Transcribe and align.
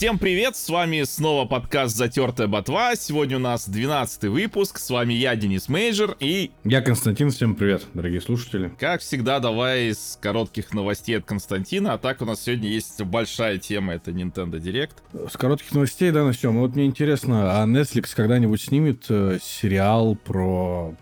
Всем 0.00 0.18
привет, 0.18 0.56
с 0.56 0.70
вами 0.70 1.02
снова 1.02 1.44
подкаст 1.44 1.94
«Затертая 1.94 2.46
ботва». 2.46 2.96
Сегодня 2.96 3.36
у 3.36 3.40
нас 3.40 3.68
12 3.68 4.30
выпуск, 4.30 4.78
с 4.78 4.88
вами 4.88 5.12
я, 5.12 5.36
Денис 5.36 5.68
Мейджер, 5.68 6.16
и... 6.20 6.52
Я 6.64 6.80
Константин, 6.80 7.28
всем 7.28 7.54
привет, 7.54 7.82
дорогие 7.92 8.22
слушатели. 8.22 8.72
Как 8.78 9.02
всегда, 9.02 9.40
давай 9.40 9.88
из 9.90 10.18
коротких 10.22 10.72
новостей 10.72 11.18
от 11.18 11.26
Константина, 11.26 11.92
а 11.92 11.98
так 11.98 12.22
у 12.22 12.24
нас 12.24 12.40
сегодня 12.40 12.70
есть 12.70 13.02
большая 13.02 13.58
тема, 13.58 13.92
это 13.92 14.10
Nintendo 14.10 14.52
Direct. 14.52 15.28
С 15.30 15.36
коротких 15.36 15.70
новостей, 15.72 16.10
да, 16.12 16.24
начнем. 16.24 16.58
Вот 16.60 16.74
мне 16.76 16.86
интересно, 16.86 17.62
а 17.62 17.66
Netflix 17.66 18.14
когда-нибудь 18.16 18.62
снимет 18.62 19.04
э, 19.10 19.38
сериал 19.42 20.16
про 20.16 20.94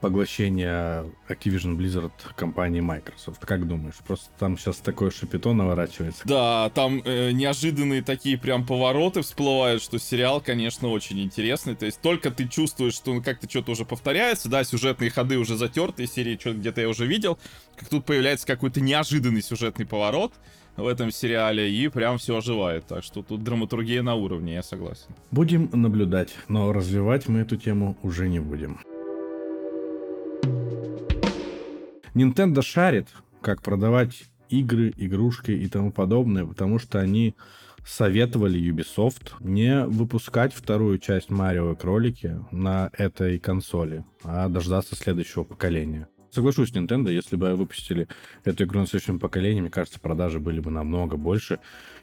поглощение 0.00 1.10
Activision 1.28 1.76
Blizzard 1.76 2.12
компании 2.36 2.80
Microsoft. 2.80 3.44
Как 3.44 3.66
думаешь? 3.66 3.96
Просто 4.06 4.30
там 4.38 4.58
сейчас 4.58 4.76
такое 4.78 5.10
шапито 5.10 5.52
наворачивается. 5.52 6.22
Да, 6.26 6.70
там 6.70 7.02
э, 7.04 7.32
неожиданные 7.32 8.02
такие 8.02 8.38
прям 8.38 8.66
повороты 8.66 9.22
всплывают, 9.22 9.82
что 9.82 9.98
сериал, 9.98 10.40
конечно, 10.40 10.88
очень 10.88 11.20
интересный. 11.20 11.74
То 11.74 11.86
есть 11.86 12.00
только 12.00 12.30
ты 12.30 12.46
чувствуешь, 12.46 12.94
что 12.94 13.12
он 13.12 13.22
как-то 13.22 13.48
что-то 13.48 13.72
уже 13.72 13.84
повторяется, 13.84 14.48
да, 14.48 14.64
сюжетные 14.64 15.10
ходы 15.10 15.38
уже 15.38 15.56
затерты, 15.56 16.06
серии 16.06 16.36
что-то 16.38 16.58
где-то 16.58 16.80
я 16.80 16.88
уже 16.88 17.06
видел, 17.06 17.38
как 17.76 17.88
тут 17.88 18.04
появляется 18.04 18.46
какой-то 18.46 18.80
неожиданный 18.80 19.42
сюжетный 19.42 19.86
поворот 19.86 20.32
в 20.76 20.86
этом 20.86 21.10
сериале, 21.10 21.70
и 21.70 21.88
прям 21.88 22.18
все 22.18 22.38
оживает. 22.38 22.86
Так 22.86 23.04
что 23.04 23.22
тут 23.22 23.42
драматургия 23.42 24.02
на 24.02 24.14
уровне, 24.14 24.54
я 24.54 24.62
согласен. 24.62 25.14
Будем 25.30 25.68
наблюдать, 25.72 26.34
но 26.48 26.72
развивать 26.72 27.28
мы 27.28 27.40
эту 27.40 27.56
тему 27.56 27.96
уже 28.02 28.28
не 28.28 28.40
будем. 28.40 28.80
Nintendo 32.14 32.62
шарит, 32.62 33.08
как 33.40 33.62
продавать 33.62 34.24
игры, 34.48 34.92
игрушки 34.96 35.52
и 35.52 35.68
тому 35.68 35.92
подобное, 35.92 36.44
потому 36.44 36.78
что 36.78 36.98
они 36.98 37.34
советовали 37.86 38.60
Ubisoft 38.60 39.32
не 39.40 39.86
выпускать 39.86 40.52
вторую 40.52 40.98
часть 40.98 41.30
Марио 41.30 41.74
кролики 41.74 42.38
на 42.50 42.90
этой 42.92 43.38
консоли, 43.38 44.04
а 44.22 44.48
дождаться 44.48 44.96
следующего 44.96 45.44
поколения. 45.44 46.08
Соглашусь, 46.30 46.70
Nintendo, 46.72 47.10
если 47.10 47.34
бы 47.34 47.54
выпустили 47.54 48.06
эту 48.44 48.64
игру 48.64 48.80
на 48.80 48.86
следующем 48.86 49.18
поколении, 49.18 49.62
мне 49.62 49.70
кажется, 49.70 49.98
продажи 49.98 50.38
были 50.38 50.60
бы 50.60 50.70
намного 50.70 51.16
больше, 51.16 51.58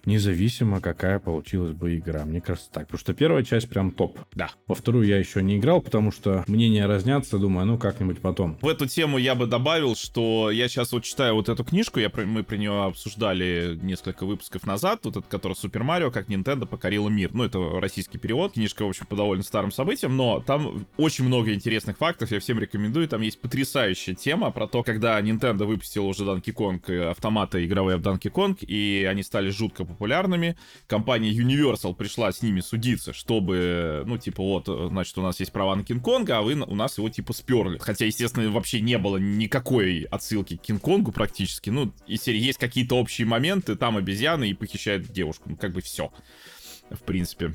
независимо, 0.05 0.81
какая 0.81 1.19
получилась 1.19 1.73
бы 1.73 1.95
игра. 1.95 2.25
Мне 2.25 2.41
кажется 2.41 2.69
так, 2.71 2.87
потому 2.87 2.99
что 2.99 3.13
первая 3.13 3.43
часть 3.43 3.69
прям 3.69 3.91
топ. 3.91 4.19
Да. 4.33 4.49
Во 4.67 4.75
вторую 4.75 5.07
я 5.07 5.17
еще 5.17 5.41
не 5.41 5.57
играл, 5.57 5.81
потому 5.81 6.11
что 6.11 6.43
мнения 6.47 6.85
разнятся, 6.85 7.37
думаю, 7.37 7.65
ну 7.65 7.77
как-нибудь 7.77 8.19
потом. 8.19 8.57
В 8.61 8.67
эту 8.67 8.87
тему 8.87 9.17
я 9.17 9.35
бы 9.35 9.47
добавил, 9.47 9.95
что 9.95 10.51
я 10.51 10.67
сейчас 10.67 10.91
вот 10.91 11.03
читаю 11.03 11.35
вот 11.35 11.49
эту 11.49 11.63
книжку, 11.63 11.99
я, 11.99 12.11
мы 12.13 12.43
про 12.43 12.57
нее 12.57 12.83
обсуждали 12.83 13.77
несколько 13.81 14.25
выпусков 14.25 14.65
назад, 14.65 15.01
вот 15.03 15.17
этот, 15.17 15.27
который 15.27 15.53
Супер 15.53 15.83
Марио, 15.83 16.11
как 16.11 16.29
Nintendo 16.29 16.65
покорила 16.65 17.09
мир. 17.09 17.33
Ну, 17.33 17.43
это 17.43 17.79
российский 17.79 18.17
перевод, 18.17 18.53
книжка, 18.53 18.85
в 18.85 18.89
общем, 18.89 19.05
по 19.05 19.15
довольно 19.15 19.43
старым 19.43 19.71
событиям, 19.71 20.15
но 20.15 20.39
там 20.39 20.85
очень 20.97 21.25
много 21.25 21.53
интересных 21.53 21.97
фактов, 21.97 22.31
я 22.31 22.39
всем 22.39 22.59
рекомендую, 22.59 23.07
там 23.07 23.21
есть 23.21 23.39
потрясающая 23.41 24.15
тема 24.15 24.51
про 24.51 24.67
то, 24.67 24.83
когда 24.83 25.19
Nintendo 25.21 25.65
выпустила 25.65 26.05
уже 26.05 26.23
Donkey 26.23 26.53
Kong, 26.53 27.09
автоматы 27.09 27.65
игровые 27.65 27.97
в 27.97 28.01
Donkey 28.01 28.31
Kong, 28.31 28.57
и 28.65 29.07
они 29.09 29.23
стали 29.23 29.49
жутко 29.49 29.85
популярными. 29.87 30.57
Компания 30.87 31.31
Universal 31.31 31.95
пришла 31.95 32.31
с 32.31 32.41
ними 32.41 32.59
судиться, 32.59 33.13
чтобы, 33.13 34.03
ну, 34.05 34.17
типа, 34.17 34.43
вот, 34.43 34.65
значит, 34.67 35.17
у 35.17 35.21
нас 35.21 35.39
есть 35.39 35.51
права 35.51 35.75
на 35.75 35.83
Кинг-Конга, 35.83 36.37
а 36.37 36.41
вы 36.41 36.53
у 36.53 36.75
нас 36.75 36.97
его, 36.97 37.09
типа, 37.09 37.33
сперли. 37.33 37.77
Хотя, 37.77 38.05
естественно, 38.05 38.49
вообще 38.51 38.81
не 38.81 38.97
было 38.97 39.17
никакой 39.17 40.03
отсылки 40.03 40.57
к 40.57 40.61
Кинг-Конгу 40.61 41.11
практически. 41.11 41.69
Ну, 41.69 41.93
и 42.05 42.17
серии 42.17 42.39
есть 42.39 42.59
какие-то 42.59 42.95
общие 42.95 43.25
моменты, 43.25 43.75
там 43.75 43.97
обезьяны 43.97 44.49
и 44.49 44.53
похищают 44.53 45.11
девушку. 45.11 45.49
Ну, 45.49 45.55
как 45.55 45.73
бы 45.73 45.81
все 45.81 46.11
в 46.89 47.03
принципе. 47.03 47.53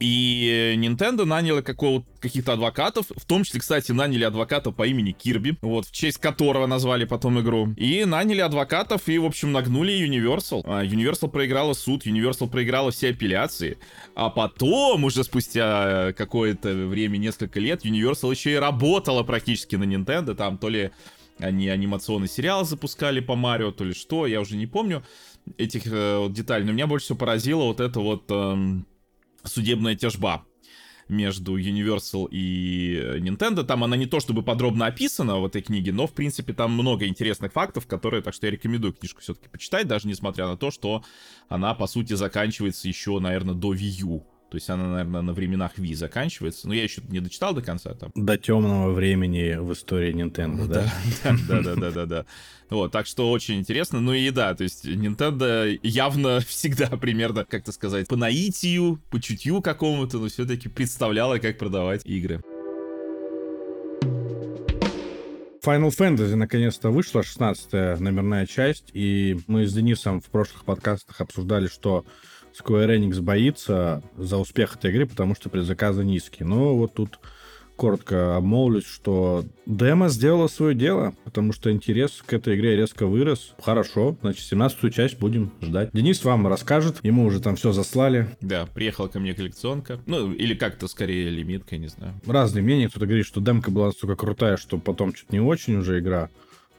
И 0.00 0.74
Nintendo 0.76 1.24
наняла 1.24 1.62
каких-то 1.62 2.52
адвокатов, 2.52 3.06
в 3.16 3.24
том 3.24 3.44
числе, 3.44 3.60
кстати, 3.60 3.92
наняли 3.92 4.24
адвоката 4.24 4.70
по 4.70 4.86
имени 4.86 5.12
Кирби, 5.12 5.56
вот, 5.62 5.86
в 5.86 5.92
честь 5.92 6.18
которого 6.18 6.66
назвали 6.66 7.04
потом 7.04 7.40
игру. 7.40 7.72
И 7.76 8.04
наняли 8.04 8.40
адвокатов 8.40 9.08
и, 9.08 9.18
в 9.18 9.24
общем, 9.24 9.52
нагнули 9.52 9.94
Universal. 9.94 10.62
А 10.64 10.84
Universal 10.84 11.28
проиграла 11.28 11.74
суд, 11.74 12.06
Universal 12.06 12.50
проиграла 12.50 12.90
все 12.90 13.10
апелляции. 13.10 13.78
А 14.14 14.30
потом, 14.30 15.04
уже 15.04 15.24
спустя 15.24 16.12
какое-то 16.16 16.74
время, 16.74 17.16
несколько 17.16 17.60
лет, 17.60 17.84
Universal 17.84 18.30
еще 18.30 18.52
и 18.52 18.56
работала 18.56 19.22
практически 19.22 19.76
на 19.76 19.84
Nintendo, 19.84 20.34
там 20.34 20.58
то 20.58 20.68
ли 20.68 20.90
они 21.38 21.68
анимационный 21.68 22.28
сериал 22.28 22.64
запускали 22.64 23.20
по 23.20 23.34
Марио, 23.34 23.72
то 23.72 23.84
ли 23.84 23.92
что, 23.92 24.26
я 24.26 24.40
уже 24.40 24.56
не 24.56 24.66
помню 24.66 25.02
этих 25.58 25.82
э, 25.86 26.26
деталей. 26.30 26.64
Но 26.64 26.72
меня 26.72 26.86
больше 26.86 27.06
всего 27.06 27.18
поразило 27.18 27.64
вот 27.64 27.80
это 27.80 28.00
вот... 28.00 28.24
Э, 28.30 28.56
судебная 29.44 29.94
тяжба 29.94 30.44
между 31.08 31.58
Universal 31.58 32.28
и 32.30 33.18
Nintendo. 33.18 33.62
Там 33.62 33.84
она 33.84 33.96
не 33.96 34.06
то 34.06 34.20
чтобы 34.20 34.42
подробно 34.42 34.86
описана 34.86 35.38
в 35.38 35.46
этой 35.46 35.62
книге, 35.62 35.92
но, 35.92 36.06
в 36.06 36.12
принципе, 36.12 36.52
там 36.52 36.72
много 36.72 37.06
интересных 37.06 37.52
фактов, 37.52 37.86
которые, 37.86 38.22
так 38.22 38.34
что 38.34 38.46
я 38.46 38.52
рекомендую 38.52 38.94
книжку 38.94 39.20
все-таки 39.20 39.48
почитать, 39.48 39.86
даже 39.86 40.08
несмотря 40.08 40.46
на 40.46 40.56
то, 40.56 40.70
что 40.70 41.04
она, 41.48 41.74
по 41.74 41.86
сути, 41.86 42.14
заканчивается 42.14 42.88
еще, 42.88 43.18
наверное, 43.18 43.54
до 43.54 43.74
Wii 43.74 44.02
U. 44.02 44.26
То 44.50 44.56
есть 44.56 44.70
она, 44.70 44.88
наверное, 44.88 45.22
на 45.22 45.32
временах 45.32 45.78
Wii 45.78 45.94
заканчивается. 45.94 46.68
Но 46.68 46.74
я 46.74 46.84
еще 46.84 47.02
не 47.08 47.20
дочитал 47.20 47.54
до 47.54 47.62
конца 47.62 47.94
там. 47.94 48.12
До 48.14 48.38
темного 48.38 48.92
времени 48.92 49.56
в 49.56 49.72
истории 49.72 50.14
Nintendo, 50.14 50.66
да? 50.68 50.92
Да, 51.48 51.62
да, 51.62 51.74
да, 51.74 51.90
да, 51.90 52.06
да. 52.06 52.26
Вот, 52.70 52.92
так 52.92 53.06
что 53.06 53.30
очень 53.30 53.58
интересно. 53.58 54.00
Ну 54.00 54.12
и 54.12 54.30
да, 54.30 54.54
то 54.54 54.62
есть 54.62 54.86
Nintendo 54.86 55.78
явно 55.82 56.40
всегда 56.46 56.88
примерно, 56.88 57.44
как-то 57.44 57.72
сказать, 57.72 58.08
по 58.08 58.16
наитию, 58.16 59.00
по 59.10 59.20
чутью 59.20 59.60
какому-то, 59.60 60.18
но 60.18 60.28
все-таки 60.28 60.68
представляла, 60.68 61.38
как 61.38 61.58
продавать 61.58 62.06
игры. 62.06 62.42
Final 65.64 65.88
Fantasy 65.88 66.34
наконец-то 66.34 66.90
вышла, 66.90 67.22
16 67.22 67.98
номерная 67.98 68.44
часть, 68.44 68.90
и 68.92 69.38
мы 69.46 69.66
с 69.66 69.72
Денисом 69.72 70.20
в 70.20 70.26
прошлых 70.26 70.64
подкастах 70.64 71.22
обсуждали, 71.22 71.68
что 71.68 72.04
Square 72.58 72.98
Enix 72.98 73.20
боится 73.20 74.02
за 74.16 74.38
успех 74.38 74.76
этой 74.76 74.90
игры, 74.90 75.06
потому 75.06 75.34
что 75.34 75.48
предзаказы 75.48 76.04
низкие. 76.04 76.46
Но 76.46 76.76
вот 76.76 76.94
тут 76.94 77.18
коротко 77.76 78.36
обмолвлюсь, 78.36 78.86
что 78.86 79.44
демо 79.66 80.08
сделала 80.08 80.46
свое 80.46 80.74
дело, 80.74 81.14
потому 81.24 81.52
что 81.52 81.72
интерес 81.72 82.22
к 82.24 82.32
этой 82.32 82.56
игре 82.56 82.76
резко 82.76 83.06
вырос. 83.06 83.54
Хорошо, 83.60 84.16
значит, 84.22 84.52
17-ю 84.52 84.90
часть 84.90 85.18
будем 85.18 85.52
ждать. 85.60 85.90
Денис 85.92 86.22
вам 86.24 86.46
расскажет, 86.46 87.00
ему 87.02 87.24
уже 87.24 87.40
там 87.40 87.56
все 87.56 87.72
заслали. 87.72 88.28
Да, 88.40 88.66
приехала 88.66 89.08
ко 89.08 89.18
мне 89.18 89.34
коллекционка. 89.34 89.98
Ну, 90.06 90.32
или 90.32 90.54
как-то 90.54 90.88
скорее 90.88 91.30
лимитка, 91.30 91.76
не 91.76 91.88
знаю. 91.88 92.14
Разные 92.26 92.62
мнения. 92.62 92.88
Кто-то 92.88 93.06
говорит, 93.06 93.26
что 93.26 93.40
демка 93.40 93.70
была 93.70 93.86
настолько 93.86 94.16
крутая, 94.16 94.56
что 94.56 94.78
потом 94.78 95.12
чуть 95.12 95.32
не 95.32 95.40
очень 95.40 95.76
уже 95.76 95.98
игра. 95.98 96.30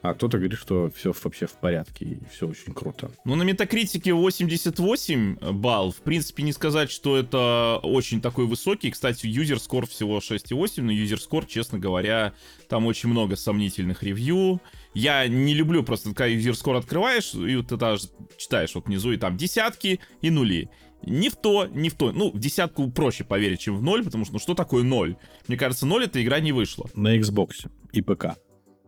А 0.10 0.14
кто-то 0.14 0.38
говорит, 0.38 0.60
что 0.60 0.92
все 0.96 1.14
вообще 1.24 1.48
в 1.48 1.54
порядке 1.54 2.06
и 2.06 2.18
все 2.32 2.48
очень 2.48 2.74
круто. 2.74 3.10
Ну, 3.26 3.34
на 3.34 3.42
метакритике 3.42 4.14
88 4.14 5.54
балл. 5.54 5.92
В 5.92 5.98
принципе, 5.98 6.44
не 6.44 6.54
сказать, 6.54 6.92
что 6.92 7.18
это 7.18 7.80
очень 7.82 8.22
такой 8.22 8.46
высокий. 8.46 8.92
Кстати, 8.92 9.26
юзер 9.26 9.60
скор 9.60 9.88
всего 9.88 10.20
6,8, 10.20 10.84
но 10.84 10.92
юзер 10.92 11.20
скор, 11.20 11.46
честно 11.48 11.80
говоря, 11.80 12.34
там 12.70 12.86
очень 12.86 13.10
много 13.10 13.36
сомнительных 13.36 14.04
ревью. 14.04 14.62
Я 14.94 15.28
не 15.28 15.56
люблю 15.56 15.82
просто, 15.82 16.10
когда 16.10 16.28
юзер 16.28 16.56
скор 16.56 16.76
открываешь, 16.76 17.34
и 17.34 17.56
вот 17.56 17.70
ты 17.70 17.78
даже 17.78 18.04
читаешь 18.38 18.76
вот 18.76 18.86
внизу, 18.86 19.12
и 19.12 19.18
там 19.18 19.38
десятки 19.38 20.00
и 20.22 20.30
нули. 20.30 20.70
Ни 21.02 21.30
в 21.30 21.36
то, 21.36 21.68
ни 21.68 21.90
в 21.90 21.96
то. 21.96 22.12
Ну, 22.12 22.32
в 22.32 22.40
десятку 22.40 22.92
проще 22.92 23.24
поверить, 23.24 23.62
чем 23.62 23.76
в 23.76 23.82
ноль, 23.82 24.04
потому 24.04 24.26
что, 24.26 24.34
ну, 24.34 24.40
что 24.40 24.54
такое 24.54 24.84
ноль? 24.84 25.16
Мне 25.48 25.58
кажется, 25.58 25.88
ноль 25.88 26.06
эта 26.06 26.22
игра 26.24 26.40
не 26.40 26.52
вышла. 26.52 26.90
На 26.94 27.18
Xbox 27.18 27.70
и 27.92 28.02
ПК. 28.02 28.38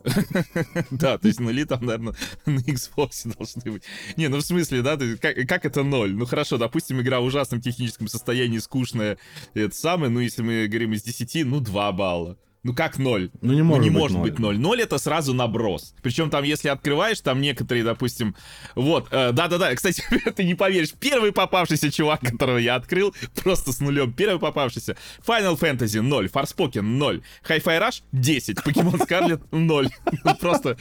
Да, 0.91 1.17
то 1.17 1.27
есть 1.27 1.39
нули 1.39 1.65
там, 1.65 1.85
наверное, 1.85 2.13
на 2.45 2.59
Xbox 2.59 3.33
должны 3.37 3.71
быть. 3.71 3.83
Не, 4.15 4.27
ну 4.27 4.37
в 4.37 4.41
смысле, 4.41 4.81
да, 4.81 4.97
как, 5.19 5.65
это 5.65 5.83
ноль? 5.83 6.13
Ну 6.13 6.25
хорошо, 6.25 6.57
допустим, 6.57 7.01
игра 7.01 7.19
в 7.19 7.25
ужасном 7.25 7.61
техническом 7.61 8.07
состоянии, 8.07 8.59
скучная, 8.59 9.17
это 9.53 9.75
самое, 9.75 10.09
ну 10.09 10.19
если 10.19 10.41
мы 10.41 10.67
говорим 10.67 10.93
из 10.93 11.03
10, 11.03 11.45
ну 11.45 11.59
2 11.59 11.91
балла. 11.91 12.37
Ну 12.67 12.73
как 12.73 12.97
ноль? 12.97 13.31
Ну 13.39 13.53
не 13.53 13.61
может, 13.61 13.79
ну, 13.79 13.83
не 13.85 13.89
быть, 13.89 13.97
может 13.97 14.17
0. 14.17 14.29
быть 14.29 14.39
ноль. 14.39 14.59
Ноль 14.59 14.81
это 14.81 14.97
сразу 14.97 15.33
наброс. 15.33 15.95
Причем 16.01 16.29
там, 16.29 16.43
если 16.43 16.67
открываешь, 16.67 17.21
там 17.21 17.39
некоторые, 17.39 17.85
допустим, 17.85 18.35
вот, 18.75 19.07
э, 19.09 19.31
да-да-да, 19.31 19.73
кстати, 19.73 20.03
ты 20.35 20.43
не 20.43 20.53
поверишь, 20.53 20.91
первый 20.91 21.31
попавшийся 21.31 21.89
чувак, 21.89 22.19
которого 22.19 22.57
я 22.57 22.75
открыл, 22.75 23.15
просто 23.41 23.71
с 23.71 23.79
нулем, 23.79 24.11
первый 24.11 24.37
попавшийся. 24.37 24.97
Final 25.25 25.57
Fantasy 25.57 26.01
0, 26.01 26.25
Forspoken 26.25 26.81
0, 26.81 27.21
Hi-Fi 27.47 27.79
Rush 27.79 28.01
10, 28.11 28.57
Pokemon 28.57 28.99
Scarlet 29.07 29.41
0. 29.51 29.87
Просто... 30.41 30.77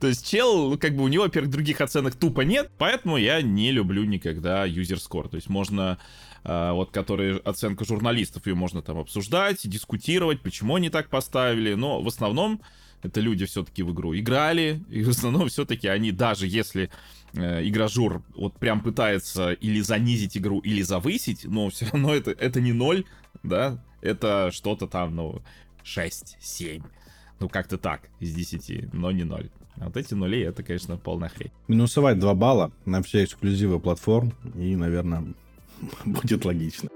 То 0.00 0.08
есть 0.08 0.26
чел, 0.26 0.70
ну, 0.70 0.78
как 0.78 0.94
бы 0.94 1.04
у 1.04 1.08
него, 1.08 1.24
во-первых, 1.24 1.50
других 1.50 1.80
оценок 1.80 2.14
тупо 2.16 2.42
нет, 2.42 2.70
поэтому 2.76 3.16
я 3.16 3.40
не 3.40 3.72
люблю 3.72 4.04
никогда 4.04 4.66
юзер 4.66 5.00
скор. 5.00 5.28
То 5.30 5.36
есть 5.36 5.48
можно 5.48 5.98
вот, 6.46 6.90
которые 6.92 7.38
оценка 7.38 7.84
журналистов, 7.84 8.46
ее 8.46 8.54
можно 8.54 8.80
там 8.82 8.98
обсуждать, 8.98 9.68
дискутировать, 9.68 10.42
почему 10.42 10.76
они 10.76 10.90
так 10.90 11.08
поставили, 11.08 11.74
но 11.74 12.00
в 12.00 12.06
основном 12.06 12.60
это 13.02 13.20
люди 13.20 13.46
все-таки 13.46 13.82
в 13.82 13.92
игру 13.92 14.16
играли, 14.16 14.82
и 14.90 15.02
в 15.02 15.08
основном 15.08 15.48
все-таки 15.48 15.88
они, 15.88 16.12
даже 16.12 16.46
если 16.46 16.90
э, 17.34 17.66
игражур 17.66 18.22
вот 18.34 18.58
прям 18.58 18.80
пытается 18.80 19.52
или 19.52 19.80
занизить 19.80 20.36
игру, 20.36 20.60
или 20.60 20.82
завысить, 20.82 21.44
но 21.44 21.68
все 21.68 21.86
равно 21.92 22.14
это, 22.14 22.30
это 22.30 22.60
не 22.60 22.72
ноль, 22.72 23.04
да, 23.42 23.82
это 24.00 24.50
что-то 24.52 24.86
там, 24.86 25.14
ну, 25.14 25.42
6, 25.82 26.36
7, 26.40 26.82
ну 27.40 27.48
как-то 27.48 27.78
так, 27.78 28.08
из 28.20 28.34
10, 28.34 28.92
но 28.92 29.10
не 29.10 29.24
0. 29.24 29.50
А 29.78 29.86
вот 29.86 29.96
эти 29.96 30.14
нули, 30.14 30.40
это, 30.40 30.62
конечно, 30.62 30.96
полная 30.96 31.28
хрень. 31.28 31.50
Минусовать 31.68 32.18
2 32.18 32.34
балла 32.34 32.72
на 32.86 33.02
все 33.02 33.24
эксклюзивы 33.24 33.78
платформ, 33.78 34.32
и, 34.54 34.74
наверное, 34.74 35.34
будет 36.04 36.44
логично. 36.44 36.88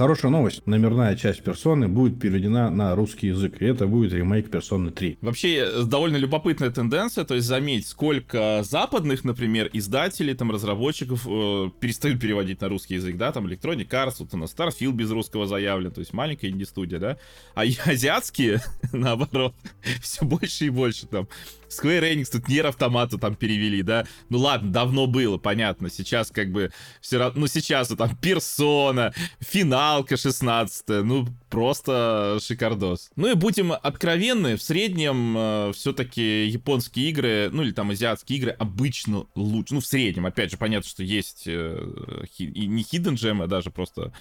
Хорошая 0.00 0.30
новость. 0.30 0.66
Номерная 0.66 1.14
часть 1.14 1.42
персоны 1.42 1.86
будет 1.86 2.18
переведена 2.18 2.70
на 2.70 2.94
русский 2.94 3.26
язык. 3.26 3.60
И 3.60 3.66
это 3.66 3.86
будет 3.86 4.14
ремейк 4.14 4.50
персоны 4.50 4.92
3. 4.92 5.18
Вообще, 5.20 5.56
э, 5.56 5.82
довольно 5.82 6.16
любопытная 6.16 6.70
тенденция. 6.70 7.24
То 7.26 7.34
есть, 7.34 7.46
заметь, 7.46 7.86
сколько 7.86 8.62
западных, 8.64 9.24
например, 9.24 9.68
издателей, 9.74 10.32
там, 10.32 10.50
разработчиков 10.50 11.26
э, 11.28 11.70
перестают 11.80 12.18
переводить 12.18 12.62
на 12.62 12.70
русский 12.70 12.94
язык, 12.94 13.18
да, 13.18 13.30
там, 13.30 13.46
Electronic 13.46 13.90
Arts, 13.90 14.14
вот 14.20 14.32
у 14.32 14.38
нас 14.38 14.54
Starfield 14.56 14.92
без 14.92 15.10
русского 15.10 15.46
заявлен, 15.46 15.90
то 15.90 16.00
есть 16.00 16.14
маленькая 16.14 16.48
инди-студия, 16.48 16.98
да, 16.98 17.18
а 17.54 17.64
азиатские, 17.84 18.62
наоборот, 18.94 19.54
все 20.00 20.24
больше 20.24 20.64
и 20.64 20.70
больше 20.70 21.08
там 21.08 21.28
Square 21.70 22.12
Enix 22.12 22.26
тут 22.32 22.48
Нер 22.48 22.66
автомата 22.66 23.18
там 23.18 23.34
перевели, 23.34 23.82
да? 23.82 24.06
Ну 24.28 24.38
ладно, 24.38 24.70
давно 24.70 25.06
было, 25.06 25.38
понятно. 25.38 25.88
Сейчас 25.88 26.30
как 26.30 26.50
бы 26.50 26.72
все 27.00 27.18
равно... 27.18 27.40
Ну 27.40 27.46
сейчас 27.46 27.88
там 27.88 28.16
Персона, 28.16 29.14
Финалка 29.40 30.16
16 30.16 30.88
ну 31.04 31.26
просто 31.48 32.38
шикардос. 32.40 33.10
Ну 33.16 33.30
и 33.30 33.34
будем 33.34 33.72
откровенны, 33.72 34.56
в 34.56 34.62
среднем 34.62 35.36
э, 35.36 35.72
все-таки 35.74 36.46
японские 36.46 37.10
игры, 37.10 37.50
ну 37.52 37.62
или 37.62 37.72
там 37.72 37.90
азиатские 37.90 38.38
игры 38.38 38.50
обычно 38.52 39.26
лучше. 39.34 39.74
Ну 39.74 39.80
в 39.80 39.86
среднем, 39.86 40.26
опять 40.26 40.50
же, 40.50 40.56
понятно, 40.56 40.88
что 40.88 41.02
есть 41.02 41.44
э, 41.46 42.24
хи, 42.32 42.44
и 42.44 42.66
не 42.66 42.82
hidden 42.82 43.14
gem, 43.14 43.42
а 43.42 43.46
даже 43.46 43.70
просто 43.70 44.12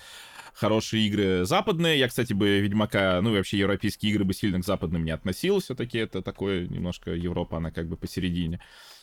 хорошие 0.60 1.08
игры 1.08 1.46
западные. 1.46 1.98
Я, 1.98 2.08
кстати, 2.08 2.34
бы 2.34 2.60
Ведьмака, 2.60 3.20
ну 3.22 3.34
и 3.34 3.38
вообще 3.38 3.58
европейские 3.58 4.12
игры 4.12 4.26
бы 4.26 4.34
сильно 4.34 4.60
к 4.60 4.66
западным 4.66 5.06
не 5.06 5.12
относил. 5.12 5.60
Все-таки 5.60 5.98
это 5.98 6.22
такое 6.22 6.68
немножко 6.68 7.12
Европа, 7.12 7.58
она 7.58 7.72
как 7.72 7.88
бы 7.88 7.96
посередине. 7.96 8.60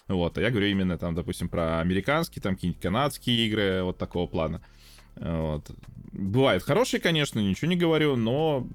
Вот, 0.07 0.39
а 0.39 0.41
я 0.41 0.51
говорю 0.51 0.69
именно 0.69 0.99
там, 0.99 1.15
допустим, 1.15 1.49
про 1.49 1.81
американские, 1.81 2.43
там 2.43 2.55
какие-нибудь 2.55 2.83
канадские 2.83 3.47
игры 3.47 3.83
вот 3.83 3.99
такого 3.99 4.27
плана. 4.27 4.63
Вот. 5.17 5.71
Бывают 6.13 6.63
хорошие, 6.63 7.01
конечно, 7.01 7.41
ничего 7.41 7.69
не 7.69 7.77
говорю, 7.77 8.17
но 8.17 8.69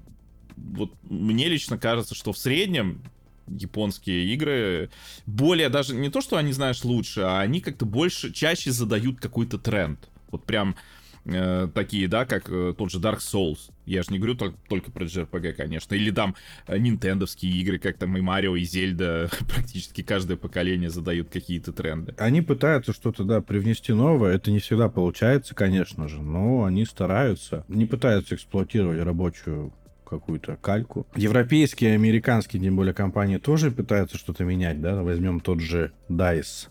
вот 0.56 0.92
мне 1.02 1.48
лично 1.48 1.78
кажется, 1.78 2.14
что 2.14 2.32
в 2.32 2.38
среднем 2.38 3.02
японские 3.46 4.26
игры 4.34 4.90
более 5.26 5.68
даже 5.68 5.94
не 5.94 6.10
то, 6.10 6.20
что 6.20 6.36
они, 6.36 6.52
знаешь, 6.52 6.84
лучше, 6.84 7.22
а 7.22 7.40
они 7.40 7.60
как-то 7.60 7.86
больше, 7.86 8.32
чаще 8.32 8.70
задают 8.70 9.20
какой-то 9.20 9.58
тренд. 9.58 10.08
Вот 10.30 10.44
прям 10.44 10.76
э, 11.24 11.68
такие, 11.74 12.08
да, 12.08 12.24
как 12.24 12.48
э, 12.48 12.74
тот 12.76 12.90
же 12.90 12.98
Dark 12.98 13.18
Souls. 13.18 13.70
Я 13.84 14.02
же 14.02 14.12
не 14.12 14.18
говорю 14.18 14.34
только, 14.34 14.58
только 14.68 14.90
про 14.90 15.04
JRPG, 15.04 15.52
конечно. 15.52 15.94
Или 15.94 16.10
там 16.10 16.34
э, 16.66 16.78
нинтендовские 16.78 17.52
игры, 17.60 17.78
как 17.78 17.98
там 17.98 18.16
и 18.16 18.20
Марио, 18.20 18.56
и 18.56 18.64
Зельда. 18.64 19.30
Практически 19.52 20.02
каждое 20.02 20.36
поколение 20.36 20.90
задают 20.90 21.28
какие-то 21.30 21.72
тренды. 21.72 22.14
Они 22.18 22.42
пытаются 22.42 22.92
что-то, 22.92 23.24
да, 23.24 23.40
привнести 23.40 23.92
новое. 23.92 24.34
Это 24.34 24.50
не 24.50 24.58
всегда 24.58 24.88
получается, 24.88 25.54
конечно 25.54 26.08
же, 26.08 26.22
но 26.22 26.64
они 26.64 26.84
стараются. 26.84 27.64
Не 27.68 27.86
пытаются 27.86 28.34
эксплуатировать 28.34 29.02
рабочую 29.02 29.72
какую-то 30.12 30.56
кальку. 30.56 31.06
Европейские, 31.16 31.94
американские, 31.94 32.62
тем 32.62 32.76
более 32.76 32.92
компании 32.92 33.38
тоже 33.38 33.70
пытаются 33.70 34.18
что-то 34.18 34.44
менять, 34.44 34.80
да, 34.80 35.02
возьмем 35.02 35.40
тот 35.40 35.60
же 35.60 35.92
DICE 36.10 36.68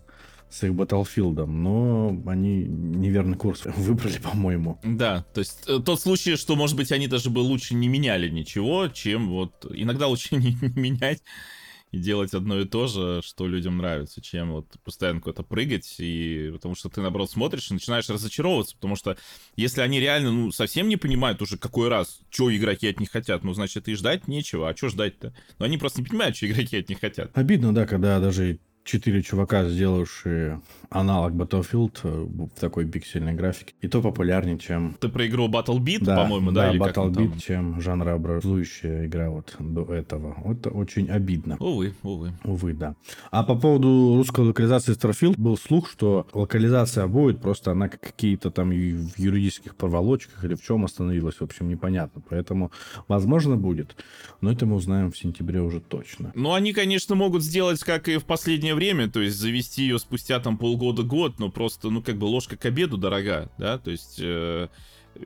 с 0.51 0.63
их 0.63 0.71
Battlefield, 0.71 1.45
но 1.45 2.15
они 2.27 2.65
неверный 2.65 3.38
курс 3.38 3.63
выбрали, 3.77 4.19
по-моему. 4.19 4.80
Да, 4.83 5.25
то 5.33 5.39
есть 5.39 5.63
э, 5.68 5.80
тот 5.83 6.01
случай, 6.01 6.36
что, 6.36 6.56
может 6.56 6.75
быть, 6.75 6.92
они 6.92 7.07
даже 7.07 7.30
бы 7.30 7.39
лучше 7.39 7.74
не 7.74 7.88
меняли 7.88 8.30
ничего, 8.30 8.88
чем 8.89 9.30
вот... 9.30 9.65
Иногда 9.74 10.07
лучше 10.07 10.36
не, 10.36 10.57
не 10.62 10.69
менять 10.80 11.24
и 11.92 12.00
делать 12.00 12.33
одно 12.33 12.59
и 12.59 12.65
то 12.65 12.88
же, 12.88 13.21
что 13.24 13.48
людям 13.48 13.77
нравится, 13.77 14.21
чем 14.21 14.51
вот 14.51 14.68
постоянно 14.83 15.19
куда-то 15.19 15.44
прыгать, 15.44 15.95
и 16.00 16.50
потому 16.53 16.74
что 16.74 16.89
ты, 16.89 17.01
наоборот, 17.01 17.30
смотришь 17.30 17.69
и 17.69 17.74
начинаешь 17.74 18.09
разочаровываться, 18.09 18.75
потому 18.75 18.95
что 18.95 19.18
если 19.57 19.81
они 19.81 20.00
реально, 20.00 20.31
ну, 20.31 20.51
совсем 20.51 20.88
не 20.88 20.95
понимают 20.95 21.42
уже 21.42 21.57
какой 21.57 21.89
раз, 21.89 22.21
что 22.30 22.56
игроки 22.56 22.88
от 22.88 23.00
них 23.00 23.12
хотят, 23.12 23.44
ну, 23.44 23.53
значит, 23.53 23.89
и 23.89 23.95
ждать 23.95 24.27
нечего, 24.27 24.69
а 24.69 24.75
что 24.75 24.88
ждать-то? 24.88 25.33
Но 25.59 25.65
они 25.65 25.77
просто 25.77 26.01
не 26.01 26.07
понимают, 26.07 26.38
что 26.38 26.48
игроки 26.48 26.77
от 26.77 26.88
них 26.88 27.00
хотят. 27.00 27.38
Обидно, 27.38 27.74
да, 27.74 27.86
когда 27.86 28.19
даже 28.19 28.59
четыре 28.83 29.22
чувака, 29.22 29.68
сделавшие 29.68 30.62
аналог 30.91 31.33
Battlefield 31.33 31.99
э, 32.03 32.09
в 32.09 32.59
такой 32.59 32.85
пиксельной 32.85 33.33
графике. 33.33 33.73
И 33.81 33.88
то 33.88 34.01
популярнее, 34.01 34.59
чем... 34.59 34.95
Ты 34.99 35.07
про 35.07 35.25
игру 35.25 35.47
Battle 35.47 35.79
Beat, 35.79 36.03
да, 36.03 36.17
по-моему, 36.17 36.51
да? 36.51 36.67
Да, 36.67 36.71
или 36.71 36.81
Battle 36.81 37.09
Beat, 37.11 37.39
чем 37.39 37.81
жанрообразующая 37.81 39.05
игра 39.05 39.29
вот 39.29 39.55
до 39.57 39.85
этого. 39.85 40.35
Это 40.45 40.69
очень 40.69 41.09
обидно. 41.09 41.55
Увы, 41.59 41.95
увы. 42.03 42.33
Увы, 42.43 42.73
да. 42.73 42.95
А 43.31 43.43
по 43.43 43.55
поводу 43.55 44.15
русской 44.17 44.41
локализации 44.41 44.95
Starfield 44.95 45.35
был 45.38 45.57
слух, 45.57 45.89
что 45.89 46.27
локализация 46.33 47.07
будет, 47.07 47.41
просто 47.41 47.71
она 47.71 47.88
какие-то 47.88 48.51
там 48.51 48.69
в 48.69 48.73
юридических 49.17 49.75
проволочках 49.77 50.43
или 50.43 50.55
в 50.55 50.61
чем 50.61 50.83
остановилась, 50.83 51.35
в 51.35 51.43
общем, 51.43 51.69
непонятно. 51.69 52.21
Поэтому, 52.29 52.71
возможно, 53.07 53.55
будет. 53.55 53.95
Но 54.41 54.51
это 54.51 54.65
мы 54.65 54.75
узнаем 54.75 55.11
в 55.11 55.17
сентябре 55.17 55.61
уже 55.61 55.79
точно. 55.79 56.33
Ну, 56.35 56.51
они, 56.53 56.73
конечно, 56.73 57.15
могут 57.15 57.43
сделать, 57.43 57.79
как 57.79 58.09
и 58.09 58.17
в 58.17 58.25
последнее 58.25 58.75
время, 58.75 59.09
то 59.09 59.21
есть 59.21 59.38
завести 59.38 59.83
ее 59.83 59.97
спустя 59.97 60.39
там 60.39 60.57
полгода-год, 60.81 61.39
но 61.39 61.50
просто, 61.50 61.89
ну, 61.89 62.01
как 62.01 62.18
бы 62.18 62.25
ложка 62.25 62.57
к 62.57 62.66
обеду 62.66 62.98
дорога, 62.98 63.51
да, 63.57 63.78
то 63.78 63.92
есть... 63.92 64.19
Э, 64.19 64.68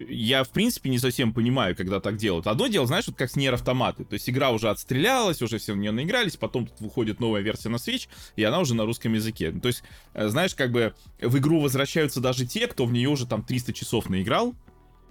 я, 0.10 0.44
в 0.44 0.50
принципе, 0.50 0.90
не 0.90 0.98
совсем 0.98 1.32
понимаю, 1.32 1.76
когда 1.76 2.00
так 2.00 2.18
делают. 2.18 2.48
Одно 2.48 2.66
дело, 2.66 2.88
знаешь, 2.88 3.06
вот 3.06 3.16
как 3.16 3.30
с 3.30 3.36
Нер 3.36 3.54
автоматы. 3.54 4.04
То 4.04 4.16
есть 4.16 4.28
игра 4.28 4.50
уже 4.50 4.72
отстрелялась, 4.72 5.44
уже 5.44 5.60
все 5.60 5.74
в 5.74 5.78
нее 5.78 5.92
наигрались, 5.92 6.38
потом 6.38 6.66
тут 6.66 6.82
выходит 6.82 7.20
новая 7.20 7.42
версия 7.42 7.70
на 7.70 7.76
Switch, 7.76 8.08
и 8.36 8.44
она 8.44 8.60
уже 8.60 8.74
на 8.74 8.86
русском 8.86 9.14
языке. 9.14 9.52
То 9.52 9.68
есть, 9.68 9.84
э, 10.16 10.28
знаешь, 10.28 10.56
как 10.56 10.72
бы 10.72 10.96
в 11.22 11.38
игру 11.38 11.60
возвращаются 11.60 12.20
даже 12.20 12.48
те, 12.48 12.66
кто 12.66 12.86
в 12.86 12.92
нее 12.92 13.10
уже 13.10 13.28
там 13.28 13.44
300 13.44 13.74
часов 13.74 14.10
наиграл, 14.10 14.56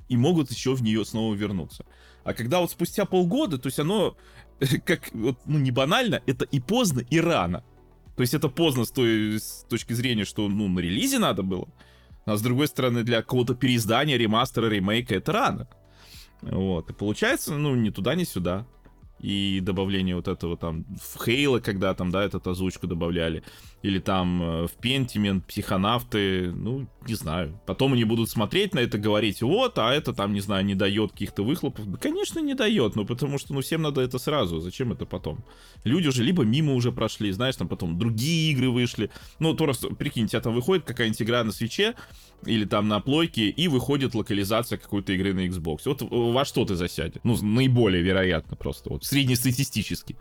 и 0.08 0.16
могут 0.16 0.50
еще 0.50 0.74
в 0.74 0.82
нее 0.82 1.04
снова 1.04 1.34
вернуться. 1.34 1.86
А 2.24 2.34
когда 2.34 2.58
вот 2.58 2.72
спустя 2.72 3.04
полгода, 3.04 3.58
то 3.58 3.68
есть 3.68 3.78
оно, 3.78 4.16
как, 4.84 5.08
вот, 5.12 5.38
ну, 5.46 5.60
не 5.60 5.70
банально, 5.70 6.20
это 6.26 6.46
и 6.46 6.58
поздно, 6.58 7.04
и 7.08 7.20
рано. 7.20 7.62
То 8.16 8.20
есть 8.20 8.34
это 8.34 8.48
поздно 8.48 8.84
с 8.84 8.90
той 8.90 9.38
с 9.40 9.66
точки 9.68 9.92
зрения, 9.92 10.24
что 10.24 10.48
ну 10.48 10.68
на 10.68 10.80
релизе 10.80 11.18
надо 11.18 11.42
было. 11.42 11.68
А 12.24 12.36
с 12.36 12.42
другой 12.42 12.68
стороны, 12.68 13.02
для 13.02 13.20
какого-то 13.22 13.54
переиздания, 13.54 14.16
ремастера, 14.16 14.66
ремейка 14.66 15.14
это 15.14 15.32
рано. 15.32 15.68
Вот. 16.40 16.90
И 16.90 16.92
получается, 16.92 17.54
ну, 17.54 17.74
ни 17.74 17.90
туда, 17.90 18.14
ни 18.14 18.24
сюда 18.24 18.66
и 19.24 19.60
добавление 19.60 20.16
вот 20.16 20.28
этого 20.28 20.56
там 20.56 20.84
в 21.00 21.24
Хейла, 21.24 21.58
когда 21.58 21.94
там, 21.94 22.10
да, 22.10 22.22
этот 22.22 22.46
озвучку 22.46 22.86
добавляли, 22.86 23.42
или 23.82 23.98
там 23.98 24.42
э, 24.42 24.66
в 24.66 24.72
Пентимент, 24.72 25.46
психонавты, 25.46 26.52
ну, 26.52 26.86
не 27.06 27.14
знаю. 27.14 27.58
Потом 27.64 27.94
они 27.94 28.04
будут 28.04 28.28
смотреть 28.28 28.74
на 28.74 28.80
это, 28.80 28.98
говорить, 28.98 29.40
вот, 29.40 29.78
а 29.78 29.94
это 29.94 30.12
там, 30.12 30.34
не 30.34 30.40
знаю, 30.40 30.66
не 30.66 30.74
дает 30.74 31.12
каких-то 31.12 31.42
выхлопов. 31.42 31.90
Да, 31.90 31.96
конечно, 31.96 32.38
не 32.40 32.54
дает, 32.54 32.96
ну, 32.96 33.06
потому 33.06 33.38
что, 33.38 33.54
ну, 33.54 33.62
всем 33.62 33.80
надо 33.80 34.02
это 34.02 34.18
сразу, 34.18 34.60
зачем 34.60 34.92
это 34.92 35.06
потом? 35.06 35.42
Люди 35.84 36.08
уже 36.08 36.22
либо 36.22 36.44
мимо 36.44 36.74
уже 36.74 36.92
прошли, 36.92 37.32
знаешь, 37.32 37.56
там 37.56 37.68
потом 37.68 37.98
другие 37.98 38.52
игры 38.52 38.68
вышли. 38.68 39.10
Ну, 39.38 39.54
то 39.54 39.64
раз, 39.64 39.78
прикинь, 39.98 40.24
у 40.24 40.28
тебя 40.28 40.42
там 40.42 40.54
выходит 40.54 40.84
какая-нибудь 40.84 41.22
игра 41.22 41.44
на 41.44 41.52
свече, 41.52 41.94
или 42.46 42.66
там 42.66 42.88
на 42.88 43.00
плойке, 43.00 43.48
и 43.48 43.68
выходит 43.68 44.14
локализация 44.14 44.78
какой-то 44.78 45.12
игры 45.12 45.32
на 45.32 45.46
Xbox. 45.46 45.80
Вот 45.86 46.02
во 46.02 46.44
что 46.44 46.64
ты 46.64 46.74
засядешь? 46.74 47.20
Ну, 47.24 47.36
наиболее 47.42 48.02
вероятно 48.02 48.56
просто, 48.56 48.90
вот 48.90 49.04
среднестатистически. 49.14 50.16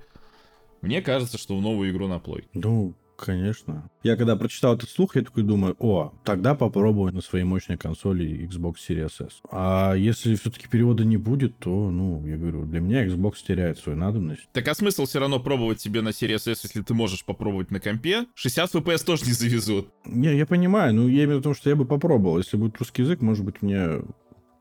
Мне 0.81 1.01
кажется, 1.01 1.37
что 1.37 1.57
в 1.57 1.61
новую 1.61 1.91
игру 1.91 2.07
на 2.07 2.19
плойке. 2.19 2.49
Ну, 2.53 2.95
Конечно. 3.15 3.89
Я 4.01 4.17
когда 4.17 4.35
прочитал 4.35 4.75
этот 4.75 4.89
слух, 4.89 5.15
я 5.15 5.21
такой 5.21 5.43
думаю, 5.43 5.75
о, 5.79 6.13
тогда 6.25 6.55
попробую 6.55 7.13
на 7.13 7.21
своей 7.21 7.45
мощной 7.45 7.77
консоли 7.77 8.49
Xbox 8.49 8.77
Series 8.89 9.27
S. 9.27 9.41
А 9.49 9.93
если 9.93 10.35
все-таки 10.35 10.67
перевода 10.67 11.05
не 11.05 11.15
будет, 11.15 11.57
то, 11.59 11.89
ну, 11.91 12.25
я 12.25 12.35
говорю, 12.37 12.65
для 12.65 12.81
меня 12.81 13.05
Xbox 13.05 13.35
теряет 13.47 13.77
свою 13.77 13.97
надобность. 13.97 14.49
Так 14.51 14.67
а 14.67 14.73
смысл 14.73 15.05
все 15.05 15.19
равно 15.19 15.39
пробовать 15.39 15.79
себе 15.79 16.01
на 16.01 16.09
Series 16.09 16.51
S, 16.51 16.63
если 16.63 16.81
ты 16.81 16.93
можешь 16.95 17.23
попробовать 17.23 17.71
на 17.71 17.79
компе? 17.79 18.25
60 18.33 18.75
FPS 18.75 19.05
тоже 19.05 19.25
не 19.25 19.31
завезут. 19.31 19.89
Не, 20.05 20.35
я 20.35 20.45
понимаю, 20.45 20.93
но 20.93 21.03
я 21.03 21.23
имею 21.23 21.37
в 21.37 21.39
виду, 21.41 21.53
что 21.53 21.69
я 21.69 21.75
бы 21.75 21.85
попробовал. 21.85 22.39
Если 22.39 22.57
будет 22.57 22.77
русский 22.79 23.03
язык, 23.03 23.21
может 23.21 23.45
быть, 23.45 23.61
мне 23.61 24.01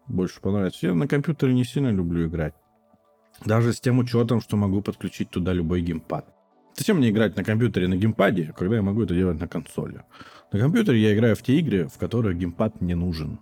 больше 0.07 0.41
понравится. 0.41 0.87
Я 0.87 0.95
на 0.95 1.09
компьютере 1.09 1.55
не 1.55 1.65
сильно 1.65 1.89
люблю 1.89 2.27
играть. 2.27 2.55
Даже 3.47 3.73
с 3.73 3.81
тем 3.81 3.99
учетом, 3.99 4.41
что 4.41 4.57
могу 4.57 4.83
подключить 4.83 5.31
туда 5.31 5.53
любой 5.53 5.83
геймпад. 5.83 6.27
Зачем 6.77 6.99
мне 6.99 7.11
играть 7.11 7.37
на 7.37 7.45
компьютере 7.45 7.89
на 7.89 7.97
геймпаде, 7.97 8.55
когда 8.57 8.77
я 8.77 8.83
могу 8.83 9.03
это 9.03 9.15
делать 9.15 9.39
на 9.39 9.47
консоли? 9.47 10.03
На 10.53 10.59
компьютере 10.59 11.01
я 11.01 11.15
играю 11.15 11.37
в 11.37 11.43
те 11.43 11.59
игры, 11.59 11.89
в 11.89 11.99
которых 11.99 12.37
геймпад 12.37 12.81
не 12.81 12.95
нужен. 12.95 13.41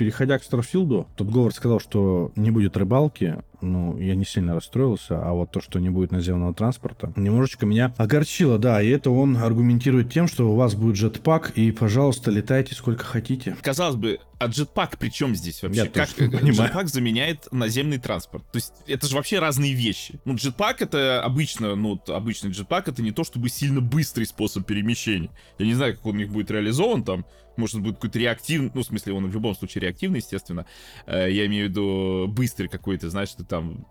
Переходя 0.00 0.38
к 0.38 0.44
Старфилду, 0.44 1.06
тут 1.14 1.28
Говард 1.28 1.54
сказал, 1.54 1.78
что 1.78 2.32
не 2.34 2.50
будет 2.50 2.74
рыбалки, 2.78 3.36
ну, 3.60 3.98
я 3.98 4.14
не 4.14 4.24
сильно 4.24 4.54
расстроился, 4.54 5.20
а 5.22 5.34
вот 5.34 5.50
то, 5.50 5.60
что 5.60 5.78
не 5.78 5.90
будет 5.90 6.10
наземного 6.10 6.54
транспорта, 6.54 7.12
немножечко 7.16 7.66
меня 7.66 7.92
огорчило, 7.98 8.58
да, 8.58 8.80
и 8.80 8.88
это 8.88 9.10
он 9.10 9.36
аргументирует 9.36 10.10
тем, 10.10 10.26
что 10.26 10.50
у 10.50 10.56
вас 10.56 10.74
будет 10.74 10.96
джетпак, 10.96 11.50
и, 11.54 11.70
пожалуйста, 11.70 12.30
летайте 12.30 12.74
сколько 12.74 13.04
хотите. 13.04 13.54
Казалось 13.60 13.96
бы, 13.96 14.20
а 14.38 14.46
джетпак 14.46 14.96
при 14.96 15.10
чем 15.10 15.36
здесь 15.36 15.62
вообще? 15.62 15.82
Я 15.82 15.86
как 15.90 16.08
понимаю. 16.14 16.54
джетпак 16.54 16.88
заменяет 16.88 17.48
наземный 17.52 17.98
транспорт? 17.98 18.42
То 18.50 18.56
есть 18.56 18.72
это 18.86 19.06
же 19.06 19.16
вообще 19.16 19.38
разные 19.38 19.74
вещи. 19.74 20.18
Ну, 20.24 20.34
джетпак 20.34 20.80
это 20.80 21.22
обычно, 21.22 21.76
ну, 21.76 22.00
обычный 22.06 22.52
джетпак 22.52 22.88
это 22.88 23.02
не 23.02 23.12
то 23.12 23.22
чтобы 23.22 23.50
сильно 23.50 23.82
быстрый 23.82 24.24
способ 24.24 24.64
перемещения. 24.64 25.28
Я 25.58 25.66
не 25.66 25.74
знаю, 25.74 25.94
как 25.94 26.06
он 26.06 26.14
у 26.14 26.18
них 26.20 26.30
будет 26.30 26.50
реализован 26.50 27.04
там. 27.04 27.26
Может, 27.60 27.76
он 27.76 27.82
будет 27.82 27.96
какой-то 27.96 28.18
реактивный, 28.18 28.70
ну, 28.74 28.82
в 28.82 28.86
смысле, 28.86 29.12
он 29.12 29.30
в 29.30 29.34
любом 29.34 29.54
случае 29.54 29.82
реактивный, 29.82 30.18
естественно. 30.18 30.66
Э, 31.06 31.30
Я 31.30 31.46
имею 31.46 31.66
в 31.66 31.70
виду 31.70 32.26
быстрый 32.28 32.68
какой-то, 32.68 33.10
знаешь, 33.10 33.30
ты 33.34 33.44
там 33.44 33.86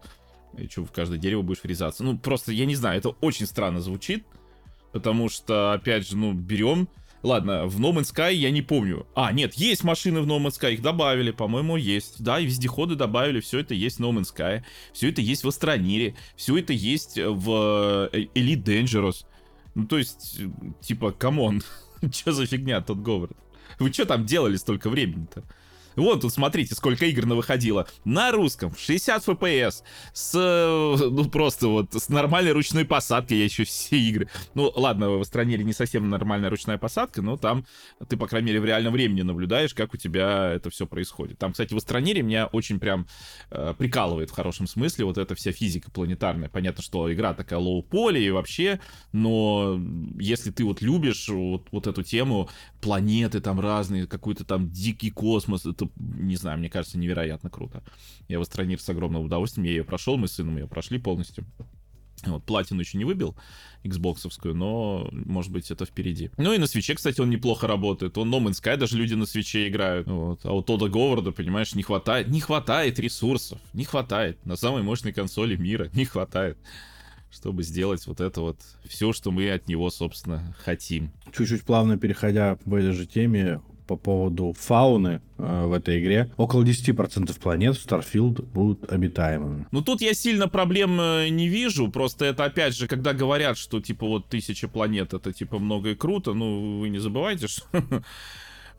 что 0.69 0.83
в 0.83 0.91
каждое 0.91 1.19
дерево 1.19 1.41
будешь 1.41 1.63
врезаться. 1.63 2.03
Ну, 2.03 2.17
просто, 2.17 2.51
я 2.51 2.65
не 2.65 2.75
знаю, 2.75 2.97
это 2.97 3.09
очень 3.09 3.45
странно 3.45 3.81
звучит, 3.81 4.25
потому 4.91 5.29
что, 5.29 5.73
опять 5.73 6.07
же, 6.07 6.17
ну, 6.17 6.33
берем... 6.33 6.89
Ладно, 7.21 7.67
в 7.67 7.81
No 7.81 7.91
Man's 7.91 8.13
Sky 8.15 8.33
я 8.33 8.49
не 8.49 8.61
помню. 8.61 9.05
А, 9.13 9.33
нет, 9.33 9.53
есть 9.55 9.83
машины 9.83 10.21
в 10.21 10.25
No 10.25 10.39
Man's 10.39 10.57
Sky, 10.59 10.73
их 10.73 10.81
добавили, 10.81 11.31
по-моему, 11.31 11.75
есть. 11.75 12.23
Да, 12.23 12.39
и 12.39 12.45
вездеходы 12.45 12.95
добавили, 12.95 13.41
все 13.41 13.59
это 13.59 13.73
есть 13.73 13.97
в 13.97 14.01
No 14.01 14.11
Man's 14.11 14.33
Sky, 14.33 14.63
все 14.93 15.09
это 15.09 15.19
есть 15.19 15.43
в 15.43 15.47
Астронире, 15.49 16.15
все 16.38 16.57
это 16.57 16.71
есть 16.71 17.17
в 17.17 18.09
э, 18.13 18.19
Elite 18.35 18.63
Dangerous. 18.63 19.25
Ну, 19.75 19.85
то 19.85 19.97
есть, 19.97 20.39
э, 20.39 20.47
типа, 20.81 21.11
come 21.11 21.40
on, 21.40 21.61
что 22.11 22.31
за 22.31 22.45
фигня 22.45 22.79
Тодд 22.79 22.99
Говард? 22.99 23.35
Вы 23.77 23.93
что 23.93 24.05
там 24.05 24.25
делали 24.25 24.55
столько 24.55 24.89
времени-то? 24.89 25.43
Вон 25.96 26.19
тут 26.19 26.34
смотрите, 26.34 26.75
сколько 26.75 27.05
игр 27.05 27.25
выходило. 27.25 27.88
На 28.05 28.31
русском, 28.31 28.72
в 28.72 28.79
60 28.79 29.27
FPS, 29.27 29.84
с, 30.13 30.34
э, 30.36 31.10
ну 31.10 31.25
просто 31.25 31.67
вот, 31.67 31.93
с 31.93 32.10
нормальной 32.10 32.51
ручной 32.51 32.86
посадкой, 32.86 33.39
я 33.39 33.46
еще 33.46 33.63
все 33.63 33.98
игры. 33.98 34.29
Ну 34.53 34.72
ладно, 34.75 35.10
в 35.10 35.24
Астронере 35.23 35.57
не 35.58 35.74
совсем 35.74 36.10
нормальная 36.10 36.50
ручная 36.50 36.77
посадка, 36.77 37.22
но 37.22 37.38
там 37.38 37.65
ты, 38.08 38.17
по 38.17 38.27
крайней 38.27 38.48
мере, 38.48 38.62
в 38.62 38.65
реальном 38.65 38.93
времени 38.93 39.22
наблюдаешь, 39.22 39.74
как 39.74 39.93
у 39.93 39.98
тебя 39.98 40.51
это 40.53 40.69
все 40.69 40.86
происходит. 40.86 41.38
Там, 41.38 41.51
кстати, 41.51 41.74
в 41.74 41.77
Астронере 41.77 42.22
меня 42.22 42.48
очень 42.48 42.79
прям 42.79 43.08
э, 43.51 43.74
прикалывает 43.77 44.29
в 44.29 44.34
хорошем 44.34 44.67
смысле 44.67 45.05
вот 45.05 45.17
эта 45.17 45.36
вся 45.36 45.51
физика 45.51 45.91
планетарная. 45.91 46.50
Понятно, 46.50 46.84
что 46.84 47.12
игра 47.12 47.34
такая 47.34 47.60
low-poly 47.59 48.19
и 48.19 48.31
вообще, 48.31 48.79
но 49.12 49.79
если 50.19 50.51
ты 50.51 50.63
вот 50.63 50.81
любишь 50.81 51.27
вот, 51.29 51.67
вот 51.72 51.88
эту 51.88 52.03
тему, 52.03 52.50
планеты 52.81 53.39
там 53.41 53.60
разные, 53.60 54.08
какой-то 54.08 54.46
там 54.46 54.69
дикий 54.69 55.12
космос, 55.12 55.65
это, 55.65 55.88
не 55.96 56.36
знаю, 56.36 56.60
мне 56.60 56.69
кажется, 56.69 56.98
невероятно 56.98 57.50
круто. 57.50 57.84
Я 58.27 58.39
в 58.39 58.41
Астронир 58.41 58.79
с 58.79 58.89
огромным 58.89 59.24
удовольствием, 59.24 59.65
я 59.65 59.72
ее 59.72 59.84
прошел, 59.84 60.17
мы 60.17 60.27
с 60.27 60.34
сыном 60.34 60.58
ее 60.58 60.67
прошли 60.67 61.00
полностью. 61.00 61.46
Вот, 62.25 62.43
платину 62.43 62.81
еще 62.81 62.98
не 62.98 63.05
выбил, 63.05 63.36
Xboxовскую, 63.84 64.53
но, 64.53 65.08
может 65.12 65.51
быть, 65.51 65.72
это 65.72 65.86
впереди. 65.86 66.31
Ну 66.38 66.53
и 66.53 66.58
на 66.58 66.67
свече, 66.67 66.96
кстати, 66.96 67.22
он 67.22 67.29
неплохо 67.29 67.65
работает. 67.65 68.17
Он 68.17 68.34
No 68.34 68.43
Man's 68.43 68.62
Sky, 68.62 68.75
даже 68.75 68.98
люди 68.98 69.13
на 69.13 69.25
свече 69.25 69.69
играют. 69.69 70.08
Вот. 70.08 70.41
А 70.43 70.51
у 70.51 70.62
Тода 70.62 70.89
Говарда, 70.89 71.31
понимаешь, 71.31 71.75
не 71.75 71.84
хватает, 71.84 72.27
не 72.27 72.41
хватает 72.41 73.00
ресурсов, 73.00 73.60
не 73.74 73.86
хватает. 73.86 74.46
На 74.46 74.58
самой 74.58 74.84
мощной 74.84 75.13
консоли 75.13 75.55
мира 75.55 75.89
не 75.93 76.05
хватает 76.05 76.58
чтобы 77.31 77.63
сделать 77.63 78.05
вот 78.08 78.22
это 78.22 78.41
вот 78.41 78.58
все, 78.86 79.13
что 79.13 79.31
мы 79.31 79.51
от 79.51 79.67
него, 79.67 79.89
собственно, 79.89 80.55
хотим. 80.63 81.12
Чуть-чуть 81.31 81.63
плавно 81.63 81.98
переходя 81.98 82.58
в 82.65 82.74
этой 82.74 82.91
же 82.91 83.05
теме, 83.05 83.62
по 83.89 83.96
поводу 83.96 84.53
фауны 84.55 85.19
э, 85.39 85.65
в 85.65 85.74
этой 85.74 86.00
игре. 86.00 86.31
Около 86.38 86.63
10% 86.63 87.39
планет 87.39 87.75
в 87.75 87.84
Starfield 87.84 88.46
будут 88.46 88.91
обитаемыми. 88.91 89.65
Ну 89.72 89.81
тут 89.81 90.01
я 90.01 90.13
сильно 90.13 90.48
проблем 90.48 91.01
э, 91.01 91.29
не 91.29 91.48
вижу, 91.48 91.89
просто 91.89 92.25
это 92.25 92.46
опять 92.46 92.77
же, 92.77 92.88
когда 92.88 93.13
говорят, 93.13 93.58
что 93.58 93.81
типа 93.81 94.05
вот 94.05 94.27
тысяча 94.27 94.67
планет 94.67 95.15
это 95.15 95.34
типа 95.34 95.58
много 95.58 95.89
и 95.89 95.96
круто, 95.96 96.34
ну 96.34 96.79
вы 96.79 96.89
не 96.89 97.00
забывайте, 97.00 97.48
что 97.48 97.63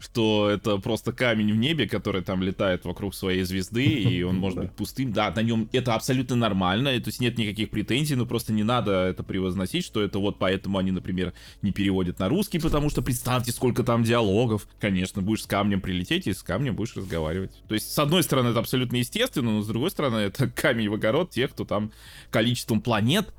что 0.01 0.51
это 0.51 0.79
просто 0.79 1.13
камень 1.13 1.53
в 1.53 1.57
небе, 1.57 1.87
который 1.87 2.23
там 2.23 2.43
летает 2.43 2.85
вокруг 2.85 3.15
своей 3.15 3.45
звезды, 3.45 3.85
и 3.85 4.23
он 4.23 4.37
может 4.37 4.59
быть 4.59 4.73
пустым. 4.73 5.13
Да, 5.13 5.31
на 5.31 5.41
нем 5.41 5.69
это 5.73 5.95
абсолютно 5.95 6.37
нормально, 6.37 6.99
то 7.01 7.09
есть 7.09 7.21
нет 7.21 7.39
никаких 7.39 7.71
претензий, 7.71 8.17
но 8.17 8.27
просто 8.27 8.53
не 8.53 8.63
надо 8.63 8.93
это 8.93 9.23
превозносить, 9.23 9.85
что 9.85 10.03
это 10.03 10.19
вот 10.19 10.39
поэтому 10.39 10.79
они, 10.79 10.91
например, 10.91 11.35
не 11.63 11.71
переводят 11.71 12.19
на 12.19 12.29
русский, 12.29 12.59
потому 12.59 12.91
что 12.91 13.03
представьте, 13.03 13.53
сколько 13.53 13.85
там 13.85 14.03
диалогов. 14.03 14.67
Конечно, 14.81 15.23
будешь 15.23 15.43
с 15.43 15.47
камнем 15.47 15.81
прилететь 15.81 16.27
и 16.27 16.33
с 16.33 16.43
камнем 16.43 16.75
будешь 16.75 16.97
разговаривать. 16.97 17.53
То 17.69 17.75
есть, 17.75 17.93
с 17.93 17.99
одной 17.99 18.23
стороны, 18.23 18.49
это 18.49 18.61
абсолютно 18.61 18.97
естественно, 18.97 19.51
но 19.51 19.63
с 19.63 19.67
другой 19.67 19.91
стороны, 19.91 20.17
это 20.17 20.49
камень 20.49 20.89
в 20.89 20.95
огород 20.95 21.31
тех, 21.31 21.51
кто 21.51 21.65
там 21.65 21.93
количеством 22.31 22.81
планет 22.81 23.33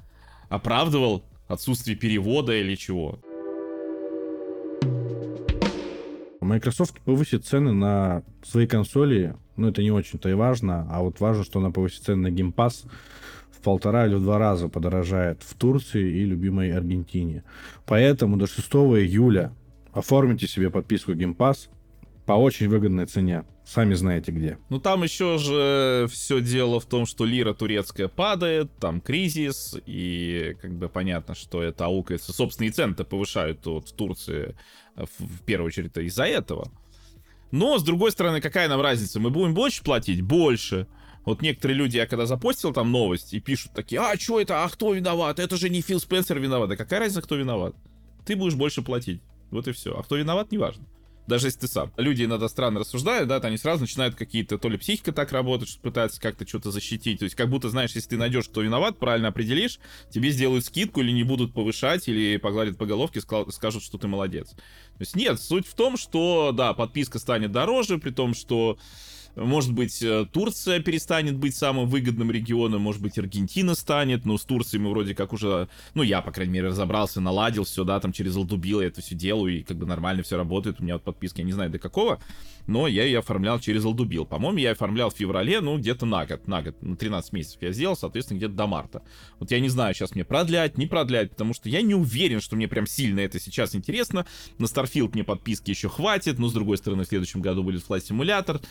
оправдывал 0.49 1.23
отсутствие 1.47 1.97
перевода 1.97 2.53
или 2.53 2.75
чего. 2.75 3.19
Microsoft 6.51 6.99
повысит 7.01 7.45
цены 7.45 7.71
на 7.71 8.23
свои 8.43 8.67
консоли, 8.67 9.35
ну 9.55 9.69
это 9.69 9.81
не 9.81 9.91
очень-то 9.91 10.27
и 10.27 10.33
важно, 10.33 10.85
а 10.91 11.01
вот 11.01 11.21
важно, 11.21 11.45
что 11.45 11.59
она 11.59 11.71
повысит 11.71 12.03
цены 12.03 12.29
на 12.29 12.35
Game 12.35 12.53
Pass 12.53 12.85
в 13.51 13.61
полтора 13.61 14.05
или 14.05 14.15
в 14.15 14.21
два 14.21 14.37
раза 14.37 14.67
подорожает 14.67 15.43
в 15.43 15.53
Турции 15.55 16.17
и 16.17 16.25
любимой 16.25 16.73
Аргентине. 16.73 17.45
Поэтому 17.85 18.35
до 18.35 18.47
6 18.47 18.67
июля 18.69 19.53
оформите 19.93 20.45
себе 20.45 20.69
подписку 20.69 21.13
Game 21.13 21.37
Pass 21.37 21.69
по 22.25 22.33
очень 22.33 22.67
выгодной 22.67 23.05
цене. 23.05 23.45
Сами 23.71 23.93
знаете 23.93 24.33
где. 24.33 24.57
Ну 24.67 24.81
там 24.81 25.01
еще 25.01 25.37
же 25.37 26.05
все 26.11 26.41
дело 26.41 26.81
в 26.81 26.85
том, 26.85 27.05
что 27.05 27.23
лира 27.23 27.53
турецкая 27.53 28.09
падает, 28.09 28.69
там 28.81 28.99
кризис, 28.99 29.77
и 29.85 30.57
как 30.61 30.77
бы 30.77 30.89
понятно, 30.89 31.35
что 31.35 31.63
это 31.63 31.85
аукается. 31.85 32.33
Собственные 32.33 32.71
цены-то 32.71 33.05
повышают 33.05 33.65
вот 33.65 33.87
в 33.87 33.93
Турции 33.93 34.57
в, 34.97 35.07
в 35.19 35.45
первую 35.45 35.67
очередь 35.67 35.95
из-за 35.95 36.25
этого. 36.25 36.69
Но, 37.51 37.77
с 37.77 37.83
другой 37.83 38.11
стороны, 38.11 38.41
какая 38.41 38.67
нам 38.67 38.81
разница? 38.81 39.21
Мы 39.21 39.29
будем 39.29 39.53
больше 39.53 39.83
платить? 39.83 40.21
Больше. 40.21 40.87
Вот 41.23 41.41
некоторые 41.41 41.77
люди, 41.77 41.95
я 41.95 42.07
когда 42.07 42.25
запостил 42.25 42.73
там 42.73 42.91
новость, 42.91 43.33
и 43.33 43.39
пишут 43.39 43.71
такие, 43.71 44.01
а, 44.01 44.19
что 44.19 44.41
это, 44.41 44.65
а 44.65 44.67
кто 44.67 44.93
виноват? 44.93 45.39
Это 45.39 45.55
же 45.55 45.69
не 45.69 45.79
Фил 45.79 46.01
Спенсер 46.01 46.37
виноват. 46.39 46.67
Да 46.67 46.75
какая 46.75 46.99
разница, 46.99 47.21
кто 47.21 47.37
виноват? 47.37 47.73
Ты 48.25 48.35
будешь 48.35 48.55
больше 48.55 48.81
платить. 48.81 49.21
Вот 49.49 49.69
и 49.69 49.71
все. 49.71 49.97
А 49.97 50.03
кто 50.03 50.17
виноват, 50.17 50.51
неважно 50.51 50.85
даже 51.27 51.47
если 51.47 51.61
ты 51.61 51.67
сам. 51.67 51.91
Люди 51.97 52.23
иногда 52.23 52.47
странно 52.49 52.79
рассуждают, 52.79 53.27
да, 53.29 53.37
они 53.37 53.57
сразу 53.57 53.81
начинают 53.81 54.15
какие-то, 54.15 54.57
то 54.57 54.69
ли 54.69 54.77
психика 54.77 55.11
так 55.11 55.31
работает, 55.31 55.69
что 55.69 55.81
пытаются 55.81 56.19
как-то 56.19 56.47
что-то 56.47 56.71
защитить. 56.71 57.19
То 57.19 57.25
есть 57.25 57.35
как 57.35 57.49
будто, 57.49 57.69
знаешь, 57.69 57.91
если 57.93 58.09
ты 58.09 58.17
найдешь, 58.17 58.47
кто 58.47 58.61
виноват, 58.61 58.99
правильно 58.99 59.29
определишь, 59.29 59.79
тебе 60.09 60.31
сделают 60.31 60.65
скидку 60.65 61.01
или 61.01 61.11
не 61.11 61.23
будут 61.23 61.53
повышать, 61.53 62.07
или 62.07 62.37
погладят 62.37 62.77
по 62.77 62.85
головке, 62.85 63.21
скажут, 63.21 63.83
что 63.83 63.97
ты 63.97 64.07
молодец. 64.07 64.51
То 64.51 65.01
есть 65.01 65.15
нет, 65.15 65.39
суть 65.39 65.67
в 65.67 65.73
том, 65.75 65.97
что, 65.97 66.51
да, 66.51 66.73
подписка 66.73 67.19
станет 67.19 67.51
дороже, 67.51 67.97
при 67.97 68.11
том, 68.11 68.33
что 68.33 68.77
может 69.35 69.73
быть, 69.73 70.01
э, 70.01 70.25
Турция 70.31 70.79
перестанет 70.79 71.37
быть 71.37 71.55
самым 71.55 71.87
выгодным 71.87 72.31
регионом, 72.31 72.81
может 72.81 73.01
быть, 73.01 73.17
Аргентина 73.17 73.75
станет, 73.75 74.25
но 74.25 74.37
с 74.37 74.43
Турцией 74.43 74.81
мы 74.81 74.89
вроде 74.89 75.15
как 75.15 75.33
уже, 75.33 75.69
ну, 75.93 76.03
я, 76.03 76.21
по 76.21 76.31
крайней 76.31 76.53
мере, 76.53 76.67
разобрался, 76.67 77.21
наладил 77.21 77.63
все, 77.63 77.83
да, 77.83 77.99
там 77.99 78.11
через 78.11 78.35
Алдубил 78.35 78.81
я 78.81 78.87
это 78.87 79.01
все 79.01 79.15
делаю, 79.15 79.59
и 79.59 79.63
как 79.63 79.77
бы 79.77 79.85
нормально 79.85 80.23
все 80.23 80.37
работает, 80.37 80.79
у 80.79 80.83
меня 80.83 80.95
вот 80.95 81.03
подписки, 81.03 81.39
я 81.39 81.45
не 81.45 81.53
знаю 81.53 81.69
до 81.69 81.79
какого, 81.79 82.19
но 82.67 82.87
я 82.87 83.03
ее 83.03 83.19
оформлял 83.19 83.59
через 83.59 83.85
Алдубил. 83.85 84.25
По-моему, 84.25 84.57
я 84.59 84.71
оформлял 84.71 85.09
в 85.09 85.15
феврале, 85.15 85.61
ну, 85.61 85.77
где-то 85.77 86.05
на 86.05 86.25
год, 86.25 86.47
на 86.47 86.61
год, 86.61 86.81
на 86.81 86.95
13 86.95 87.33
месяцев 87.33 87.61
я 87.61 87.71
сделал, 87.71 87.95
соответственно, 87.95 88.37
где-то 88.37 88.53
до 88.53 88.67
марта. 88.67 89.01
Вот 89.39 89.51
я 89.51 89.59
не 89.59 89.69
знаю, 89.69 89.93
сейчас 89.93 90.13
мне 90.15 90.23
продлять, 90.23 90.77
не 90.77 90.87
продлять, 90.87 91.31
потому 91.31 91.53
что 91.53 91.69
я 91.69 91.81
не 91.81 91.95
уверен, 91.95 92.41
что 92.41 92.55
мне 92.55 92.67
прям 92.67 92.85
сильно 92.85 93.21
это 93.21 93.39
сейчас 93.39 93.75
интересно. 93.75 94.25
На 94.57 94.65
Starfield 94.65 95.11
мне 95.13 95.23
подписки 95.23 95.71
еще 95.71 95.89
хватит, 95.89 96.39
но, 96.39 96.47
с 96.49 96.53
другой 96.53 96.77
стороны, 96.77 97.03
в 97.03 97.07
следующем 97.07 97.41
году 97.41 97.63
будет 97.63 97.83
Flight 97.87 98.07
Simulator. 98.07 98.61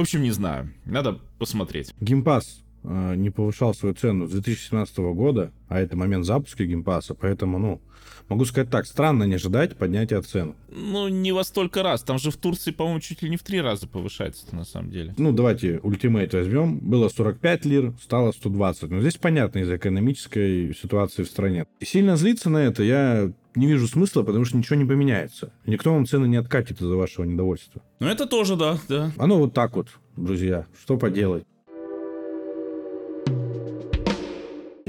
В 0.00 0.02
общем, 0.02 0.22
не 0.22 0.30
знаю. 0.30 0.72
Надо 0.86 1.20
посмотреть. 1.38 1.92
Game 2.00 2.31
Pass 2.31 2.62
э, 2.84 3.14
не 3.16 3.28
повышал 3.28 3.74
свою 3.74 3.94
цену 3.94 4.26
с 4.26 4.30
2017 4.30 4.96
года, 4.96 5.52
а 5.68 5.78
это 5.78 5.94
момент 5.94 6.24
запуска 6.24 6.64
Game 6.64 6.84
Pass 6.84 7.04
а, 7.04 7.14
поэтому, 7.14 7.58
ну, 7.58 7.82
могу 8.30 8.44
сказать 8.44 8.70
так, 8.70 8.86
странно 8.86 9.24
не 9.24 9.34
ожидать 9.34 9.76
поднятия 9.76 10.22
цен. 10.22 10.54
Ну, 10.70 11.08
не 11.08 11.32
во 11.32 11.44
столько 11.44 11.82
раз. 11.82 12.02
Там 12.02 12.18
же 12.18 12.30
в 12.30 12.36
Турции, 12.36 12.70
по-моему, 12.70 13.00
чуть 13.00 13.22
ли 13.22 13.28
не 13.28 13.36
в 13.36 13.42
три 13.42 13.60
раза 13.60 13.86
повышается 13.86 14.46
на 14.52 14.64
самом 14.64 14.90
деле. 14.90 15.14
Ну, 15.18 15.32
давайте 15.32 15.76
Ultimate 15.78 16.30
возьмем. 16.32 16.78
Было 16.78 17.08
45 17.08 17.64
лир, 17.66 17.92
стало 18.00 18.32
120. 18.32 18.90
Но 18.90 19.00
здесь 19.00 19.16
понятно 19.16 19.58
из-за 19.58 19.76
экономической 19.76 20.74
ситуации 20.74 21.24
в 21.24 21.26
стране. 21.26 21.66
И 21.80 21.84
сильно 21.84 22.16
злиться 22.16 22.48
на 22.48 22.58
это 22.58 22.82
я 22.82 23.32
не 23.54 23.66
вижу 23.66 23.88
смысла, 23.88 24.22
потому 24.22 24.44
что 24.44 24.56
ничего 24.56 24.76
не 24.76 24.84
поменяется. 24.84 25.52
Никто 25.66 25.92
вам 25.92 26.06
цены 26.06 26.26
не 26.26 26.36
откатит 26.36 26.80
из-за 26.80 26.94
вашего 26.94 27.24
недовольства. 27.24 27.82
Ну, 27.98 28.06
это 28.06 28.26
тоже, 28.26 28.56
да, 28.56 28.78
да. 28.88 29.12
Оно 29.18 29.38
вот 29.38 29.54
так 29.54 29.74
вот, 29.76 29.88
друзья. 30.16 30.66
Что 30.80 30.96
поделать? 30.96 31.44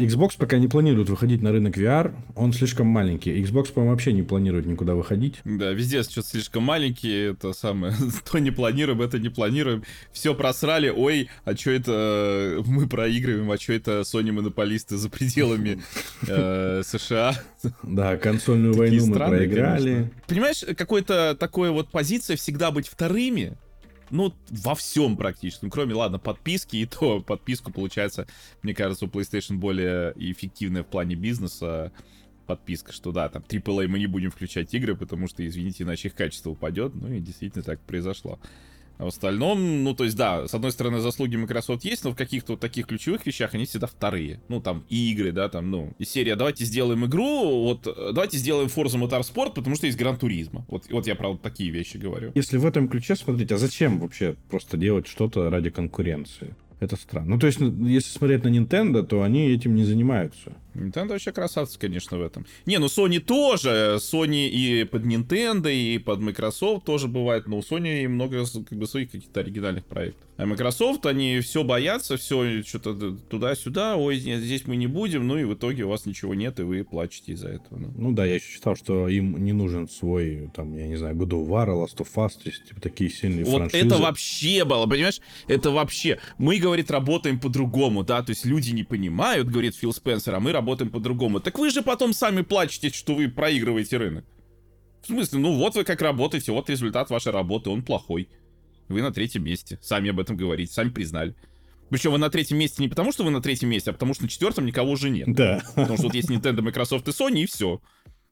Xbox 0.01 0.33
пока 0.37 0.57
не 0.57 0.67
планирует 0.67 1.09
выходить 1.09 1.41
на 1.41 1.51
рынок 1.51 1.77
VR, 1.77 2.13
он 2.35 2.53
слишком 2.53 2.87
маленький. 2.87 3.31
Xbox, 3.41 3.71
по-моему, 3.71 3.93
вообще 3.93 4.13
не 4.13 4.23
планирует 4.23 4.65
никуда 4.65 4.95
выходить. 4.95 5.39
Да, 5.43 5.71
везде 5.71 6.03
что-то 6.03 6.27
слишком 6.27 6.63
маленькие, 6.63 7.31
это 7.31 7.53
самое, 7.53 7.93
то 8.31 8.39
не 8.39 8.51
планируем, 8.51 9.01
это 9.01 9.19
не 9.19 9.29
планируем. 9.29 9.83
Все 10.11 10.33
просрали, 10.33 10.89
ой, 10.89 11.29
а 11.45 11.55
что 11.55 11.71
это 11.71 11.91
э, 11.91 12.61
мы 12.65 12.87
проигрываем, 12.87 13.49
а 13.51 13.57
что 13.57 13.73
это 13.73 14.01
Sony 14.01 14.31
монополисты 14.31 14.97
за 14.97 15.09
пределами 15.09 15.81
э, 16.27 16.81
США. 16.85 17.33
Да, 17.83 18.17
консольную 18.17 18.73
войну 18.73 19.07
мы 19.07 19.15
проиграли. 19.15 20.11
Понимаешь, 20.27 20.63
какой-то 20.77 21.35
такой 21.39 21.71
вот 21.71 21.89
позиция 21.89 22.35
всегда 22.35 22.71
быть 22.71 22.87
вторыми, 22.87 23.57
ну, 24.11 24.33
во 24.49 24.75
всем 24.75 25.17
практически. 25.17 25.65
Ну, 25.65 25.71
кроме, 25.71 25.93
ладно, 25.93 26.19
подписки, 26.19 26.77
и 26.77 26.85
то 26.85 27.21
подписку, 27.21 27.71
получается, 27.71 28.27
мне 28.61 28.73
кажется, 28.73 29.05
у 29.05 29.07
PlayStation 29.07 29.55
более 29.55 30.13
эффективная 30.15 30.83
в 30.83 30.87
плане 30.87 31.15
бизнеса 31.15 31.91
подписка, 32.45 32.91
что 32.91 33.11
да, 33.11 33.29
там 33.29 33.43
AAA 33.47 33.87
мы 33.87 33.99
не 33.99 34.07
будем 34.07 34.29
включать 34.29 34.73
игры, 34.73 34.95
потому 34.95 35.27
что, 35.27 35.45
извините, 35.45 35.83
иначе 35.83 36.09
их 36.09 36.15
качество 36.15 36.49
упадет. 36.49 36.93
Ну 36.93 37.11
и 37.11 37.19
действительно 37.19 37.63
так 37.63 37.79
произошло. 37.81 38.39
А 39.01 39.05
в 39.05 39.07
остальном, 39.07 39.83
ну, 39.83 39.95
то 39.95 40.03
есть, 40.03 40.15
да, 40.15 40.47
с 40.47 40.53
одной 40.53 40.71
стороны, 40.71 40.99
заслуги 40.99 41.35
Microsoft 41.35 41.83
есть, 41.83 42.03
но 42.03 42.11
в 42.11 42.15
каких-то 42.15 42.51
вот 42.51 42.59
таких 42.59 42.85
ключевых 42.85 43.25
вещах 43.25 43.55
они 43.55 43.65
всегда 43.65 43.87
вторые. 43.87 44.41
Ну, 44.47 44.61
там, 44.61 44.83
и 44.89 45.11
игры, 45.11 45.31
да, 45.31 45.49
там, 45.49 45.71
ну, 45.71 45.91
из 45.97 46.11
серии, 46.11 46.35
давайте 46.35 46.65
сделаем 46.65 47.03
игру, 47.07 47.63
вот, 47.63 47.81
давайте 48.13 48.37
сделаем 48.37 48.67
Forza 48.67 49.01
Motorsport, 49.01 49.55
потому 49.55 49.75
что 49.75 49.87
есть 49.87 49.97
Гран 49.97 50.17
Туризма. 50.17 50.67
Вот, 50.67 50.83
вот 50.91 51.07
я, 51.07 51.15
правда, 51.15 51.39
такие 51.41 51.71
вещи 51.71 51.97
говорю. 51.97 52.31
Если 52.35 52.57
в 52.57 52.65
этом 52.65 52.87
ключе 52.87 53.15
смотреть, 53.15 53.51
а 53.51 53.57
зачем 53.57 53.99
вообще 53.99 54.35
просто 54.51 54.77
делать 54.77 55.07
что-то 55.07 55.49
ради 55.49 55.71
конкуренции? 55.71 56.53
Это 56.79 56.95
странно. 56.95 57.31
Ну, 57.31 57.39
то 57.39 57.47
есть, 57.47 57.59
ну, 57.59 57.87
если 57.87 58.09
смотреть 58.09 58.43
на 58.43 58.49
Nintendo, 58.49 59.03
то 59.03 59.23
они 59.23 59.49
этим 59.49 59.73
не 59.73 59.83
занимаются. 59.83 60.53
Nintendo 60.73 61.09
вообще 61.09 61.31
красавцы, 61.31 61.77
конечно, 61.77 62.17
в 62.17 62.21
этом. 62.21 62.45
Не, 62.65 62.79
ну 62.79 62.87
Sony 62.87 63.19
тоже. 63.19 63.97
Sony 63.99 64.47
и 64.47 64.83
под 64.85 65.03
Nintendo, 65.03 65.71
и 65.71 65.97
под 65.97 66.19
Microsoft 66.19 66.85
тоже 66.85 67.07
бывает. 67.07 67.47
Но 67.47 67.57
у 67.57 67.61
Sony 67.61 68.07
много 68.07 68.45
как 68.45 68.77
бы, 68.77 68.87
своих 68.87 69.11
каких-то 69.11 69.41
оригинальных 69.41 69.85
проектов. 69.85 70.21
А 70.37 70.45
Microsoft, 70.45 71.05
они 71.05 71.39
все 71.41 71.63
боятся, 71.63 72.17
все 72.17 72.63
что-то 72.63 73.15
туда-сюда. 73.29 73.95
Ой, 73.97 74.19
нет, 74.21 74.41
здесь 74.41 74.65
мы 74.65 74.75
не 74.75 74.87
будем. 74.87 75.27
Ну 75.27 75.37
и 75.37 75.43
в 75.43 75.53
итоге 75.53 75.83
у 75.83 75.89
вас 75.89 76.05
ничего 76.05 76.33
нет, 76.33 76.59
и 76.59 76.63
вы 76.63 76.83
плачете 76.83 77.33
из-за 77.33 77.49
этого. 77.49 77.77
Ну. 77.77 77.93
ну 77.95 78.11
да, 78.11 78.25
я 78.25 78.35
еще 78.35 78.47
считал, 78.47 78.75
что 78.75 79.07
им 79.07 79.43
не 79.43 79.53
нужен 79.53 79.87
свой, 79.87 80.49
там, 80.55 80.75
я 80.75 80.87
не 80.87 80.95
знаю, 80.95 81.15
God 81.15 81.29
of 81.29 81.47
War, 81.47 81.67
Last 81.67 81.97
of 81.97 82.07
Us, 82.15 82.41
то 82.41 82.49
есть 82.49 82.65
типа, 82.65 82.81
такие 82.81 83.09
сильные 83.11 83.45
вот 83.45 83.57
франшизы. 83.57 83.85
это 83.85 83.97
вообще 83.97 84.65
было, 84.65 84.87
понимаешь? 84.87 85.21
Это 85.47 85.69
вообще... 85.69 86.19
Мы, 86.37 86.57
говорит, 86.57 86.89
работаем 86.89 87.39
по-другому, 87.39 88.03
да? 88.03 88.23
То 88.23 88.31
есть 88.31 88.45
люди 88.45 88.71
не 88.71 88.83
понимают, 88.83 89.47
говорит 89.47 89.75
Фил 89.75 89.93
Спенсер, 89.93 90.33
а 90.33 90.39
мы 90.39 90.51
работаем 90.51 90.60
по-другому. 90.61 91.39
Так 91.39 91.59
вы 91.59 91.69
же 91.69 91.81
потом 91.81 92.13
сами 92.13 92.41
плачете, 92.41 92.89
что 92.89 93.15
вы 93.15 93.29
проигрываете 93.29 93.97
рынок. 93.97 94.25
В 95.01 95.07
смысле, 95.07 95.39
ну 95.39 95.55
вот 95.57 95.75
вы 95.75 95.83
как 95.83 96.01
работаете, 96.01 96.51
вот 96.51 96.69
результат 96.69 97.09
вашей 97.09 97.31
работы, 97.31 97.69
он 97.69 97.83
плохой. 97.83 98.29
Вы 98.87 99.01
на 99.01 99.11
третьем 99.11 99.43
месте. 99.43 99.79
Сами 99.81 100.09
об 100.09 100.19
этом 100.19 100.37
говорите, 100.37 100.71
сами 100.71 100.89
признали. 100.89 101.35
Причем 101.89 102.11
вы 102.11 102.19
на 102.19 102.29
третьем 102.29 102.57
месте 102.57 102.81
не 102.81 102.87
потому, 102.87 103.11
что 103.11 103.23
вы 103.23 103.31
на 103.31 103.41
третьем 103.41 103.69
месте, 103.69 103.89
а 103.89 103.93
потому 103.93 104.13
что 104.13 104.23
на 104.23 104.29
четвертом 104.29 104.65
никого 104.65 104.91
уже 104.91 105.09
нет. 105.09 105.33
Да. 105.33 105.61
Потому 105.75 105.97
что 105.97 106.07
вот 106.07 106.15
есть 106.15 106.29
Nintendo, 106.29 106.61
Microsoft 106.61 107.07
и 107.07 107.11
Sony, 107.11 107.41
и 107.41 107.45
все. 107.45 107.81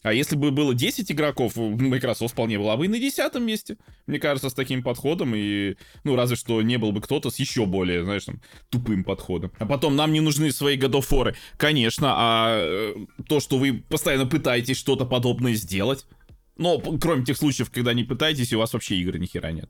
А 0.02 0.14
если 0.14 0.36
бы 0.36 0.52
было 0.52 0.74
10 0.74 1.12
игроков, 1.12 1.56
Microsoft 1.58 2.34
вполне 2.34 2.58
была 2.58 2.78
бы 2.78 2.86
и 2.86 2.88
на 2.88 3.00
десятом 3.00 3.46
месте. 3.46 3.78
Мне 4.08 4.18
кажется, 4.20 4.50
с 4.50 4.54
таким 4.54 4.82
подходом. 4.82 5.34
И, 5.36 5.76
ну, 6.04 6.16
разве 6.16 6.38
что 6.38 6.62
не 6.62 6.78
был 6.78 6.92
бы 6.92 7.02
кто-то 7.02 7.30
с 7.30 7.38
еще 7.38 7.66
более, 7.66 8.04
знаешь, 8.04 8.24
там, 8.24 8.42
тупым 8.70 9.04
подходом. 9.04 9.52
А 9.60 9.66
потом, 9.66 9.96
нам 9.96 10.14
не 10.14 10.22
нужны 10.22 10.52
свои 10.52 10.78
годофоры. 10.78 11.36
Конечно, 11.58 12.14
а 12.16 12.60
э, 12.62 12.96
то, 13.28 13.42
что 13.42 13.58
вы 13.58 13.74
постоянно 13.74 14.26
пытаетесь 14.26 14.78
что-то 14.78 15.06
подобное 15.06 15.54
сделать, 15.54 16.06
но 16.58 16.80
кроме 16.80 17.26
тех 17.26 17.38
случаев, 17.38 17.70
когда 17.70 17.94
не 17.94 18.04
пытаетесь, 18.04 18.54
у 18.54 18.60
вас 18.60 18.74
вообще 18.74 18.96
игры 18.96 19.20
ни 19.20 19.26
хера 19.26 19.52
нет 19.52 19.70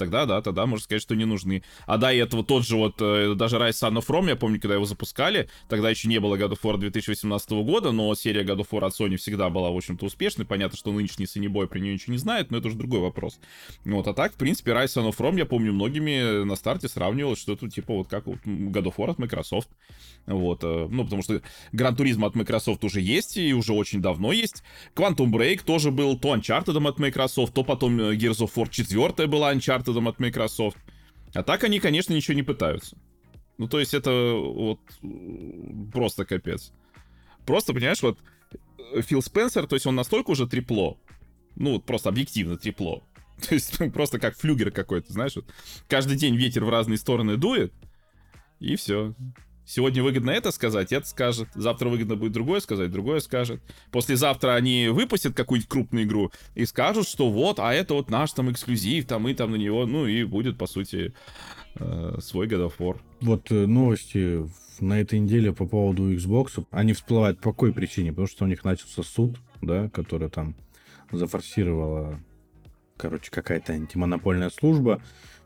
тогда 0.00 0.24
да, 0.24 0.40
тогда 0.40 0.64
можно 0.64 0.82
сказать, 0.82 1.02
что 1.02 1.14
не 1.14 1.26
нужны. 1.26 1.62
А 1.86 1.98
да, 1.98 2.10
и 2.12 2.16
этого 2.16 2.42
тот 2.42 2.66
же 2.66 2.76
вот, 2.76 2.96
э, 3.00 3.34
даже 3.34 3.56
Rise 3.56 3.70
Son 3.70 3.98
of 3.98 4.06
Rome, 4.06 4.30
я 4.30 4.36
помню, 4.36 4.58
когда 4.58 4.74
его 4.74 4.86
запускали, 4.86 5.48
тогда 5.68 5.90
еще 5.90 6.08
не 6.08 6.18
было 6.18 6.36
God 6.36 6.52
of 6.52 6.60
War 6.62 6.78
2018 6.78 7.50
года, 7.50 7.92
но 7.92 8.14
серия 8.14 8.42
God 8.42 8.60
of 8.60 8.68
War 8.70 8.86
от 8.86 8.98
Sony 8.98 9.16
всегда 9.16 9.50
была, 9.50 9.70
в 9.70 9.76
общем-то, 9.76 10.06
успешной. 10.06 10.46
Понятно, 10.46 10.78
что 10.78 10.90
нынешний 10.90 11.26
Санебой 11.26 11.68
про 11.68 11.78
нее 11.78 11.92
ничего 11.92 12.14
не 12.14 12.18
знает, 12.18 12.50
но 12.50 12.58
это 12.58 12.68
уже 12.68 12.76
другой 12.78 13.00
вопрос. 13.00 13.38
Вот, 13.84 14.08
а 14.08 14.14
так, 14.14 14.32
в 14.32 14.36
принципе, 14.36 14.72
Rise 14.72 14.86
Son 14.86 15.10
of 15.10 15.18
Rome, 15.18 15.38
я 15.38 15.44
помню, 15.44 15.72
многими 15.72 16.44
на 16.44 16.56
старте 16.56 16.88
сравнивалось, 16.88 17.38
что 17.38 17.52
это 17.52 17.68
типа 17.68 17.94
вот 17.94 18.08
как 18.08 18.26
God 18.26 18.84
of 18.84 18.94
War 18.96 19.10
от 19.10 19.18
Microsoft. 19.18 19.68
Вот, 20.26 20.62
э, 20.64 20.88
ну, 20.90 21.04
потому 21.04 21.22
что 21.22 21.42
Gran 21.72 21.96
Turismo 21.96 22.26
от 22.26 22.34
Microsoft 22.34 22.84
уже 22.84 23.00
есть, 23.00 23.36
и 23.36 23.52
уже 23.52 23.72
очень 23.72 24.00
давно 24.00 24.32
есть. 24.32 24.62
Quantum 24.94 25.30
Break 25.30 25.64
тоже 25.64 25.90
был 25.90 26.18
то 26.18 26.34
Uncharted 26.34 26.88
от 26.88 26.98
Microsoft, 26.98 27.54
то 27.54 27.64
потом 27.64 28.00
э, 28.00 28.14
Gears 28.14 28.40
of 28.40 28.52
War 28.54 28.68
4 28.70 29.26
была 29.26 29.52
Uncharted 29.52 29.89
от 30.06 30.18
Microsoft. 30.18 30.78
А 31.34 31.42
так 31.42 31.64
они, 31.64 31.80
конечно, 31.80 32.12
ничего 32.12 32.34
не 32.34 32.42
пытаются. 32.42 32.96
Ну, 33.58 33.68
то 33.68 33.78
есть 33.78 33.94
это 33.94 34.10
вот 34.34 34.80
просто 35.92 36.24
капец. 36.24 36.72
Просто, 37.46 37.74
понимаешь, 37.74 38.02
вот 38.02 38.18
э, 38.94 39.02
Фил 39.02 39.22
Спенсер, 39.22 39.66
то 39.66 39.76
есть 39.76 39.86
он 39.86 39.94
настолько 39.94 40.30
уже 40.30 40.46
трепло, 40.46 40.98
ну, 41.56 41.74
вот 41.74 41.84
просто 41.84 42.08
объективно 42.08 42.56
трепло. 42.56 43.02
То 43.48 43.54
есть 43.54 43.78
просто 43.92 44.18
как 44.18 44.36
флюгер 44.36 44.70
какой-то, 44.70 45.12
знаешь, 45.12 45.36
вот 45.36 45.46
каждый 45.88 46.16
день 46.16 46.36
ветер 46.36 46.64
в 46.64 46.70
разные 46.70 46.98
стороны 46.98 47.36
дует, 47.36 47.72
и 48.60 48.76
все. 48.76 49.14
Сегодня 49.70 50.02
выгодно 50.02 50.32
это 50.32 50.50
сказать, 50.50 50.90
это 50.90 51.06
скажет. 51.06 51.48
Завтра 51.54 51.88
выгодно 51.88 52.16
будет 52.16 52.32
другое 52.32 52.58
сказать, 52.58 52.90
другое 52.90 53.20
скажет. 53.20 53.62
Послезавтра 53.92 54.54
они 54.54 54.88
выпустят 54.88 55.36
какую-нибудь 55.36 55.68
крупную 55.68 56.06
игру 56.06 56.32
и 56.56 56.66
скажут, 56.66 57.06
что 57.06 57.30
вот, 57.30 57.60
а 57.60 57.72
это 57.72 57.94
вот 57.94 58.10
наш 58.10 58.32
там 58.32 58.50
эксклюзив, 58.50 59.06
там 59.06 59.28
и 59.28 59.34
там 59.34 59.52
на 59.52 59.54
него, 59.54 59.86
ну 59.86 60.08
и 60.08 60.24
будет, 60.24 60.58
по 60.58 60.66
сути, 60.66 61.14
э, 61.76 62.18
свой 62.20 62.48
God 62.48 62.66
of 62.66 62.78
War. 62.80 62.98
Вот 63.20 63.52
э, 63.52 63.66
новости 63.66 64.44
на 64.80 65.00
этой 65.00 65.20
неделе 65.20 65.52
по 65.52 65.66
поводу 65.66 66.12
Xbox, 66.12 66.66
они 66.72 66.92
всплывают 66.92 67.38
по 67.38 67.52
какой 67.52 67.72
причине? 67.72 68.10
Потому 68.10 68.26
что 68.26 68.46
у 68.46 68.48
них 68.48 68.64
начался 68.64 69.04
суд, 69.04 69.38
да, 69.62 69.88
который 69.90 70.30
там 70.30 70.56
зафорсировала, 71.12 72.18
короче, 72.96 73.30
какая-то 73.30 73.74
антимонопольная 73.74 74.50
служба, 74.50 75.00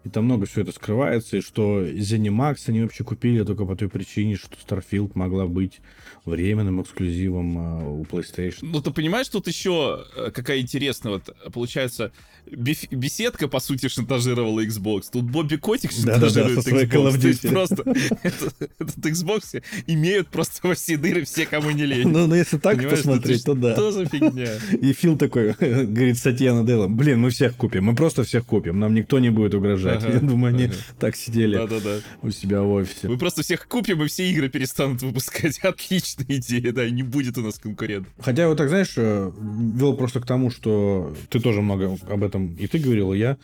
и 0.04 0.10
там 0.10 0.26
много 0.26 0.46
все 0.46 0.60
это 0.60 0.72
скрывается, 0.72 1.38
и 1.38 1.40
что 1.40 1.82
ZeniMax 1.82 2.56
они 2.66 2.82
вообще 2.82 3.04
купили 3.04 3.42
только 3.42 3.64
по 3.64 3.74
той 3.74 3.88
причине, 3.88 4.36
что 4.36 4.56
Starfield 4.56 5.12
могла 5.14 5.46
быть 5.46 5.80
временным 6.26 6.82
эксклюзивом 6.82 7.58
а, 7.58 7.88
у 7.88 8.04
PlayStation. 8.04 8.58
Ну, 8.62 8.80
ты 8.80 8.90
понимаешь, 8.90 9.28
тут 9.28 9.48
еще 9.48 10.04
э, 10.16 10.30
какая 10.30 10.60
интересная, 10.60 11.14
вот, 11.14 11.34
получается, 11.52 12.12
беседка, 12.46 13.48
по 13.48 13.60
сути, 13.60 13.88
шантажировала 13.88 14.64
Xbox. 14.64 15.04
Тут 15.12 15.24
Бобби 15.24 15.56
Котик 15.56 15.92
шантажирует 15.92 16.64
да, 16.64 16.70
да, 16.70 16.82
Xbox. 16.82 16.90
Call 16.90 17.10
of 17.10 17.18
Duty. 17.18 17.50
просто 17.50 17.82
этот, 18.22 18.98
Xbox 18.98 19.62
имеют 19.86 20.28
просто 20.28 20.66
во 20.66 20.74
все 20.74 20.96
дыры 20.96 21.24
все, 21.24 21.46
кому 21.46 21.70
не 21.70 21.84
лень. 21.86 22.08
Ну, 22.08 22.26
ну 22.26 22.34
если 22.34 22.58
так 22.58 22.88
посмотреть, 22.88 23.44
то 23.44 23.54
да. 23.54 23.74
Тоже 23.74 24.06
фигня. 24.06 24.50
И 24.80 24.92
Фил 24.92 25.16
такой, 25.16 25.52
говорит, 25.58 26.18
Сатьяна 26.18 26.66
Делла, 26.66 26.88
блин, 26.88 27.20
мы 27.20 27.30
всех 27.30 27.56
купим, 27.56 27.84
мы 27.84 27.94
просто 27.94 28.24
всех 28.24 28.44
купим, 28.44 28.78
нам 28.78 28.94
никто 28.94 29.18
не 29.18 29.30
будет 29.30 29.54
угрожать. 29.54 29.93
Ага, 29.98 30.12
Я 30.14 30.20
думаю, 30.20 30.54
они 30.54 30.64
ага. 30.64 30.74
так 30.98 31.16
сидели 31.16 31.56
да, 31.56 31.66
да, 31.66 31.80
да. 31.80 31.98
у 32.22 32.30
себя 32.30 32.62
в 32.62 32.70
офисе. 32.70 33.08
Мы 33.08 33.18
просто 33.18 33.42
всех 33.42 33.66
купим, 33.68 34.02
и 34.02 34.06
все 34.06 34.30
игры 34.30 34.48
перестанут 34.48 35.02
выпускать. 35.02 35.58
Отличная 35.62 36.26
идея, 36.28 36.72
да, 36.72 36.88
не 36.88 37.02
будет 37.02 37.38
у 37.38 37.42
нас 37.42 37.58
конкурентов. 37.58 38.12
Хотя 38.18 38.48
вот 38.48 38.58
так, 38.58 38.68
знаешь, 38.68 38.94
э, 38.96 39.30
вел 39.74 39.96
просто 39.96 40.20
к 40.20 40.26
тому, 40.26 40.50
что 40.50 41.14
ты 41.30 41.40
тоже 41.40 41.62
много 41.62 41.98
об 42.08 42.22
этом 42.22 42.54
и 42.54 42.66
ты 42.66 42.78
говорил, 42.78 43.12
и 43.12 43.18
я. 43.18 43.36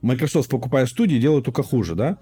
Microsoft, 0.00 0.50
покупая 0.50 0.86
студии, 0.86 1.18
делает 1.18 1.44
только 1.44 1.62
хуже, 1.62 1.94
да? 1.94 2.18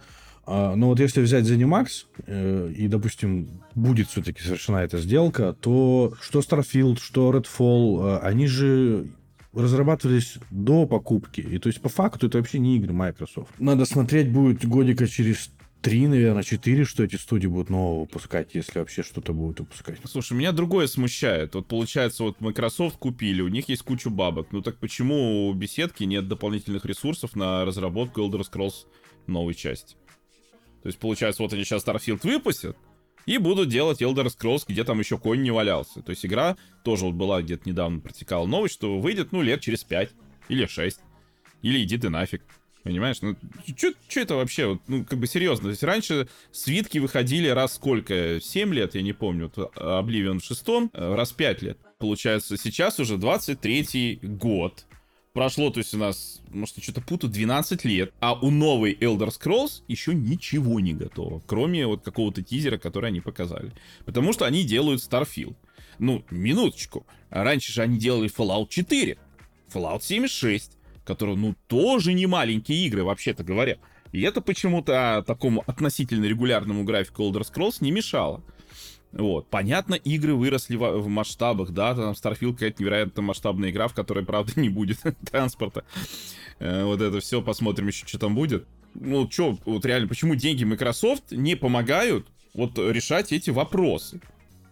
А, 0.46 0.74
но 0.74 0.88
вот 0.88 1.00
если 1.00 1.20
взять 1.20 1.44
ZeniMax, 1.44 1.86
э, 2.26 2.72
и, 2.76 2.88
допустим, 2.88 3.62
будет 3.74 4.08
все-таки 4.08 4.42
совершена 4.42 4.78
эта 4.78 4.98
сделка, 4.98 5.52
то 5.52 6.14
что 6.20 6.40
Starfield, 6.40 6.98
что 7.00 7.30
Redfall, 7.30 8.16
э, 8.16 8.18
они 8.22 8.46
же 8.46 9.10
разрабатывались 9.52 10.38
до 10.50 10.86
покупки. 10.86 11.40
И 11.40 11.58
то 11.58 11.68
есть 11.68 11.80
по 11.80 11.88
факту 11.88 12.26
это 12.26 12.38
вообще 12.38 12.58
не 12.58 12.76
игры 12.76 12.92
Microsoft. 12.92 13.50
Надо 13.58 13.84
смотреть 13.84 14.30
будет 14.30 14.64
годика 14.66 15.06
через 15.06 15.50
три, 15.82 16.06
наверное, 16.06 16.42
четыре, 16.42 16.84
что 16.84 17.02
эти 17.02 17.16
студии 17.16 17.46
будут 17.46 17.70
нового 17.70 18.00
выпускать, 18.00 18.54
если 18.54 18.78
вообще 18.78 19.02
что-то 19.02 19.32
будут 19.32 19.60
выпускать. 19.60 19.98
Слушай, 20.04 20.34
меня 20.34 20.52
другое 20.52 20.86
смущает. 20.86 21.54
Вот 21.54 21.66
получается, 21.66 22.24
вот 22.24 22.40
Microsoft 22.40 22.98
купили, 22.98 23.40
у 23.40 23.48
них 23.48 23.68
есть 23.68 23.82
куча 23.82 24.10
бабок. 24.10 24.48
Ну 24.52 24.62
так 24.62 24.76
почему 24.76 25.48
у 25.48 25.54
беседки 25.54 26.04
нет 26.04 26.28
дополнительных 26.28 26.84
ресурсов 26.84 27.34
на 27.34 27.64
разработку 27.64 28.20
Elder 28.20 28.42
Scrolls 28.42 28.86
новой 29.26 29.54
части? 29.54 29.96
То 30.82 30.86
есть, 30.86 30.98
получается, 30.98 31.42
вот 31.42 31.52
они 31.52 31.64
сейчас 31.64 31.84
Starfield 31.84 32.20
выпустят, 32.22 32.76
и 33.26 33.38
будут 33.38 33.68
делать 33.68 34.02
Elder 34.02 34.26
Scrolls, 34.26 34.64
где 34.66 34.84
там 34.84 34.98
еще 34.98 35.18
конь 35.18 35.42
не 35.42 35.50
валялся. 35.50 36.02
То 36.02 36.10
есть 36.10 36.24
игра 36.24 36.56
тоже 36.84 37.06
вот 37.06 37.14
была 37.14 37.42
где-то 37.42 37.68
недавно 37.68 38.00
протекала 38.00 38.46
новость, 38.46 38.74
что 38.74 38.98
выйдет, 38.98 39.32
ну, 39.32 39.42
лет 39.42 39.60
через 39.60 39.84
5 39.84 40.10
или 40.48 40.66
6. 40.66 41.00
Или 41.62 41.82
иди 41.82 41.98
ты 41.98 42.08
нафиг. 42.08 42.42
Понимаешь? 42.82 43.18
Ну, 43.20 43.36
что 43.76 44.20
это 44.20 44.36
вообще? 44.36 44.66
Вот, 44.66 44.80
ну, 44.88 45.04
как 45.04 45.18
бы 45.18 45.26
серьезно. 45.26 45.64
То 45.64 45.70
есть 45.70 45.82
раньше 45.82 46.28
свитки 46.50 46.98
выходили 46.98 47.48
раз 47.48 47.74
сколько? 47.74 48.40
7 48.40 48.72
лет, 48.72 48.94
я 48.94 49.02
не 49.02 49.12
помню. 49.12 49.52
Вот, 49.54 49.76
Oblivion 49.76 50.38
в 50.38 50.44
шестом, 50.44 50.90
э, 50.94 51.14
раз 51.14 51.32
5 51.32 51.62
лет. 51.62 51.78
Получается, 51.98 52.56
сейчас 52.56 52.98
уже 52.98 53.16
23-й 53.16 54.20
год. 54.22 54.86
Прошло, 55.32 55.70
то 55.70 55.78
есть 55.78 55.94
у 55.94 55.98
нас, 55.98 56.40
может, 56.50 56.76
я 56.76 56.82
что-то 56.82 57.00
путаю, 57.02 57.32
12 57.32 57.84
лет. 57.84 58.12
А 58.20 58.34
у 58.34 58.50
новой 58.50 58.94
Elder 58.94 59.28
Scrolls 59.28 59.82
еще 59.86 60.14
ничего 60.14 60.80
не 60.80 60.92
готово. 60.92 61.40
Кроме 61.46 61.86
вот 61.86 62.02
какого-то 62.02 62.42
тизера, 62.42 62.78
который 62.78 63.10
они 63.10 63.20
показали. 63.20 63.72
Потому 64.04 64.32
что 64.32 64.44
они 64.44 64.64
делают 64.64 65.00
Starfield. 65.00 65.56
Ну, 65.98 66.24
минуточку. 66.30 67.06
Раньше 67.30 67.72
же 67.72 67.82
они 67.82 67.98
делали 67.98 68.28
Fallout 68.28 68.68
4. 68.68 69.18
Fallout 69.72 70.02
76 70.02 70.72
которые, 71.10 71.36
ну, 71.36 71.56
тоже 71.66 72.12
не 72.12 72.26
маленькие 72.26 72.86
игры, 72.86 73.02
вообще-то 73.02 73.42
говоря. 73.42 73.78
И 74.12 74.22
это 74.22 74.40
почему-то 74.40 75.24
такому 75.26 75.64
относительно 75.66 76.24
регулярному 76.24 76.84
графику 76.84 77.22
Elder 77.22 77.42
Scrolls 77.42 77.78
не 77.80 77.90
мешало. 77.90 78.44
Вот. 79.12 79.48
Понятно, 79.48 79.94
игры 79.94 80.34
выросли 80.34 80.76
в, 80.76 80.98
в 80.98 81.08
масштабах, 81.08 81.70
да, 81.70 81.94
там 81.94 82.12
Starfield 82.12 82.54
какая-то 82.54 82.82
невероятно 82.82 83.22
масштабная 83.22 83.70
игра, 83.70 83.88
в 83.88 83.94
которой, 83.94 84.24
правда, 84.24 84.52
не 84.60 84.68
будет 84.68 84.98
транспорта. 85.30 85.84
Э, 86.58 86.84
вот 86.84 87.00
это 87.00 87.20
все, 87.20 87.42
посмотрим 87.42 87.88
еще, 87.88 88.06
что 88.06 88.18
там 88.18 88.34
будет. 88.34 88.66
Ну, 88.94 89.30
что, 89.30 89.58
вот 89.64 89.84
реально, 89.84 90.08
почему 90.08 90.34
деньги 90.34 90.64
Microsoft 90.64 91.32
не 91.32 91.54
помогают 91.54 92.26
вот 92.54 92.78
решать 92.78 93.32
эти 93.32 93.50
вопросы? 93.50 94.20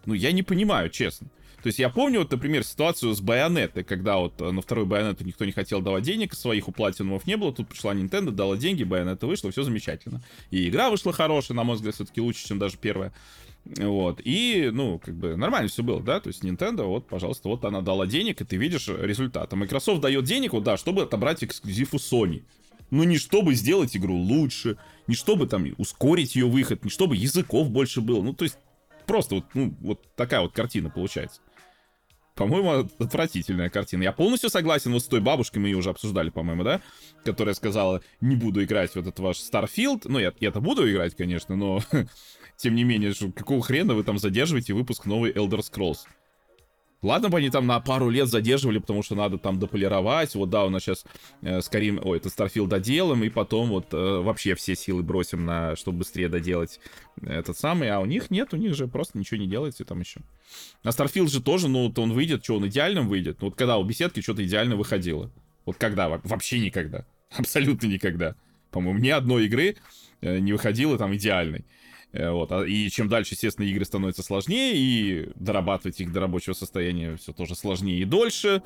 Ну, 0.05 0.13
я 0.13 0.31
не 0.31 0.43
понимаю, 0.43 0.89
честно. 0.89 1.29
То 1.61 1.67
есть 1.67 1.79
я 1.79 1.89
помню, 1.89 2.19
вот, 2.19 2.31
например, 2.31 2.63
ситуацию 2.63 3.13
с 3.13 3.19
Байонетой, 3.19 3.83
когда 3.83 4.17
вот 4.17 4.39
э, 4.39 4.51
на 4.51 4.61
второй 4.61 4.85
Байонету 4.85 5.25
никто 5.25 5.43
не 5.43 5.51
хотел 5.51 5.81
давать 5.81 6.03
денег, 6.03 6.33
своих 6.33 6.69
у 6.69 6.71
Платинумов 6.71 7.27
не 7.27 7.35
было, 7.35 7.53
тут 7.53 7.67
пришла 7.67 7.93
Nintendo, 7.93 8.31
дала 8.31 8.55
деньги, 8.55 8.85
Байонета 8.85 9.27
вышла, 9.27 9.51
все 9.51 9.63
замечательно. 9.63 10.21
И 10.51 10.69
игра 10.69 10.89
вышла 10.89 11.11
хорошая, 11.11 11.57
на 11.57 11.65
мой 11.65 11.75
взгляд, 11.75 11.95
все-таки 11.95 12.21
лучше, 12.21 12.47
чем 12.47 12.59
даже 12.59 12.77
первая. 12.77 13.11
Вот, 13.65 14.19
и, 14.23 14.71
ну, 14.73 14.99
как 14.99 15.15
бы 15.15 15.35
нормально 15.35 15.69
все 15.69 15.83
было, 15.83 16.01
да, 16.01 16.19
то 16.19 16.27
есть 16.29 16.43
Nintendo, 16.43 16.85
вот, 16.85 17.07
пожалуйста, 17.07 17.49
вот 17.49 17.65
она 17.65 17.81
дала 17.81 18.07
денег, 18.07 18.41
и 18.41 18.45
ты 18.45 18.57
видишь 18.57 18.87
результат. 18.87 19.53
А 19.53 19.55
Microsoft 19.55 20.01
дает 20.01 20.25
денег, 20.25 20.53
вот, 20.53 20.63
да, 20.63 20.75
чтобы 20.75 21.03
отобрать 21.03 21.43
эксклюзив 21.43 21.93
у 21.93 21.97
Sony. 21.97 22.43
Ну, 22.89 23.03
не 23.03 23.19
чтобы 23.19 23.53
сделать 23.53 23.95
игру 23.95 24.15
лучше, 24.15 24.77
не 25.05 25.13
чтобы 25.13 25.45
там 25.45 25.67
ускорить 25.77 26.35
ее 26.35 26.47
выход, 26.47 26.83
не 26.83 26.89
чтобы 26.89 27.15
языков 27.15 27.69
больше 27.69 28.01
было. 28.01 28.23
Ну, 28.23 28.33
то 28.33 28.45
есть, 28.45 28.57
просто 29.05 29.35
вот, 29.35 29.45
ну, 29.53 29.75
вот 29.81 30.01
такая 30.15 30.41
вот 30.41 30.53
картина 30.53 30.89
получается. 30.89 31.41
По-моему, 32.39 32.89
отвратительная 32.99 33.69
картина. 33.69 34.03
Я 34.03 34.13
полностью 34.13 34.49
согласен 34.49 34.93
вот 34.93 35.03
с 35.03 35.07
той 35.07 35.19
бабушкой, 35.19 35.61
мы 35.61 35.67
ее 35.67 35.75
уже 35.75 35.89
обсуждали, 35.89 36.29
по-моему, 36.29 36.63
да? 36.63 36.79
Которая 37.25 37.53
сказала, 37.53 38.01
не 38.21 38.37
буду 38.37 38.63
играть 38.63 38.91
в 38.91 38.95
этот 38.95 39.19
ваш 39.19 39.39
Starfield. 39.39 40.03
Ну, 40.05 40.19
я, 40.19 40.31
я-то 40.39 40.61
буду 40.61 40.89
играть, 40.89 41.17
конечно, 41.17 41.57
но 41.57 41.81
тем 42.55 42.75
не 42.75 42.85
менее, 42.85 43.13
какого 43.35 43.61
хрена 43.61 43.93
вы 43.93 44.05
там 44.05 44.17
задерживаете 44.17 44.73
выпуск 44.73 45.05
новой 45.05 45.33
Elder 45.33 45.59
Scrolls? 45.59 46.05
Ладно 47.01 47.29
бы 47.29 47.37
они 47.37 47.49
там 47.49 47.65
на 47.65 47.79
пару 47.79 48.09
лет 48.09 48.27
задерживали, 48.27 48.79
потому 48.79 49.03
что 49.03 49.15
надо 49.15 49.37
там 49.37 49.57
дополировать. 49.57 50.35
Вот 50.35 50.49
да, 50.49 50.65
у 50.65 50.69
нас 50.69 50.83
сейчас 50.83 51.05
э, 51.41 51.61
скорее, 51.61 51.99
ой, 51.99 52.17
это 52.17 52.27
Starfield 52.27 52.67
доделаем, 52.67 53.23
и 53.23 53.29
потом 53.29 53.69
вот 53.69 53.93
э, 53.93 53.97
вообще 53.97 54.53
все 54.55 54.75
силы 54.75 55.01
бросим 55.01 55.45
на, 55.45 55.77
чтобы 55.77 55.99
быстрее 55.99 56.27
доделать 56.27 56.79
этот 57.21 57.57
самый. 57.57 57.89
А 57.89 57.99
у 57.99 58.05
них 58.05 58.29
нет, 58.29 58.53
у 58.53 58.57
них 58.57 58.75
же 58.75 58.87
просто 58.87 59.17
ничего 59.17 59.39
не 59.39 59.47
делается 59.47 59.85
там 59.85 60.01
еще. 60.01 60.19
А 60.83 60.89
Starfield 60.89 61.29
же 61.29 61.41
тоже, 61.41 61.69
ну, 61.69 61.87
вот 61.87 61.97
он 61.99 62.11
выйдет, 62.11 62.43
что 62.43 62.57
он 62.57 62.67
идеальным 62.67 63.07
выйдет. 63.07 63.37
Ну, 63.39 63.47
вот 63.47 63.55
когда 63.55 63.77
у 63.77 63.83
беседки 63.83 64.19
что-то 64.19 64.45
идеально 64.45 64.75
выходило. 64.75 65.31
Вот 65.65 65.77
когда? 65.77 66.09
Вообще 66.09 66.59
никогда. 66.59 67.05
Абсолютно 67.37 67.87
никогда. 67.87 68.35
По-моему, 68.71 68.99
ни 68.99 69.09
одной 69.09 69.45
игры 69.45 69.77
э, 70.21 70.39
не 70.39 70.51
выходило 70.51 70.97
там 70.97 71.15
идеальной. 71.15 71.65
Э, 72.11 72.31
вот. 72.31 72.51
А, 72.51 72.63
и 72.63 72.89
чем 72.89 73.07
дальше, 73.07 73.33
естественно, 73.33 73.65
игры 73.65 73.85
становятся 73.85 74.23
сложнее, 74.23 74.75
и 74.75 75.31
дорабатывать 75.35 75.99
их 76.01 76.11
до 76.11 76.21
рабочего 76.21 76.53
состояния 76.53 77.15
все 77.17 77.33
тоже 77.33 77.55
сложнее 77.55 78.01
и 78.01 78.05
дольше. 78.05 78.63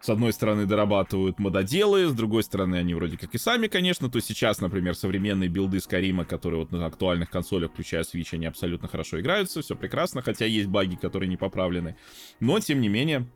С 0.00 0.10
одной 0.10 0.34
стороны, 0.34 0.66
дорабатывают 0.66 1.38
мододелы, 1.38 2.08
с 2.08 2.12
другой 2.12 2.42
стороны, 2.42 2.76
они 2.76 2.94
вроде 2.94 3.16
как 3.16 3.34
и 3.34 3.38
сами, 3.38 3.68
конечно. 3.68 4.10
То 4.10 4.20
сейчас, 4.20 4.60
например, 4.60 4.94
современные 4.94 5.48
билды 5.48 5.80
Скарима, 5.80 6.26
которые 6.26 6.60
вот 6.60 6.72
на 6.72 6.84
актуальных 6.84 7.30
консолях, 7.30 7.72
включая 7.72 8.02
Switch, 8.02 8.28
они 8.32 8.44
абсолютно 8.44 8.86
хорошо 8.86 9.18
играются, 9.18 9.62
все 9.62 9.74
прекрасно, 9.74 10.20
хотя 10.20 10.44
есть 10.44 10.68
баги, 10.68 10.96
которые 10.96 11.30
не 11.30 11.38
поправлены. 11.38 11.96
Но, 12.38 12.60
тем 12.60 12.82
не 12.82 12.88
менее, 12.88 13.26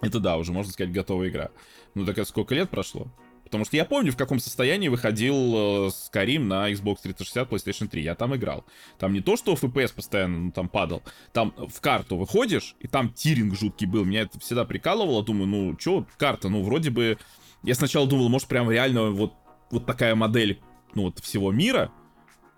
это 0.00 0.18
да, 0.18 0.36
уже 0.36 0.52
можно 0.52 0.72
сказать, 0.72 0.92
готовая 0.92 1.28
игра. 1.28 1.50
Ну 1.94 2.04
так 2.04 2.18
это 2.18 2.28
сколько 2.28 2.56
лет 2.56 2.70
прошло? 2.70 3.06
Потому 3.50 3.64
что 3.64 3.76
я 3.76 3.84
помню, 3.84 4.12
в 4.12 4.16
каком 4.16 4.38
состоянии 4.38 4.86
выходил 4.86 5.34
э, 5.34 5.88
Skyrim 5.88 6.44
на 6.44 6.70
Xbox 6.70 6.98
360, 7.02 7.50
PlayStation 7.50 7.88
3. 7.88 8.00
Я 8.00 8.14
там 8.14 8.36
играл. 8.36 8.64
Там 8.96 9.12
не 9.12 9.20
то, 9.20 9.36
что 9.36 9.54
FPS 9.54 9.92
постоянно 9.92 10.38
ну, 10.38 10.52
там 10.52 10.68
падал. 10.68 11.02
Там 11.32 11.52
в 11.56 11.80
карту 11.80 12.16
выходишь, 12.16 12.76
и 12.78 12.86
там 12.86 13.12
тиринг 13.12 13.58
жуткий 13.58 13.88
был. 13.88 14.04
Меня 14.04 14.20
это 14.20 14.38
всегда 14.38 14.64
прикалывало. 14.64 15.24
Думаю, 15.24 15.48
ну, 15.48 15.76
что 15.80 16.06
карта? 16.16 16.48
Ну, 16.48 16.62
вроде 16.62 16.90
бы... 16.90 17.18
Я 17.64 17.74
сначала 17.74 18.06
думал, 18.06 18.28
может, 18.28 18.46
прям 18.46 18.70
реально 18.70 19.10
вот, 19.10 19.34
вот 19.72 19.84
такая 19.84 20.14
модель, 20.14 20.60
ну, 20.94 21.02
вот 21.02 21.18
всего 21.18 21.50
мира, 21.50 21.90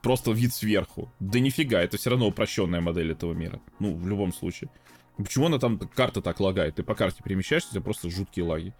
просто 0.02 0.32
вид 0.32 0.52
сверху. 0.52 1.10
Да 1.20 1.40
нифига, 1.40 1.80
это 1.80 1.96
все 1.96 2.10
равно 2.10 2.26
упрощенная 2.26 2.82
модель 2.82 3.12
этого 3.12 3.32
мира. 3.32 3.62
Ну, 3.78 3.94
в 3.94 4.06
любом 4.06 4.34
случае. 4.34 4.68
Почему 5.16 5.46
она 5.46 5.58
там, 5.58 5.78
карта 5.78 6.20
так 6.20 6.38
лагает? 6.38 6.74
Ты 6.74 6.82
по 6.82 6.94
карте 6.94 7.22
перемещаешься, 7.24 7.70
у 7.70 7.72
тебя 7.72 7.82
просто 7.82 8.10
жуткие 8.10 8.44
лаги. 8.44 8.74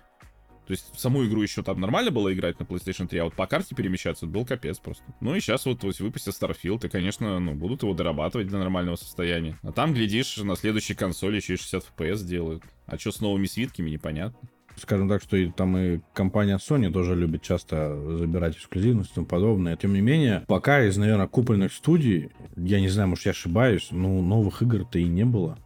То 0.66 0.72
есть 0.72 0.98
саму 0.98 1.25
игру 1.27 1.42
еще 1.42 1.62
там 1.62 1.81
нормально 1.81 2.11
было 2.11 2.33
играть 2.33 2.59
на 2.61 2.64
PlayStation 2.64 3.09
3, 3.09 3.18
а 3.18 3.25
вот 3.25 3.35
по 3.35 3.46
карте 3.46 3.75
перемещаться 3.75 4.27
был 4.27 4.44
капец 4.46 4.79
просто. 4.79 5.03
Ну 5.20 5.35
и 5.35 5.40
сейчас 5.40 5.66
вот, 5.66 5.83
вот 5.83 5.98
выпустят 5.98 6.35
Starfield, 6.40 6.87
и, 6.87 6.88
конечно, 6.88 7.38
ну, 7.40 7.55
будут 7.55 7.83
его 7.83 7.94
дорабатывать 7.94 8.48
до 8.48 8.59
нормального 8.59 8.96
состояния. 8.96 9.59
А 9.62 9.72
там, 9.72 9.92
глядишь, 9.92 10.37
на 10.37 10.57
следующей 10.57 10.94
консоли 10.94 11.37
еще 11.37 11.55
и 11.55 11.57
60 11.57 11.92
FPS 11.96 12.25
делают. 12.25 12.62
А 12.87 12.98
что 12.98 13.11
с 13.11 13.20
новыми 13.20 13.46
свитками, 13.46 13.90
непонятно. 13.90 14.48
Скажем 14.77 15.09
так, 15.09 15.22
что 15.22 15.37
и 15.37 15.51
там 15.51 15.77
и 15.77 16.01
компания 16.14 16.57
Sony 16.57 16.90
тоже 16.90 17.14
любит 17.14 17.42
часто 17.42 17.94
забирать 18.16 18.57
эксклюзивность 18.57 19.11
и 19.11 19.14
тому 19.14 19.27
подобное. 19.27 19.77
Тем 19.77 19.92
не 19.92 20.01
менее, 20.01 20.44
пока 20.48 20.85
из, 20.85 20.96
наверное, 20.96 21.27
купольных 21.27 21.72
студий, 21.72 22.31
я 22.57 22.81
не 22.81 22.88
знаю, 22.88 23.09
может, 23.09 23.27
я 23.27 23.33
ошибаюсь, 23.33 23.88
но 23.90 24.22
новых 24.22 24.62
игр-то 24.62 24.98
и 24.98 25.05
не 25.05 25.25
было 25.25 25.59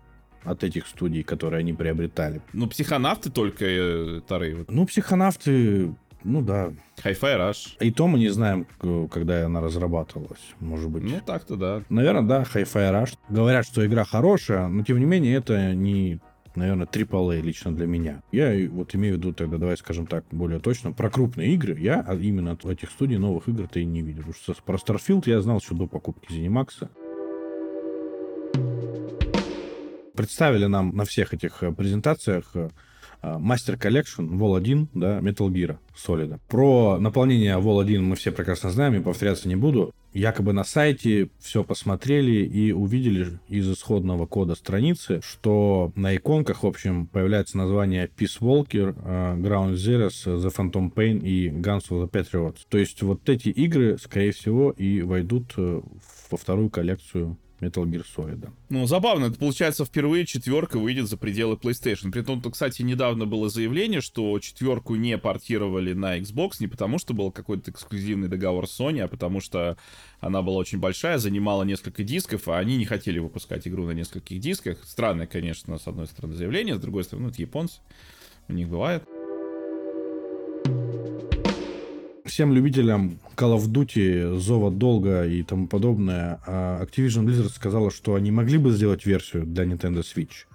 от 0.47 0.65
этих 0.65 0.87
студий, 0.87 1.23
которые 1.23 1.61
они 1.61 1.73
приобретали. 1.73 2.41
Ну, 2.53 2.67
психонавты 2.67 3.31
только 3.31 3.65
э. 3.65 4.21
Вот. 4.29 4.71
Ну, 4.71 4.87
психонавты, 4.87 5.95
ну 6.25 6.43
да. 6.43 6.73
Hi-Fi 7.05 7.39
Rush. 7.39 7.77
И 7.81 7.91
то 7.91 8.07
мы 8.07 8.19
не 8.19 8.29
знаем, 8.29 8.67
когда 9.11 9.47
она 9.47 9.61
разрабатывалась, 9.61 10.55
может 10.61 10.91
быть. 10.91 11.05
Ну, 11.05 11.21
так-то 11.25 11.57
да. 11.57 11.83
Наверное, 11.89 12.23
да, 12.23 12.43
Hi-Fi 12.43 12.93
Rush. 12.93 13.17
Говорят, 13.29 13.67
что 13.67 13.87
игра 13.87 14.05
хорошая, 14.05 14.69
но 14.69 14.83
тем 14.83 14.99
не 14.99 15.05
менее 15.05 15.37
это 15.37 15.75
не 15.75 16.21
наверное, 16.57 16.87
AAA 16.87 17.41
лично 17.43 17.75
для 17.75 17.87
меня. 17.87 18.23
Я 18.33 18.69
вот 18.71 18.95
имею 18.95 19.15
в 19.15 19.19
виду 19.19 19.33
тогда, 19.33 19.59
давай 19.59 19.77
скажем 19.77 20.07
так, 20.07 20.25
более 20.31 20.59
точно, 20.59 20.93
про 20.93 21.11
крупные 21.11 21.53
игры. 21.55 21.79
Я 21.79 22.05
именно 22.19 22.53
от 22.53 22.65
этих 22.65 22.91
студий 22.91 23.19
новых 23.19 23.49
игр-то 23.49 23.79
и 23.79 23.85
не 23.85 24.03
видел. 24.03 24.23
Потому 24.23 24.55
что 24.55 24.55
про 24.65 24.77
Starfield 24.77 25.25
я 25.27 25.41
знал 25.41 25.59
еще 25.59 25.75
до 25.75 25.87
покупки 25.87 26.33
ZeniMax. 26.33 26.89
Представили 30.17 30.67
нам 30.67 30.97
на 30.97 31.05
всех 31.05 31.35
этих 31.35 31.63
э, 31.63 31.73
презентациях 31.73 32.51
э, 32.55 32.71
э, 33.23 33.27
Master 33.39 33.79
Collection 33.79 34.29
Vol 34.31 34.57
1, 34.57 34.89
да, 34.95 35.19
Metal 35.19 35.49
Gear 35.49 35.77
Solid. 35.95 36.41
Про 36.49 36.99
наполнение 36.99 37.57
Vol 37.59 37.83
1 37.83 38.03
мы 38.03 38.17
все 38.17 38.33
прекрасно 38.33 38.71
знаем, 38.71 38.95
и 38.95 39.01
повторяться 39.01 39.49
не 39.49 39.57
буду. 39.57 39.95
Якобы 40.13 40.55
на 40.55 40.65
сайте 40.65 41.29
все 41.39 41.63
посмотрели 41.63 42.45
и 42.47 42.73
увидели 42.73 43.39
из 43.49 43.71
исходного 43.71 44.25
кода 44.25 44.55
страницы, 44.55 45.21
что 45.23 45.93
на 45.95 46.17
иконках, 46.17 46.63
в 46.63 46.67
общем, 46.67 47.07
появляется 47.07 47.59
название 47.59 48.09
Peace 48.17 48.41
Walker, 48.41 48.97
Ground 49.43 49.75
Zeroes, 49.75 50.25
The 50.25 50.51
Phantom 50.57 50.91
Pain 50.91 51.21
и 51.23 51.51
Guns 51.51 51.91
of 51.91 52.03
the 52.03 52.11
Patriots. 52.11 52.61
То 52.71 52.79
есть 52.79 53.03
вот 53.03 53.29
эти 53.29 53.51
игры, 53.51 53.99
скорее 53.99 54.33
всего, 54.33 54.71
и 54.71 55.03
войдут 55.03 55.53
во 55.57 56.39
вторую 56.39 56.71
коллекцию 56.71 57.37
Metal 57.61 57.85
Gear 57.85 58.05
Solid. 58.17 58.51
Ну, 58.69 58.87
забавно, 58.87 59.27
это 59.27 59.39
получается 59.39 59.85
впервые 59.85 60.27
четверка 60.27 60.79
выйдет 60.79 61.09
за 61.09 61.17
пределы 61.17 61.57
PlayStation. 61.57 62.13
При 62.13 62.23
том, 62.23 62.43
кстати, 62.43 62.83
недавно 62.83 63.27
было 63.27 63.49
заявление, 63.49 64.01
что 64.01 64.39
четверку 64.39 64.95
не 64.97 65.17
портировали 65.19 65.93
на 65.93 66.19
Xbox 66.19 66.57
не 66.61 66.67
потому, 66.67 66.99
что 66.99 67.15
был 67.15 67.31
какой-то 67.31 67.71
эксклюзивный 67.71 68.29
договор 68.29 68.69
с 68.69 68.79
Sony, 68.79 69.01
а 69.01 69.09
потому 69.09 69.41
что 69.41 69.77
она 70.21 70.43
была 70.43 70.57
очень 70.57 70.79
большая, 70.79 71.19
занимала 71.19 71.63
несколько 71.63 72.05
дисков, 72.05 72.49
а 72.49 72.59
они 72.59 72.77
не 72.77 72.85
хотели 72.85 73.19
выпускать 73.19 73.67
игру 73.67 73.87
на 73.87 73.93
нескольких 73.93 74.39
дисках. 74.41 74.85
Странное, 74.85 75.27
конечно, 75.27 75.79
с 75.79 75.87
одной 75.87 76.07
стороны 76.07 76.35
заявление, 76.35 76.77
с 76.77 76.81
другой 76.81 77.05
стороны, 77.05 77.27
ну, 77.27 77.33
это 77.33 77.41
японцы, 77.41 77.81
у 78.49 78.53
них 78.53 78.69
бывает. 78.69 79.03
Всем 82.27 82.53
любителям 82.53 83.19
Call 83.37 83.57
of 83.57 83.69
Duty, 83.69 84.39
Зова 84.39 84.71
Долга 84.71 85.27
и 85.27 85.43
тому 85.43 85.69
подобное, 85.69 86.41
а 86.47 86.85
Activision 86.85 87.25
Blizzard 87.25 87.51
сказала, 87.51 87.91
что 87.91 88.15
они 88.15 88.31
могли 88.31 88.59
бы 88.59 88.71
сделать 88.71 89.07
версию 89.07 89.45
для 89.47 89.65
Nintendo 89.65 90.03
Switch, 90.03 90.47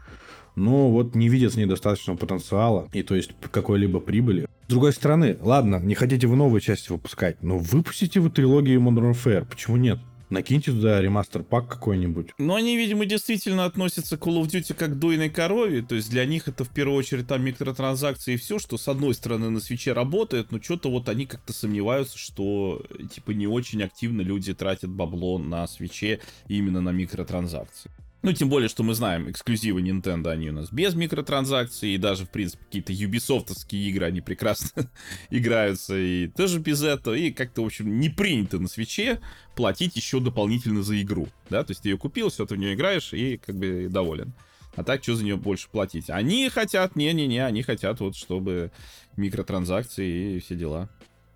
но 0.56 0.92
вот 0.92 1.16
не 1.16 1.30
видят 1.30 1.54
в 1.54 1.58
ней 1.58 1.66
достаточного 1.66 2.18
потенциала 2.18 2.88
и 2.94 3.04
то 3.04 3.16
есть 3.16 3.32
какой-либо 3.52 4.00
прибыли. 4.00 4.48
С 4.68 4.70
другой 4.70 4.94
стороны, 4.94 5.38
ладно, 5.42 5.80
не 5.82 5.96
хотите 5.96 6.28
вы 6.28 6.36
новые 6.36 6.62
части 6.62 6.92
выпускать, 6.92 7.42
но 7.44 7.58
выпустите 7.58 8.20
вы 8.20 8.30
трилогию 8.30 8.80
Modern 8.80 9.12
Warfare, 9.12 9.46
почему 9.50 9.78
нет? 9.78 10.00
Накиньте 10.32 10.72
туда 10.72 11.02
ремастер-пак 11.02 11.68
какой-нибудь. 11.68 12.30
Но 12.38 12.56
они, 12.56 12.78
видимо, 12.78 13.06
действительно 13.06 13.66
относятся 13.66 14.18
к 14.18 14.22
Call 14.22 14.42
of 14.42 14.48
Duty 14.48 14.74
как 14.74 14.94
к 14.94 14.96
дойной 14.96 15.30
корове. 15.30 15.82
То 15.82 15.96
есть 15.96 16.10
для 16.10 16.26
них 16.26 16.48
это 16.48 16.64
в 16.64 16.70
первую 16.70 16.98
очередь 16.98 17.28
там 17.28 17.44
микротранзакции 17.44 18.36
и 18.36 18.38
все, 18.38 18.58
что 18.58 18.78
с 18.78 18.88
одной 18.88 19.14
стороны 19.14 19.50
на 19.50 19.60
свече 19.60 19.92
работает, 19.92 20.54
но 20.54 20.62
что-то 20.62 20.90
вот 20.90 21.10
они 21.10 21.26
как-то 21.26 21.52
сомневаются, 21.52 22.18
что 22.18 22.82
типа 23.14 23.32
не 23.32 23.46
очень 23.46 23.84
активно 23.84 24.22
люди 24.22 24.54
тратят 24.54 24.90
бабло 24.90 25.38
на 25.38 25.68
свече 25.68 26.22
именно 26.48 26.80
на 26.80 26.92
микротранзакции. 26.92 27.92
Ну, 28.24 28.34
тем 28.34 28.50
более, 28.50 28.70
что 28.70 28.84
мы 28.84 28.94
знаем, 28.94 29.32
эксклюзивы 29.32 29.82
Nintendo, 29.82 30.30
они 30.30 30.50
у 30.50 30.54
нас 30.54 30.72
без 30.72 30.94
микротранзакций, 30.94 31.96
и 31.96 31.98
даже, 31.98 32.26
в 32.26 32.30
принципе, 32.30 32.64
какие-то 32.66 32.94
юбисофтовские 32.94 33.90
игры, 33.90 34.06
они 34.06 34.22
прекрасно 34.22 34.92
играются, 35.32 35.98
и 35.98 36.28
тоже 36.28 36.60
без 36.60 36.84
этого, 36.84 37.16
и 37.16 37.32
как-то, 37.32 37.64
в 37.64 37.66
общем, 37.66 38.00
не 38.00 38.10
принято 38.10 38.60
на 38.60 38.68
свече 38.68 39.20
платить 39.56 39.96
еще 39.96 40.20
дополнительно 40.20 40.84
за 40.84 41.02
игру, 41.02 41.30
да, 41.50 41.64
то 41.64 41.72
есть 41.72 41.82
ты 41.82 41.90
ее 41.90 41.98
купил, 41.98 42.30
все, 42.30 42.46
ты 42.46 42.54
в 42.54 42.58
нее 42.60 42.76
играешь, 42.76 43.12
и 43.12 43.38
как 43.38 43.56
бы 43.56 43.88
доволен. 43.90 44.34
А 44.76 44.84
так, 44.84 45.02
что 45.04 45.16
за 45.16 45.24
нее 45.24 45.36
больше 45.36 45.68
платить? 45.70 46.10
Они 46.10 46.48
хотят, 46.50 46.96
не-не-не, 46.96 47.44
они 47.46 47.64
хотят 47.64 48.00
вот, 48.00 48.16
чтобы 48.16 48.72
микротранзакции 49.18 50.38
и 50.38 50.40
все 50.40 50.56
дела. 50.56 50.90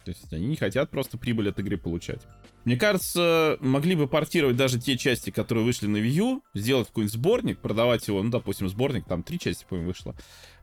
То 0.05 0.11
есть 0.11 0.31
они 0.31 0.45
не 0.45 0.55
хотят 0.55 0.89
просто 0.89 1.17
прибыль 1.17 1.49
от 1.49 1.59
игры 1.59 1.77
получать. 1.77 2.21
Мне 2.65 2.77
кажется, 2.77 3.57
могли 3.61 3.95
бы 3.95 4.07
портировать 4.07 4.57
даже 4.57 4.79
те 4.79 4.97
части, 4.97 5.29
которые 5.29 5.63
вышли 5.63 5.85
на 5.85 5.97
Wii 5.97 6.09
U, 6.09 6.43
сделать 6.55 6.87
какой-нибудь 6.87 7.13
сборник, 7.13 7.59
продавать 7.59 8.07
его, 8.07 8.23
ну, 8.23 8.31
допустим, 8.31 8.67
сборник, 8.67 9.05
там 9.05 9.21
три 9.21 9.39
части, 9.39 9.65
по-моему, 9.69 9.89
вышло, 9.89 10.15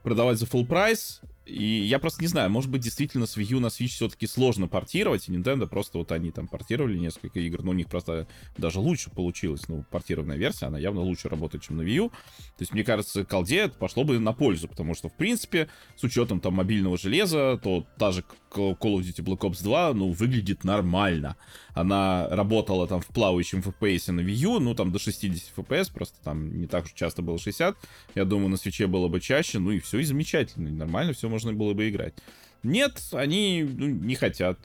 продавать 0.02 0.38
за 0.38 0.46
full 0.46 0.66
прайс, 0.66 1.20
и 1.46 1.64
я 1.64 1.98
просто 1.98 2.20
не 2.22 2.28
знаю, 2.28 2.50
может 2.50 2.70
быть, 2.70 2.82
действительно 2.82 3.26
с 3.26 3.36
Wii 3.36 3.54
U 3.54 3.60
на 3.60 3.66
Switch 3.66 3.88
все-таки 3.88 4.26
сложно 4.26 4.66
портировать, 4.66 5.28
и 5.28 5.32
Nintendo 5.32 5.68
просто 5.68 5.98
вот 5.98 6.10
они 6.10 6.32
там 6.32 6.48
портировали 6.48 6.98
несколько 6.98 7.38
игр, 7.38 7.62
но 7.62 7.70
у 7.70 7.74
них 7.74 7.88
просто 7.88 8.26
даже 8.56 8.80
лучше 8.80 9.10
получилось, 9.10 9.68
ну, 9.68 9.84
портированная 9.90 10.36
версия, 10.36 10.66
она 10.66 10.78
явно 10.78 11.02
лучше 11.02 11.28
работает, 11.28 11.64
чем 11.64 11.76
на 11.76 11.82
Wii 11.82 11.94
U. 11.94 12.08
То 12.10 12.60
есть, 12.60 12.72
мне 12.72 12.82
кажется, 12.84 13.24
колде 13.24 13.68
пошло 13.68 14.02
бы 14.04 14.18
на 14.18 14.32
пользу, 14.32 14.66
потому 14.66 14.94
что, 14.94 15.08
в 15.08 15.16
принципе, 15.16 15.68
с 15.96 16.02
учетом 16.02 16.40
там 16.40 16.54
мобильного 16.54 16.98
железа, 16.98 17.60
то 17.62 17.86
та 17.98 18.12
же 18.12 18.24
Call 18.54 18.76
of 18.80 19.00
Duty 19.00 19.22
Black 19.22 19.40
Ops 19.40 19.62
2, 19.62 19.94
ну, 19.94 20.10
выглядит 20.12 20.64
нормально. 20.64 21.36
Она 21.74 22.28
работала 22.30 22.86
там 22.86 23.00
в 23.00 23.06
плавающем 23.08 23.60
FPS 23.60 24.12
на 24.12 24.20
Wii 24.20 24.34
U, 24.34 24.60
ну, 24.60 24.74
там 24.74 24.92
до 24.92 24.98
60 24.98 25.56
FPS, 25.56 25.92
просто 25.92 26.22
там 26.22 26.58
не 26.58 26.66
так 26.66 26.84
уж 26.84 26.92
часто 26.92 27.22
было 27.22 27.38
60. 27.38 27.76
Я 28.14 28.24
думаю, 28.24 28.48
на 28.48 28.56
свече 28.56 28.86
было 28.86 29.08
бы 29.08 29.20
чаще, 29.20 29.58
ну 29.58 29.70
и 29.70 29.80
все 29.80 29.98
и 29.98 30.04
замечательно, 30.04 30.68
и 30.68 30.72
нормально 30.72 31.12
все 31.12 31.28
можно 31.28 31.52
было 31.52 31.74
бы 31.74 31.88
играть. 31.88 32.14
Нет, 32.62 33.02
они 33.12 33.66
ну, 33.68 33.86
не 33.86 34.14
хотят. 34.14 34.58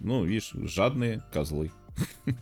Ну, 0.00 0.24
видишь, 0.24 0.52
жадные 0.54 1.22
козлы. 1.32 1.70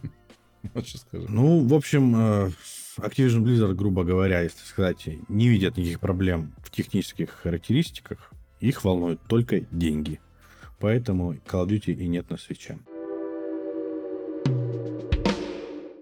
Вот 0.74 0.88
что 0.88 0.98
скажу. 0.98 1.26
Ну, 1.28 1.64
в 1.64 1.74
общем, 1.74 2.16
э, 2.16 2.50
Activision 2.98 3.42
Blizzard, 3.44 3.74
грубо 3.74 4.02
говоря, 4.04 4.40
если 4.40 4.64
сказать, 4.64 5.08
не 5.28 5.48
видят 5.48 5.76
никаких 5.76 6.00
проблем 6.00 6.54
в 6.58 6.70
технических 6.70 7.30
характеристиках. 7.30 8.32
Их 8.60 8.84
волнуют 8.84 9.20
только 9.28 9.60
деньги. 9.60 10.20
Поэтому 10.78 11.34
Call 11.34 11.66
of 11.66 11.68
Duty 11.68 11.92
и 11.92 12.06
нет 12.08 12.30
на 12.30 12.36
свече. 12.36 12.78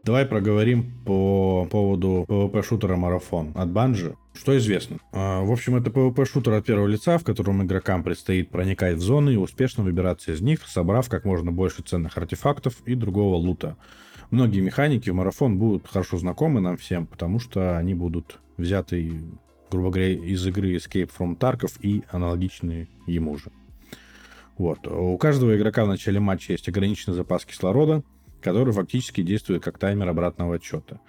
Давай 0.04 0.26
проговорим 0.26 0.92
по 1.06 1.66
поводу 1.70 2.26
PvP-шутера 2.28 2.94
Марафон 2.94 3.52
от 3.54 3.70
Банжи. 3.70 4.16
Что 4.34 4.54
известно? 4.58 4.98
А, 5.12 5.42
в 5.42 5.50
общем, 5.50 5.76
это 5.76 5.88
PvP-шутер 5.88 6.58
от 6.58 6.66
первого 6.66 6.87
лица, 6.87 7.16
в 7.16 7.24
котором 7.24 7.62
игрокам 7.62 8.02
предстоит 8.02 8.50
проникать 8.50 8.96
в 8.96 9.00
зоны 9.00 9.30
и 9.30 9.37
успешно 9.37 9.82
выбираться 9.82 10.32
из 10.32 10.42
них, 10.42 10.60
собрав 10.66 11.08
как 11.08 11.24
можно 11.24 11.52
больше 11.52 11.82
ценных 11.82 12.18
артефактов 12.18 12.82
и 12.84 12.94
другого 12.94 13.37
лута. 13.37 13.78
Многие 14.30 14.60
механики 14.60 15.08
в 15.08 15.14
Марафон 15.14 15.56
будут 15.56 15.88
хорошо 15.88 16.18
знакомы 16.18 16.60
нам 16.60 16.76
всем, 16.76 17.06
потому 17.06 17.38
что 17.38 17.78
они 17.78 17.94
будут 17.94 18.40
взяты, 18.58 19.10
грубо 19.70 19.88
говоря, 19.88 20.10
из 20.12 20.46
игры 20.46 20.74
Escape 20.74 21.10
from 21.18 21.38
Tarkov 21.38 21.78
и 21.80 22.02
аналогичные 22.10 22.88
ему 23.06 23.38
же. 23.38 23.50
Вот. 24.58 24.86
У 24.86 25.16
каждого 25.18 25.56
игрока 25.56 25.84
в 25.84 25.88
начале 25.88 26.20
матча 26.20 26.52
есть 26.52 26.68
ограниченный 26.68 27.14
запас 27.14 27.44
кислорода, 27.44 28.02
который 28.40 28.72
фактически 28.72 29.22
действует 29.22 29.62
как 29.62 29.78
таймер 29.78 30.08
обратного 30.08 30.56
отчета. 30.56 31.00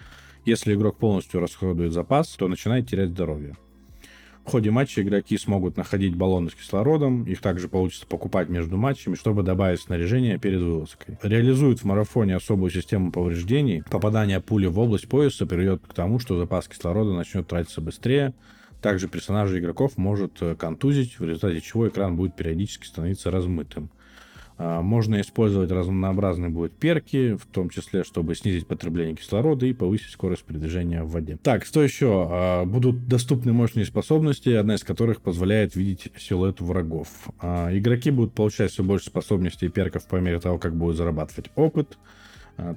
Если 0.45 0.73
игрок 0.73 0.97
полностью 0.97 1.39
расходует 1.39 1.91
запас, 1.91 2.29
то 2.29 2.47
начинает 2.47 2.87
терять 2.89 3.09
здоровье. 3.09 3.55
В 4.45 4.51
ходе 4.51 4.69
матча 4.69 5.01
игроки 5.01 5.39
смогут 5.39 5.75
находить 5.75 6.15
баллоны 6.15 6.51
с 6.51 6.53
кислородом, 6.53 7.23
их 7.23 7.41
также 7.41 7.67
получится 7.67 8.05
покупать 8.05 8.47
между 8.47 8.77
матчами, 8.77 9.15
чтобы 9.15 9.41
добавить 9.41 9.81
снаряжение 9.81 10.37
перед 10.37 10.61
вылазкой. 10.61 11.17
Реализует 11.23 11.79
в 11.79 11.83
марафоне 11.85 12.35
особую 12.35 12.69
систему 12.69 13.11
повреждений. 13.11 13.81
Попадание 13.89 14.39
пули 14.39 14.67
в 14.67 14.77
область 14.77 15.07
пояса 15.07 15.47
приведет 15.47 15.81
к 15.87 15.95
тому, 15.95 16.19
что 16.19 16.37
запас 16.37 16.67
кислорода 16.67 17.13
начнет 17.13 17.47
тратиться 17.47 17.81
быстрее, 17.81 18.35
также 18.85 19.07
персонажа 19.07 19.57
игроков 19.57 19.97
может 19.97 20.43
э, 20.43 20.53
контузить, 20.53 21.17
в 21.17 21.23
результате 21.25 21.59
чего 21.59 21.87
экран 21.87 22.15
будет 22.15 22.35
периодически 22.35 22.85
становиться 22.85 23.31
размытым. 23.31 23.89
А, 24.59 24.83
можно 24.83 25.19
использовать 25.21 25.71
разнообразные 25.71 26.51
будут 26.51 26.73
перки, 26.73 27.33
в 27.33 27.47
том 27.47 27.71
числе, 27.71 28.03
чтобы 28.03 28.35
снизить 28.35 28.67
потребление 28.67 29.15
кислорода 29.15 29.65
и 29.65 29.73
повысить 29.73 30.11
скорость 30.11 30.43
передвижения 30.43 31.01
в 31.01 31.09
воде. 31.09 31.39
Так, 31.41 31.65
что 31.65 31.81
еще? 31.81 32.27
А, 32.29 32.65
будут 32.65 33.07
доступны 33.07 33.53
мощные 33.53 33.87
способности, 33.87 34.49
одна 34.49 34.75
из 34.75 34.83
которых 34.83 35.21
позволяет 35.21 35.75
видеть 35.75 36.11
силуэт 36.19 36.61
врагов. 36.61 37.07
А, 37.39 37.75
игроки 37.75 38.11
будут 38.11 38.35
получать 38.35 38.69
все 38.69 38.83
больше 38.83 39.07
способностей 39.07 39.65
и 39.65 39.69
перков 39.69 40.07
по 40.07 40.17
мере 40.17 40.39
того, 40.39 40.59
как 40.59 40.75
будут 40.75 40.97
зарабатывать 40.97 41.49
опыт. 41.55 41.97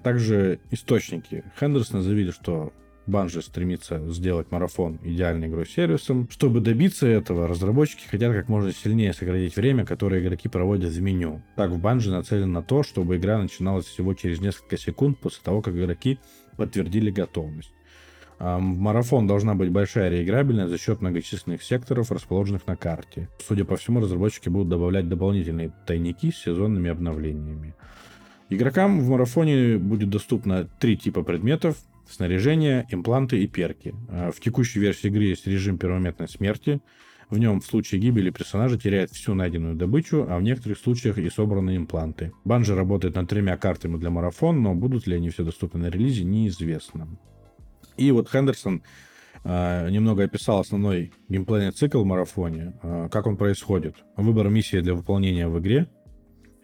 Также 0.02 0.58
источники. 0.70 1.44
Хендерсон 1.60 2.00
заявили, 2.00 2.30
что 2.30 2.72
Банжи 3.08 3.42
стремится 3.42 4.06
сделать 4.10 4.50
марафон 4.50 4.98
идеальной 5.02 5.48
игрой 5.48 5.66
сервисом. 5.66 6.28
Чтобы 6.30 6.60
добиться 6.60 7.06
этого, 7.06 7.48
разработчики 7.48 8.06
хотят 8.06 8.32
как 8.34 8.48
можно 8.48 8.72
сильнее 8.72 9.12
сократить 9.12 9.56
время, 9.56 9.84
которое 9.84 10.20
игроки 10.22 10.48
проводят 10.48 10.92
в 10.92 11.00
меню. 11.00 11.42
Так, 11.56 11.70
в 11.70 11.78
Банжи 11.78 12.10
нацелен 12.10 12.52
на 12.52 12.62
то, 12.62 12.82
чтобы 12.82 13.16
игра 13.16 13.38
начиналась 13.38 13.86
всего 13.86 14.14
через 14.14 14.40
несколько 14.40 14.76
секунд 14.76 15.18
после 15.18 15.40
того, 15.42 15.62
как 15.62 15.74
игроки 15.74 16.18
подтвердили 16.56 17.10
готовность. 17.10 17.72
В 18.38 18.60
марафон 18.60 19.26
должна 19.26 19.56
быть 19.56 19.70
большая 19.70 20.10
реиграбельность 20.10 20.70
за 20.70 20.78
счет 20.78 21.00
многочисленных 21.00 21.60
секторов, 21.62 22.12
расположенных 22.12 22.68
на 22.68 22.76
карте. 22.76 23.28
Судя 23.44 23.64
по 23.64 23.76
всему, 23.76 24.00
разработчики 24.00 24.48
будут 24.48 24.68
добавлять 24.68 25.08
дополнительные 25.08 25.72
тайники 25.86 26.30
с 26.30 26.36
сезонными 26.36 26.88
обновлениями. 26.88 27.74
Игрокам 28.48 29.00
в 29.00 29.08
марафоне 29.08 29.76
будет 29.76 30.08
доступно 30.08 30.68
три 30.78 30.96
типа 30.96 31.22
предметов, 31.22 31.76
снаряжение, 32.08 32.86
импланты 32.90 33.42
и 33.42 33.46
перки. 33.46 33.94
А 34.08 34.30
в 34.30 34.40
текущей 34.40 34.80
версии 34.80 35.08
игры 35.08 35.24
есть 35.24 35.46
режим 35.46 35.78
пермоментной 35.78 36.28
смерти. 36.28 36.80
В 37.30 37.38
нем 37.38 37.60
в 37.60 37.66
случае 37.66 38.00
гибели 38.00 38.30
персонажа 38.30 38.78
теряет 38.78 39.10
всю 39.10 39.34
найденную 39.34 39.74
добычу, 39.74 40.26
а 40.28 40.38
в 40.38 40.42
некоторых 40.42 40.78
случаях 40.78 41.18
и 41.18 41.28
собранные 41.28 41.76
импланты. 41.76 42.32
Банжи 42.44 42.74
работает 42.74 43.16
над 43.16 43.28
тремя 43.28 43.56
картами 43.58 43.98
для 43.98 44.08
марафон, 44.08 44.62
но 44.62 44.74
будут 44.74 45.06
ли 45.06 45.16
они 45.16 45.28
все 45.28 45.44
доступны 45.44 45.80
на 45.80 45.90
релизе, 45.90 46.24
неизвестно. 46.24 47.18
И 47.98 48.10
вот 48.12 48.30
Хендерсон 48.30 48.82
э, 49.44 49.90
немного 49.90 50.24
описал 50.24 50.60
основной 50.60 51.12
геймплейный 51.28 51.72
цикл 51.72 52.02
в 52.02 52.06
марафоне, 52.06 52.74
э, 52.82 53.08
как 53.10 53.26
он 53.26 53.36
происходит. 53.36 53.96
Выбор 54.16 54.48
миссии 54.48 54.80
для 54.80 54.94
выполнения 54.94 55.48
в 55.48 55.58
игре, 55.58 55.88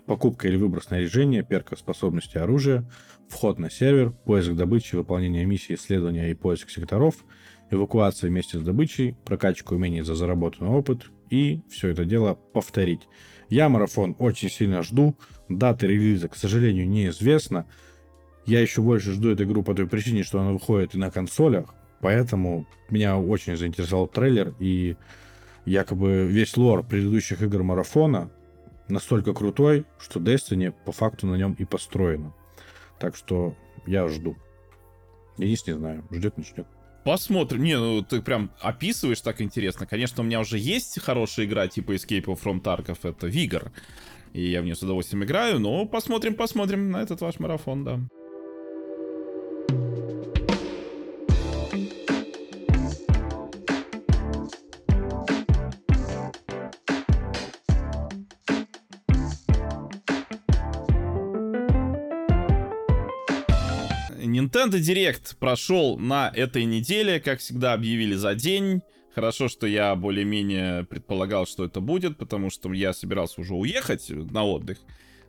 покупка 0.06 0.48
или 0.48 0.56
выбор 0.56 0.82
снаряжения, 0.82 1.42
перка 1.42 1.76
способности 1.76 2.38
оружия, 2.38 2.88
вход 3.34 3.58
на 3.58 3.68
сервер, 3.68 4.12
поиск 4.12 4.52
добычи, 4.52 4.94
выполнение 4.94 5.44
миссии, 5.44 5.74
исследования 5.74 6.30
и 6.30 6.34
поиск 6.34 6.70
секторов, 6.70 7.16
эвакуация 7.70 8.30
вместе 8.30 8.58
с 8.58 8.62
добычей, 8.62 9.16
прокачка 9.24 9.74
умений 9.74 10.02
за 10.02 10.14
заработанный 10.14 10.70
опыт 10.70 11.10
и 11.30 11.60
все 11.68 11.88
это 11.88 12.04
дело 12.04 12.34
повторить. 12.52 13.08
Я 13.48 13.68
марафон 13.68 14.14
очень 14.20 14.48
сильно 14.48 14.82
жду, 14.82 15.16
даты 15.48 15.88
релиза, 15.88 16.28
к 16.28 16.36
сожалению, 16.36 16.88
неизвестна. 16.88 17.66
Я 18.46 18.60
еще 18.60 18.82
больше 18.82 19.12
жду 19.12 19.30
эту 19.30 19.44
игру 19.44 19.62
по 19.64 19.74
той 19.74 19.88
причине, 19.88 20.22
что 20.22 20.40
она 20.40 20.52
выходит 20.52 20.94
и 20.94 20.98
на 20.98 21.10
консолях, 21.10 21.74
поэтому 22.00 22.66
меня 22.88 23.18
очень 23.18 23.56
заинтересовал 23.56 24.06
трейлер 24.06 24.54
и 24.60 24.96
якобы 25.64 26.26
весь 26.26 26.56
лор 26.56 26.84
предыдущих 26.84 27.42
игр 27.42 27.64
марафона 27.64 28.30
настолько 28.88 29.32
крутой, 29.32 29.86
что 29.98 30.20
Destiny 30.20 30.72
по 30.84 30.92
факту 30.92 31.26
на 31.26 31.34
нем 31.34 31.56
и 31.58 31.64
построена. 31.64 32.32
Так 33.04 33.16
что 33.16 33.54
я 33.86 34.08
жду. 34.08 34.34
Денис 35.36 35.66
не 35.66 35.74
знаю, 35.74 36.04
ждет, 36.10 36.38
не 36.38 36.44
ждет. 36.44 36.66
Посмотрим. 37.04 37.62
Не, 37.62 37.76
ну 37.76 38.00
ты 38.00 38.22
прям 38.22 38.50
описываешь 38.60 39.20
так 39.20 39.42
интересно. 39.42 39.86
Конечно, 39.86 40.22
у 40.22 40.26
меня 40.26 40.40
уже 40.40 40.58
есть 40.58 40.98
хорошая 41.02 41.44
игра 41.44 41.68
типа 41.68 41.92
Escape 41.92 42.24
from 42.24 42.62
Tarkov, 42.62 42.96
это 43.02 43.26
Vigor. 43.26 43.72
И 44.32 44.48
я 44.48 44.62
в 44.62 44.64
нее 44.64 44.74
с 44.74 44.82
удовольствием 44.82 45.22
играю, 45.22 45.58
но 45.60 45.84
посмотрим, 45.84 46.34
посмотрим 46.34 46.92
на 46.92 47.02
этот 47.02 47.20
ваш 47.20 47.38
марафон, 47.38 47.84
да. 47.84 48.00
Nintendo 64.54 64.78
Direct 64.78 65.36
прошел 65.40 65.98
на 65.98 66.30
этой 66.32 66.64
неделе, 66.64 67.18
как 67.18 67.40
всегда 67.40 67.72
объявили 67.72 68.14
за 68.14 68.36
день. 68.36 68.82
Хорошо, 69.12 69.48
что 69.48 69.66
я 69.66 69.96
более-менее 69.96 70.84
предполагал, 70.84 71.44
что 71.46 71.64
это 71.64 71.80
будет, 71.80 72.16
потому 72.18 72.50
что 72.50 72.72
я 72.72 72.92
собирался 72.92 73.40
уже 73.40 73.52
уехать 73.54 74.08
на 74.10 74.44
отдых. 74.44 74.78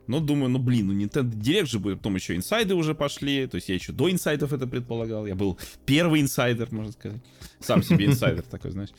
Но 0.06 0.20
думаю, 0.20 0.50
ну 0.50 0.60
блин, 0.60 0.86
ну 0.86 0.92
Nintendo 0.94 1.32
Direct 1.34 1.66
же 1.66 1.80
будет, 1.80 1.98
потом 1.98 2.14
еще 2.14 2.36
инсайды 2.36 2.76
уже 2.76 2.94
пошли, 2.94 3.48
то 3.48 3.56
есть 3.56 3.68
я 3.68 3.74
еще 3.74 3.90
до 3.90 4.08
инсайдов 4.08 4.52
это 4.52 4.68
предполагал, 4.68 5.26
я 5.26 5.34
был 5.34 5.58
первый 5.84 6.20
инсайдер, 6.20 6.68
можно 6.70 6.92
сказать, 6.92 7.20
сам 7.58 7.82
себе 7.82 8.06
инсайдер 8.06 8.44
такой, 8.44 8.70
знаешь. 8.70 8.90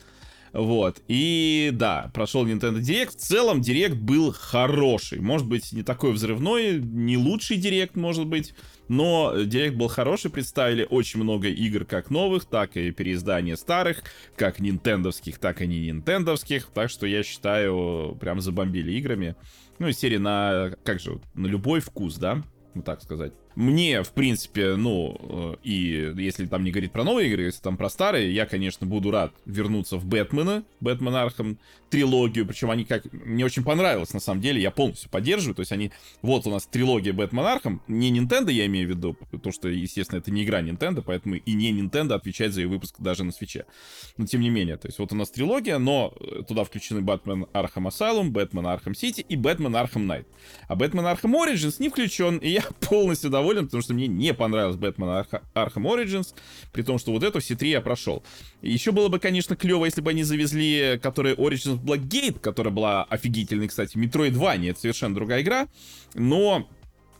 Вот. 0.52 1.02
И 1.08 1.70
да, 1.72 2.10
прошел 2.14 2.46
Nintendo 2.46 2.78
Direct. 2.78 3.10
В 3.10 3.16
целом, 3.16 3.60
Direct 3.60 3.94
был 3.94 4.32
хороший. 4.32 5.20
Может 5.20 5.46
быть, 5.46 5.72
не 5.72 5.82
такой 5.82 6.12
взрывной, 6.12 6.80
не 6.80 7.16
лучший 7.16 7.58
Direct, 7.58 7.92
может 7.94 8.26
быть. 8.26 8.54
Но 8.88 9.34
Direct 9.36 9.76
был 9.76 9.88
хороший, 9.88 10.30
представили 10.30 10.86
очень 10.88 11.20
много 11.22 11.48
игр 11.48 11.84
как 11.84 12.10
новых, 12.10 12.46
так 12.46 12.76
и 12.76 12.90
переиздания 12.90 13.56
старых, 13.56 14.02
как 14.36 14.60
нинтендовских, 14.60 15.38
так 15.38 15.60
и 15.60 15.66
не 15.66 15.80
нинтендовских. 15.80 16.68
Так 16.74 16.90
что 16.90 17.06
я 17.06 17.22
считаю, 17.22 18.16
прям 18.20 18.40
забомбили 18.40 18.92
играми. 18.92 19.36
Ну, 19.78 19.88
из 19.88 19.98
серии 19.98 20.16
на, 20.16 20.72
как 20.84 21.00
же, 21.00 21.20
на 21.34 21.46
любой 21.46 21.80
вкус, 21.80 22.16
да? 22.16 22.42
Ну, 22.74 22.82
так 22.82 23.02
сказать. 23.02 23.32
Мне, 23.58 24.04
в 24.04 24.12
принципе, 24.12 24.76
ну, 24.76 25.16
э, 25.18 25.54
и 25.64 26.12
если 26.16 26.46
там 26.46 26.62
не 26.62 26.70
говорить 26.70 26.92
про 26.92 27.02
новые 27.02 27.28
игры, 27.28 27.42
если 27.42 27.60
там 27.60 27.76
про 27.76 27.90
старые, 27.90 28.32
я, 28.32 28.46
конечно, 28.46 28.86
буду 28.86 29.10
рад 29.10 29.34
вернуться 29.46 29.96
в 29.96 30.06
Бэтмена, 30.06 30.62
Batman 30.78 31.16
Arkham 31.16 31.58
трилогию, 31.90 32.46
причем 32.46 32.70
они 32.70 32.84
как... 32.84 33.12
Мне 33.12 33.44
очень 33.44 33.64
понравилось, 33.64 34.12
на 34.14 34.20
самом 34.20 34.42
деле, 34.42 34.62
я 34.62 34.70
полностью 34.70 35.10
поддерживаю, 35.10 35.56
то 35.56 35.60
есть 35.60 35.72
они... 35.72 35.90
Вот 36.22 36.46
у 36.46 36.50
нас 36.50 36.66
трилогия 36.66 37.12
Batman 37.12 37.44
Arkham, 37.44 37.82
не 37.88 38.16
Nintendo 38.16 38.52
я 38.52 38.64
имею 38.66 38.86
в 38.86 38.90
виду, 38.90 39.14
потому 39.32 39.52
что, 39.52 39.68
естественно, 39.68 40.20
это 40.20 40.30
не 40.30 40.44
игра 40.44 40.62
Nintendo, 40.62 41.02
поэтому 41.04 41.34
и 41.34 41.52
не 41.52 41.72
Nintendo 41.72 42.12
отвечает 42.12 42.52
за 42.52 42.60
ее 42.60 42.68
выпуск 42.68 42.94
даже 43.00 43.24
на 43.24 43.32
свитче. 43.32 43.64
Но, 44.18 44.26
тем 44.26 44.40
не 44.40 44.50
менее, 44.50 44.76
то 44.76 44.86
есть 44.86 45.00
вот 45.00 45.10
у 45.10 45.16
нас 45.16 45.30
трилогия, 45.32 45.78
но 45.78 46.14
туда 46.46 46.62
включены 46.62 47.00
Batman 47.00 47.46
Arkham 47.52 47.88
Asylum, 47.88 48.28
Batman 48.28 48.68
Arkham 48.68 48.94
City 48.94 49.26
и 49.28 49.34
Batman 49.34 49.74
Arkham 49.74 50.06
Knight. 50.06 50.28
А 50.68 50.76
Batman 50.76 51.06
Arkham 51.06 51.34
Origins 51.34 51.76
не 51.80 51.88
включен, 51.88 52.38
и 52.38 52.50
я 52.50 52.62
полностью 52.88 53.30
доволен 53.30 53.47
доволен, 53.48 53.66
потому 53.66 53.82
что 53.82 53.94
мне 53.94 54.06
не 54.06 54.34
понравилось 54.34 54.76
Batman 54.76 55.08
Arkham 55.08 55.82
Origins, 55.82 56.34
при 56.72 56.82
том, 56.82 56.98
что 56.98 57.12
вот 57.12 57.22
эту 57.22 57.40
все 57.40 57.54
три 57.54 57.70
я 57.70 57.80
прошел. 57.80 58.22
Еще 58.62 58.92
было 58.92 59.08
бы, 59.08 59.18
конечно, 59.18 59.56
клево, 59.56 59.86
если 59.86 60.00
бы 60.00 60.10
они 60.10 60.22
завезли, 60.22 60.98
которые 61.02 61.34
Origins 61.34 61.80
Blackgate, 61.80 62.38
которая 62.40 62.72
была 62.72 63.04
офигительной, 63.04 63.68
кстати, 63.68 63.96
Metroidvania, 63.96 64.70
это 64.70 64.80
совершенно 64.80 65.14
другая 65.14 65.42
игра, 65.42 65.68
но 66.14 66.68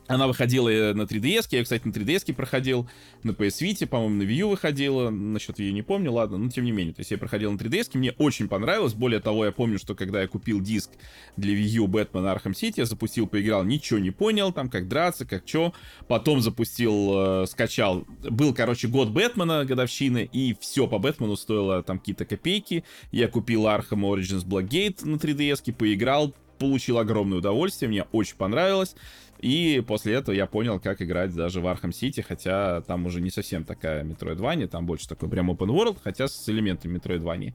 она 0.08 0.26
выходила 0.26 0.68
на 0.94 1.02
3DS, 1.02 1.48
я, 1.50 1.62
кстати, 1.62 1.86
на 1.86 1.92
3DS 1.92 2.34
проходил, 2.34 2.88
на 3.22 3.30
PS 3.30 3.62
Vita, 3.62 3.86
по-моему, 3.86 4.16
на 4.16 4.22
Wii 4.22 4.34
U 4.34 4.48
выходила, 4.48 5.10
насчет 5.10 5.60
Wii 5.60 5.70
не 5.70 5.82
помню, 5.82 6.12
ладно, 6.12 6.38
но 6.38 6.48
тем 6.50 6.64
не 6.64 6.72
менее, 6.72 6.94
то 6.94 7.00
есть 7.00 7.10
я 7.10 7.18
проходил 7.18 7.52
на 7.52 7.56
3DS, 7.56 7.90
мне 7.92 8.12
очень 8.12 8.48
понравилось, 8.48 8.94
более 8.94 9.20
того, 9.20 9.44
я 9.44 9.52
помню, 9.52 9.78
что 9.78 9.94
когда 9.94 10.22
я 10.22 10.28
купил 10.28 10.60
диск 10.60 10.90
для 11.36 11.54
Wii 11.54 11.68
U 11.82 11.86
Batman 11.86 12.34
Arkham 12.34 12.52
City, 12.52 12.74
я 12.78 12.86
запустил, 12.86 13.26
поиграл, 13.26 13.64
ничего 13.64 13.98
не 13.98 14.10
понял, 14.10 14.52
там, 14.52 14.70
как 14.70 14.88
драться, 14.88 15.26
как 15.26 15.44
чё, 15.44 15.74
потом 16.08 16.40
запустил, 16.40 17.42
э, 17.42 17.46
скачал, 17.46 18.06
был, 18.22 18.54
короче, 18.54 18.88
год 18.88 19.10
Бэтмена, 19.10 19.66
годовщины, 19.66 20.28
и 20.32 20.56
все 20.58 20.88
по 20.88 20.98
Бэтмену 20.98 21.36
стоило 21.36 21.82
там 21.82 21.98
какие-то 21.98 22.24
копейки, 22.24 22.84
я 23.12 23.28
купил 23.28 23.66
Arkham 23.66 24.00
Origins 24.00 24.44
Blackgate 24.46 25.04
на 25.04 25.16
3DS, 25.16 25.72
поиграл, 25.74 26.34
получил 26.58 26.98
огромное 26.98 27.38
удовольствие, 27.38 27.88
мне 27.88 28.04
очень 28.12 28.36
понравилось, 28.36 28.94
и 29.40 29.82
после 29.86 30.14
этого 30.14 30.34
я 30.34 30.46
понял, 30.46 30.80
как 30.80 31.00
играть 31.02 31.34
даже 31.34 31.60
в 31.60 31.66
Arkham 31.66 31.90
City, 31.90 32.24
хотя 32.26 32.80
там 32.82 33.06
уже 33.06 33.20
не 33.20 33.30
совсем 33.30 33.64
такая 33.64 34.04
Metroidvania, 34.04 34.66
там 34.66 34.86
больше 34.86 35.08
такой 35.08 35.28
прям 35.28 35.50
open 35.50 35.68
world, 35.68 35.98
хотя 36.02 36.28
с 36.28 36.48
элементами 36.48 36.98
Metroidvania. 36.98 37.54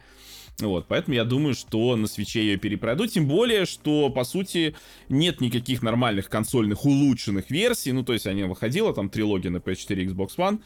Вот, 0.59 0.87
поэтому 0.87 1.15
я 1.15 1.23
думаю, 1.23 1.55
что 1.55 1.95
на 1.95 2.05
свитче 2.05 2.41
ее 2.41 2.57
перепройду, 2.57 3.07
тем 3.07 3.27
более, 3.27 3.65
что, 3.65 4.09
по 4.11 4.23
сути, 4.23 4.75
нет 5.09 5.41
никаких 5.41 5.81
нормальных 5.81 6.29
консольных 6.29 6.85
улучшенных 6.85 7.49
версий, 7.49 7.91
ну, 7.91 8.03
то 8.03 8.13
есть, 8.13 8.27
они 8.27 8.43
выходила, 8.43 8.93
там, 8.93 9.09
трилогия 9.09 9.49
на 9.49 9.57
PS4 9.57 10.05
Xbox 10.05 10.37
One, 10.37 10.61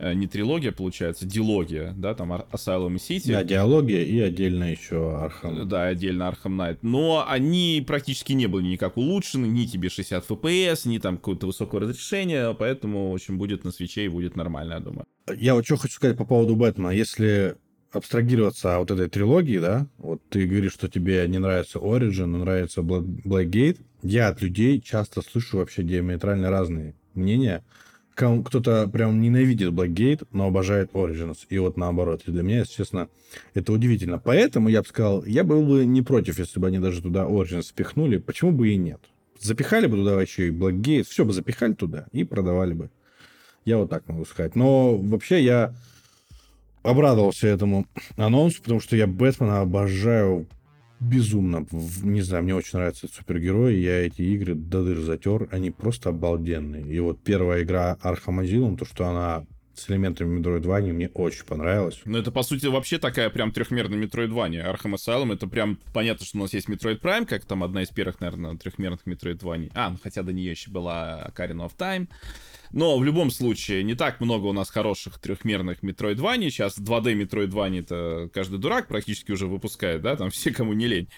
не 0.00 0.26
трилогия, 0.26 0.72
получается, 0.72 1.26
дилогия, 1.26 1.94
да, 1.96 2.14
там 2.14 2.32
Asylum 2.32 2.94
и 2.94 2.98
City. 2.98 3.32
Да, 3.32 3.44
дилогия 3.44 4.02
и 4.02 4.20
отдельно 4.20 4.70
еще 4.70 5.16
Arkham. 5.16 5.68
Да, 5.68 5.86
отдельно 5.86 6.24
Arkham 6.24 6.56
Knight. 6.56 6.78
Но 6.82 7.24
они 7.28 7.84
практически 7.86 8.32
не 8.32 8.46
были 8.46 8.66
никак 8.66 8.96
улучшены, 8.96 9.46
ни 9.46 9.64
тебе 9.66 9.88
60 9.88 10.28
FPS, 10.28 10.88
ни 10.88 10.98
там 10.98 11.16
какое-то 11.16 11.46
высокое 11.46 11.82
разрешение, 11.82 12.54
поэтому, 12.54 13.10
в 13.10 13.14
общем, 13.14 13.38
будет 13.38 13.64
на 13.64 13.72
свитче 13.72 14.04
и 14.04 14.08
будет 14.08 14.36
нормально, 14.36 14.74
я 14.74 14.80
думаю. 14.80 15.06
Я 15.36 15.54
вот 15.54 15.64
что 15.64 15.76
хочу 15.76 15.94
сказать 15.94 16.16
по 16.16 16.24
поводу 16.24 16.56
Бэтмена. 16.56 16.90
Если 16.90 17.56
абстрагироваться 17.92 18.78
от 18.78 18.90
этой 18.90 19.08
трилогии, 19.08 19.58
да, 19.58 19.86
вот 19.96 20.20
ты 20.28 20.46
говоришь, 20.46 20.72
что 20.74 20.88
тебе 20.88 21.26
не 21.28 21.38
нравится 21.38 21.78
Origin, 21.78 22.26
но 22.26 22.38
нравится 22.38 22.82
Blackgate, 22.82 23.78
я 24.02 24.28
от 24.28 24.42
людей 24.42 24.80
часто 24.80 25.22
слышу 25.22 25.58
вообще 25.58 25.82
диаметрально 25.82 26.50
разные 26.50 26.94
мнения 27.14 27.64
кто-то 28.16 28.88
прям 28.88 29.20
ненавидит 29.20 29.72
Blackgate, 29.72 30.26
но 30.32 30.46
обожает 30.46 30.90
Origins. 30.92 31.38
И 31.50 31.58
вот 31.58 31.76
наоборот. 31.76 32.22
И 32.26 32.30
для 32.30 32.42
меня, 32.42 32.60
если 32.60 32.76
честно, 32.76 33.08
это 33.54 33.72
удивительно. 33.72 34.18
Поэтому 34.18 34.68
я 34.68 34.82
бы 34.82 34.88
сказал, 34.88 35.24
я 35.24 35.44
был 35.44 35.62
бы 35.62 35.84
не 35.84 36.02
против, 36.02 36.38
если 36.38 36.58
бы 36.58 36.66
они 36.66 36.78
даже 36.78 37.02
туда 37.02 37.24
Origins 37.24 37.70
впихнули. 37.70 38.16
Почему 38.16 38.52
бы 38.52 38.70
и 38.70 38.76
нет? 38.76 39.00
Запихали 39.38 39.86
бы 39.86 39.98
туда 39.98 40.20
еще 40.20 40.48
и 40.48 40.50
Blackgate, 40.50 41.04
все 41.04 41.24
бы 41.24 41.32
запихали 41.32 41.74
туда 41.74 42.06
и 42.12 42.24
продавали 42.24 42.72
бы. 42.72 42.90
Я 43.66 43.76
вот 43.76 43.90
так 43.90 44.08
могу 44.08 44.24
сказать. 44.24 44.56
Но 44.56 44.96
вообще 44.96 45.44
я 45.44 45.74
обрадовался 46.82 47.48
этому 47.48 47.86
анонсу, 48.16 48.62
потому 48.62 48.80
что 48.80 48.96
я 48.96 49.06
Бэтмена 49.06 49.60
обожаю 49.60 50.46
безумно. 51.00 51.66
Не 52.02 52.22
знаю, 52.22 52.44
мне 52.44 52.54
очень 52.54 52.78
нравятся 52.78 53.08
супергерои. 53.08 53.74
Я 53.74 54.06
эти 54.06 54.22
игры 54.22 54.54
до 54.54 54.84
дыр 54.84 55.00
затер. 55.00 55.48
Они 55.50 55.70
просто 55.70 56.10
обалденные. 56.10 56.86
И 56.86 56.98
вот 57.00 57.20
первая 57.22 57.62
игра 57.62 57.98
Arkham 58.02 58.42
Asylum, 58.42 58.76
то, 58.76 58.84
что 58.84 59.06
она 59.06 59.44
с 59.74 59.90
элементами 59.90 60.40
Metroidvania 60.40 60.92
мне 60.92 61.10
очень 61.12 61.44
понравилось. 61.44 62.00
Ну, 62.06 62.18
это, 62.18 62.32
по 62.32 62.42
сути, 62.42 62.66
вообще 62.66 62.98
такая 62.98 63.28
прям 63.28 63.52
трехмерная 63.52 63.98
Metroidvania. 63.98 64.64
Arkham 64.64 64.94
Asylum, 64.94 65.34
это 65.34 65.46
прям 65.46 65.78
понятно, 65.92 66.24
что 66.24 66.38
у 66.38 66.40
нас 66.42 66.54
есть 66.54 66.68
Metroid 66.68 67.00
Prime, 67.00 67.26
как 67.26 67.44
там 67.44 67.62
одна 67.62 67.82
из 67.82 67.88
первых, 67.88 68.20
наверное, 68.20 68.56
трехмерных 68.56 69.00
Metroidvania. 69.06 69.70
А, 69.74 69.90
ну, 69.90 69.98
хотя 70.02 70.22
до 70.22 70.32
нее 70.32 70.50
еще 70.50 70.70
была 70.70 71.30
Ocarina 71.30 71.68
of 71.68 71.72
Time. 71.76 72.08
Но 72.72 72.98
в 72.98 73.04
любом 73.04 73.30
случае, 73.30 73.82
не 73.82 73.94
так 73.94 74.20
много 74.20 74.46
у 74.46 74.52
нас 74.52 74.70
хороших 74.70 75.18
трехмерных 75.18 75.82
Metroidvania. 75.82 76.50
Сейчас 76.50 76.78
2D 76.78 77.14
Metroidvania 77.14 77.80
это 77.80 78.30
каждый 78.32 78.58
дурак 78.58 78.88
практически 78.88 79.32
уже 79.32 79.46
выпускает, 79.46 80.02
да, 80.02 80.16
там 80.16 80.30
все, 80.30 80.50
кому 80.52 80.72
не 80.72 80.86
лень. 80.86 81.08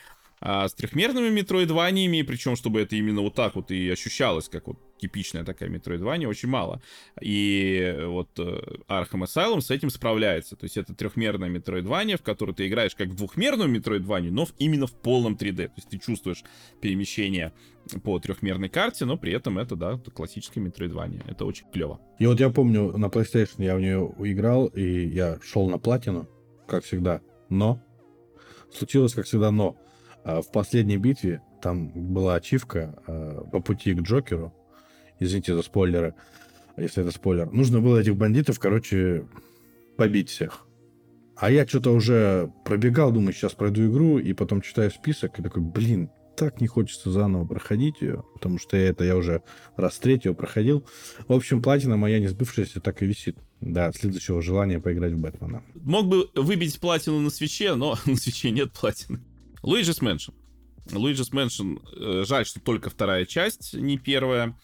А 0.40 0.68
с 0.68 0.74
трехмерными 0.74 1.30
метроидваниями, 1.30 2.22
причем 2.22 2.56
чтобы 2.56 2.80
это 2.80 2.96
именно 2.96 3.22
вот 3.22 3.34
так 3.34 3.56
вот 3.56 3.70
и 3.70 3.90
ощущалось, 3.90 4.48
как 4.48 4.66
вот 4.66 4.78
типичная 4.98 5.44
такая 5.44 5.68
метроидвания, 5.68 6.28
очень 6.28 6.48
мало. 6.48 6.82
И 7.20 7.96
вот 8.04 8.30
э, 8.38 8.60
Arkham 8.88 9.24
Asylum 9.24 9.60
с 9.60 9.70
этим 9.70 9.90
справляется. 9.90 10.56
То 10.56 10.64
есть 10.64 10.76
это 10.76 10.94
трехмерная 10.94 11.48
метроидвания, 11.48 12.16
в 12.16 12.22
которой 12.22 12.54
ты 12.54 12.66
играешь 12.66 12.94
как 12.94 13.08
в 13.08 13.14
двухмерную 13.14 13.68
метроидванию, 13.68 14.32
но 14.32 14.44
в, 14.44 14.54
именно 14.58 14.86
в 14.86 14.92
полном 14.92 15.34
3D. 15.34 15.68
То 15.68 15.72
есть 15.76 15.88
ты 15.88 15.98
чувствуешь 15.98 16.42
перемещение 16.80 17.52
по 18.02 18.18
трехмерной 18.18 18.68
карте, 18.68 19.04
но 19.04 19.16
при 19.16 19.32
этом 19.32 19.58
это, 19.58 19.76
да, 19.76 19.98
классическая 20.14 20.60
метроидвания. 20.60 21.22
Это 21.26 21.44
очень 21.44 21.66
клево. 21.72 22.00
И 22.18 22.26
вот 22.26 22.38
я 22.40 22.50
помню, 22.50 22.96
на 22.96 23.06
PlayStation 23.06 23.64
я 23.64 23.76
в 23.76 23.80
нее 23.80 24.12
играл, 24.18 24.66
и 24.66 25.06
я 25.06 25.38
шел 25.42 25.68
на 25.68 25.78
платину, 25.78 26.28
как 26.66 26.84
всегда. 26.84 27.22
Но 27.48 27.82
случилось, 28.72 29.14
как 29.14 29.26
всегда, 29.26 29.50
но 29.50 29.76
в 30.24 30.50
последней 30.52 30.96
битве 30.96 31.42
там 31.60 31.88
была 32.14 32.36
ачивка 32.36 33.02
а, 33.06 33.44
по 33.44 33.60
пути 33.60 33.94
к 33.94 34.00
Джокеру. 34.00 34.54
Извините 35.20 35.54
за 35.54 35.62
спойлеры, 35.62 36.14
если 36.76 37.02
это 37.02 37.12
спойлер. 37.12 37.50
Нужно 37.50 37.80
было 37.80 37.98
этих 37.98 38.16
бандитов, 38.16 38.58
короче, 38.60 39.26
побить 39.96 40.30
всех. 40.30 40.66
А 41.36 41.50
я 41.50 41.66
что-то 41.66 41.92
уже 41.92 42.52
пробегал, 42.64 43.12
думаю, 43.12 43.32
сейчас 43.32 43.52
пройду 43.52 43.88
игру, 43.90 44.18
и 44.18 44.32
потом 44.32 44.60
читаю 44.60 44.90
список, 44.90 45.38
и 45.38 45.42
такой, 45.42 45.62
блин, 45.62 46.10
так 46.36 46.60
не 46.60 46.68
хочется 46.68 47.10
заново 47.10 47.44
проходить 47.44 48.00
ее, 48.00 48.24
потому 48.34 48.58
что 48.58 48.76
это 48.76 49.04
я 49.04 49.16
уже 49.16 49.42
раз 49.76 49.98
третьего 49.98 50.34
проходил. 50.34 50.86
В 51.26 51.32
общем, 51.32 51.62
платина 51.62 51.96
моя 51.96 52.20
не 52.20 52.28
сбывшаяся 52.28 52.80
так 52.80 53.02
и 53.02 53.06
висит. 53.06 53.36
Да, 53.60 53.92
следующего 53.92 54.40
желания 54.40 54.78
поиграть 54.78 55.12
в 55.12 55.18
Бэтмена. 55.18 55.64
Мог 55.74 56.06
бы 56.06 56.30
выбить 56.36 56.78
платину 56.78 57.18
на 57.18 57.30
свече, 57.30 57.74
но 57.74 57.98
на 58.06 58.14
свече 58.14 58.52
нет 58.52 58.72
платины. 58.72 59.20
Luigi's 59.62 60.00
Mansion. 60.00 60.34
Luigi's 60.86 61.32
Mansion, 61.32 61.80
э, 61.96 62.24
жаль, 62.24 62.46
что 62.46 62.60
только 62.60 62.90
вторая 62.90 63.26
часть, 63.26 63.74
не 63.74 63.98
первая. 63.98 64.56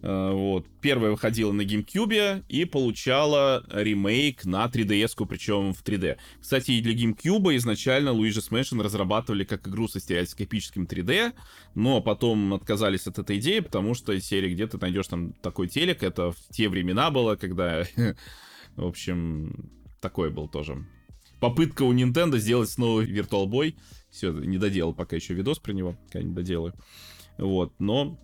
Э, 0.00 0.30
вот. 0.32 0.66
Первая 0.80 1.10
выходила 1.10 1.52
на 1.52 1.62
GameCube 1.62 2.44
и 2.48 2.64
получала 2.64 3.64
ремейк 3.68 4.44
на 4.44 4.66
3DS, 4.66 5.26
причем 5.26 5.72
в 5.72 5.82
3D. 5.82 6.18
Кстати, 6.40 6.72
и 6.72 6.80
для 6.80 6.94
GameCube 6.94 7.56
изначально 7.56 8.10
Luigi's 8.10 8.50
Mansion 8.50 8.82
разрабатывали 8.82 9.44
как 9.44 9.66
игру 9.66 9.88
со 9.88 10.00
стереоскопическим 10.00 10.84
3D, 10.84 11.32
но 11.74 12.00
потом 12.00 12.54
отказались 12.54 13.06
от 13.06 13.18
этой 13.18 13.38
идеи, 13.38 13.60
потому 13.60 13.94
что 13.94 14.18
серия, 14.20 14.52
где 14.52 14.66
ты 14.66 14.78
найдешь 14.78 15.08
там 15.08 15.32
такой 15.32 15.68
телек, 15.68 16.02
это 16.02 16.32
в 16.32 16.38
те 16.50 16.68
времена 16.68 17.10
было, 17.10 17.36
когда, 17.36 17.84
в 18.76 18.86
общем, 18.86 19.70
такой 20.00 20.30
был 20.30 20.48
тоже. 20.48 20.84
Попытка 21.40 21.82
у 21.82 21.92
Nintendo 21.92 22.38
сделать 22.38 22.70
снова 22.70 23.04
Virtual 23.04 23.46
Boy. 23.46 23.76
Все, 24.10 24.32
не 24.32 24.58
доделал 24.58 24.94
пока 24.94 25.16
еще 25.16 25.34
видос 25.34 25.58
про 25.58 25.72
него, 25.72 25.96
пока 26.06 26.22
не 26.22 26.34
доделаю. 26.34 26.74
Вот, 27.38 27.72
но 27.78 28.18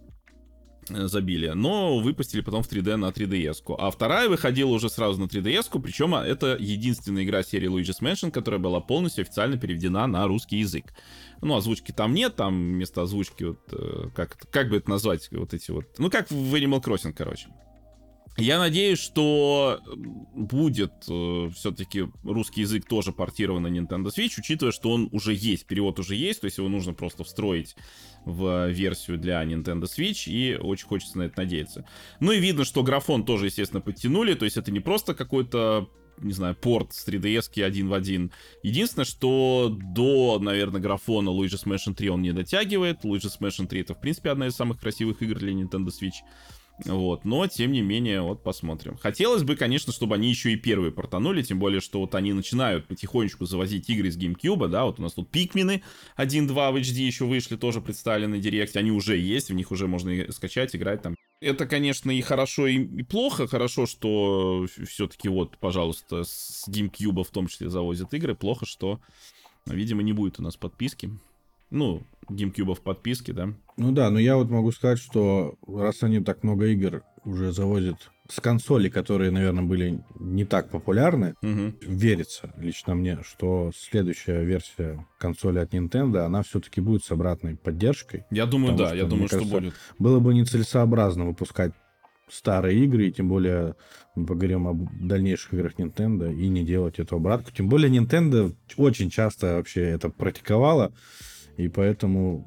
Э, 0.90 1.06
забили. 1.06 1.48
Но 1.54 1.98
выпустили 1.98 2.42
потом 2.42 2.62
в 2.62 2.70
3D 2.70 2.96
на 2.96 3.10
3DS. 3.10 3.62
-ку. 3.64 3.76
А 3.78 3.90
вторая 3.90 4.28
выходила 4.28 4.70
уже 4.70 4.90
сразу 4.90 5.20
на 5.20 5.26
3DS, 5.26 5.70
-ку, 5.70 5.80
причем 5.80 6.14
а, 6.14 6.24
это 6.24 6.56
единственная 6.58 7.24
игра 7.24 7.42
серии 7.42 7.70
Luigi's 7.70 8.00
Mansion, 8.02 8.30
которая 8.30 8.60
была 8.60 8.80
полностью 8.80 9.22
официально 9.22 9.56
переведена 9.56 10.06
на 10.06 10.26
русский 10.26 10.58
язык. 10.58 10.92
Ну, 11.40 11.56
озвучки 11.56 11.92
там 11.92 12.12
нет, 12.12 12.36
там 12.36 12.54
вместо 12.54 13.02
озвучки, 13.02 13.44
вот, 13.44 13.60
э, 13.72 14.10
как, 14.14 14.36
как 14.50 14.68
бы 14.68 14.76
это 14.76 14.90
назвать, 14.90 15.28
вот 15.32 15.54
эти 15.54 15.70
вот... 15.70 15.86
Ну, 15.98 16.10
как 16.10 16.30
в 16.30 16.54
Animal 16.54 16.82
Crossing, 16.82 17.12
короче. 17.12 17.48
Я 18.36 18.58
надеюсь, 18.58 18.98
что 18.98 19.80
будет 20.34 20.92
э, 21.08 21.50
все-таки 21.54 22.08
русский 22.24 22.62
язык 22.62 22.84
тоже 22.84 23.12
портирован 23.12 23.62
на 23.62 23.68
Nintendo 23.68 24.06
Switch, 24.06 24.32
учитывая, 24.38 24.72
что 24.72 24.90
он 24.90 25.08
уже 25.12 25.34
есть, 25.34 25.66
перевод 25.66 26.00
уже 26.00 26.16
есть, 26.16 26.40
то 26.40 26.46
есть 26.46 26.58
его 26.58 26.68
нужно 26.68 26.94
просто 26.94 27.22
встроить 27.22 27.76
в 28.24 28.68
версию 28.70 29.18
для 29.18 29.44
Nintendo 29.44 29.84
Switch, 29.84 30.28
и 30.28 30.56
очень 30.56 30.86
хочется 30.86 31.18
на 31.18 31.22
это 31.24 31.42
надеяться. 31.42 31.86
Ну 32.18 32.32
и 32.32 32.40
видно, 32.40 32.64
что 32.64 32.82
графон 32.82 33.24
тоже, 33.24 33.46
естественно, 33.46 33.80
подтянули, 33.80 34.34
то 34.34 34.44
есть 34.44 34.56
это 34.56 34.72
не 34.72 34.80
просто 34.80 35.14
какой-то 35.14 35.88
не 36.18 36.32
знаю, 36.32 36.54
порт 36.54 36.92
с 36.92 37.06
3DS 37.08 37.62
один 37.62 37.88
в 37.88 37.94
один. 37.94 38.30
Единственное, 38.62 39.04
что 39.04 39.76
до, 39.80 40.38
наверное, 40.40 40.80
графона 40.80 41.30
Luigi's 41.30 41.66
Mansion 41.66 41.94
3 41.94 42.08
он 42.08 42.22
не 42.22 42.32
дотягивает. 42.32 43.04
Luigi's 43.04 43.40
Mansion 43.40 43.66
3 43.66 43.80
это, 43.80 43.94
в 43.94 44.00
принципе, 44.00 44.30
одна 44.30 44.46
из 44.46 44.54
самых 44.54 44.80
красивых 44.80 45.22
игр 45.22 45.38
для 45.38 45.52
Nintendo 45.52 45.88
Switch. 45.88 46.22
Вот, 46.84 47.24
но, 47.24 47.46
тем 47.46 47.70
не 47.70 47.82
менее, 47.82 48.20
вот 48.22 48.42
посмотрим. 48.42 48.96
Хотелось 48.96 49.44
бы, 49.44 49.54
конечно, 49.54 49.92
чтобы 49.92 50.16
они 50.16 50.28
еще 50.28 50.52
и 50.52 50.56
первые 50.56 50.90
портанули, 50.90 51.42
тем 51.42 51.60
более, 51.60 51.80
что 51.80 52.00
вот 52.00 52.16
они 52.16 52.32
начинают 52.32 52.86
потихонечку 52.86 53.46
завозить 53.46 53.88
игры 53.88 54.08
из 54.08 54.18
GameCube, 54.18 54.66
да, 54.66 54.84
вот 54.84 54.98
у 54.98 55.02
нас 55.02 55.12
тут 55.12 55.30
Пикмины 55.30 55.82
1-2 56.16 56.72
в 56.72 56.76
HD 56.76 57.02
еще 57.02 57.26
вышли, 57.26 57.56
тоже 57.56 57.80
представлены 57.80 58.36
на 58.36 58.42
Директе, 58.42 58.80
они 58.80 58.90
уже 58.90 59.16
есть, 59.16 59.50
в 59.50 59.54
них 59.54 59.70
уже 59.70 59.86
можно 59.86 60.32
скачать, 60.32 60.74
играть 60.74 61.02
там. 61.02 61.14
Это, 61.40 61.66
конечно, 61.66 62.10
и 62.10 62.20
хорошо, 62.22 62.66
и 62.66 63.02
плохо. 63.02 63.46
Хорошо, 63.46 63.86
что 63.86 64.66
все-таки 64.86 65.28
вот, 65.28 65.58
пожалуйста, 65.58 66.24
с 66.24 66.66
GameCube 66.68 67.22
в 67.22 67.30
том 67.30 67.48
числе 67.48 67.68
завозят 67.68 68.14
игры. 68.14 68.34
Плохо, 68.34 68.64
что, 68.66 68.98
видимо, 69.66 70.02
не 70.02 70.12
будет 70.12 70.40
у 70.40 70.42
нас 70.42 70.56
подписки. 70.56 71.10
Ну, 71.74 72.02
GameCube 72.30 72.74
в 72.74 72.80
подписке, 72.80 73.32
да? 73.32 73.52
Ну 73.76 73.90
да, 73.90 74.08
но 74.08 74.20
я 74.20 74.36
вот 74.36 74.48
могу 74.48 74.70
сказать, 74.70 75.00
что 75.00 75.56
раз 75.66 76.04
они 76.04 76.20
так 76.20 76.44
много 76.44 76.66
игр 76.66 77.02
уже 77.24 77.50
завозят 77.50 77.96
с 78.30 78.40
консоли, 78.40 78.88
которые, 78.88 79.32
наверное, 79.32 79.64
были 79.64 80.00
не 80.20 80.44
так 80.44 80.70
популярны, 80.70 81.34
угу. 81.42 81.74
верится 81.82 82.54
лично 82.58 82.94
мне, 82.94 83.18
что 83.24 83.72
следующая 83.76 84.44
версия 84.44 85.04
консоли 85.18 85.58
от 85.58 85.74
Nintendo, 85.74 86.18
она 86.20 86.44
все-таки 86.44 86.80
будет 86.80 87.02
с 87.02 87.10
обратной 87.10 87.56
поддержкой. 87.56 88.24
Я 88.30 88.46
думаю, 88.46 88.76
да, 88.76 88.88
что, 88.88 88.96
я 88.96 89.04
думаю, 89.04 89.28
кажется, 89.28 89.48
что 89.48 89.60
будет. 89.60 89.74
Было 89.98 90.20
бы 90.20 90.32
нецелесообразно 90.32 91.26
выпускать 91.26 91.72
старые 92.30 92.84
игры, 92.84 93.08
и 93.08 93.12
тем 93.12 93.28
более 93.28 93.74
мы 94.14 94.26
поговорим 94.26 94.68
об 94.68 94.88
дальнейших 95.00 95.54
играх 95.54 95.74
Nintendo, 95.78 96.32
и 96.32 96.48
не 96.48 96.64
делать 96.64 97.00
эту 97.00 97.16
обратку. 97.16 97.50
Тем 97.50 97.68
более 97.68 97.90
Nintendo 97.90 98.54
очень 98.76 99.10
часто 99.10 99.56
вообще 99.56 99.82
это 99.82 100.08
практиковала. 100.08 100.92
И 101.56 101.68
поэтому 101.68 102.46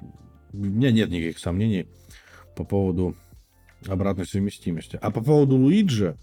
у 0.53 0.57
меня 0.57 0.91
нет 0.91 1.09
никаких 1.09 1.39
сомнений 1.39 1.87
по 2.55 2.63
поводу 2.63 3.15
обратной 3.85 4.25
совместимости. 4.25 4.99
А 5.01 5.11
по 5.11 5.21
поводу 5.21 5.55
Луиджи, 5.55 6.17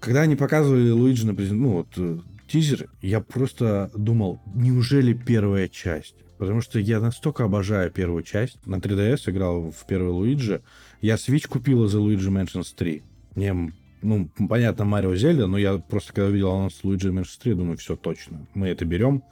когда 0.00 0.22
они 0.22 0.36
показывали 0.36 0.90
Луиджи 0.90 1.26
на 1.26 1.34
презент... 1.34 1.60
ну 1.60 1.70
вот 1.70 1.88
э, 1.96 2.18
тизер, 2.48 2.90
я 3.00 3.20
просто 3.20 3.90
думал, 3.94 4.40
неужели 4.54 5.12
первая 5.12 5.68
часть? 5.68 6.16
Потому 6.38 6.60
что 6.60 6.80
я 6.80 6.98
настолько 6.98 7.44
обожаю 7.44 7.90
первую 7.92 8.24
часть. 8.24 8.66
На 8.66 8.76
3DS 8.76 9.30
играл 9.30 9.70
в 9.70 9.86
первый 9.86 10.10
Луиджи. 10.10 10.62
Я 11.00 11.14
Switch 11.14 11.46
купила 11.46 11.86
за 11.86 11.98
Luigi 11.98 12.28
Mansions 12.28 12.74
3. 12.74 13.02
Мне, 13.36 13.72
ну, 14.02 14.28
понятно, 14.48 14.84
Марио 14.84 15.14
Зельда, 15.14 15.46
но 15.46 15.56
я 15.56 15.78
просто 15.78 16.12
когда 16.12 16.28
увидел 16.28 16.50
анонс 16.50 16.80
Luigi 16.82 17.12
Mansions 17.12 17.38
3, 17.40 17.54
думаю, 17.54 17.76
все 17.76 17.94
точно. 17.94 18.44
Мы 18.54 18.68
это 18.68 18.84
берем. 18.84 19.22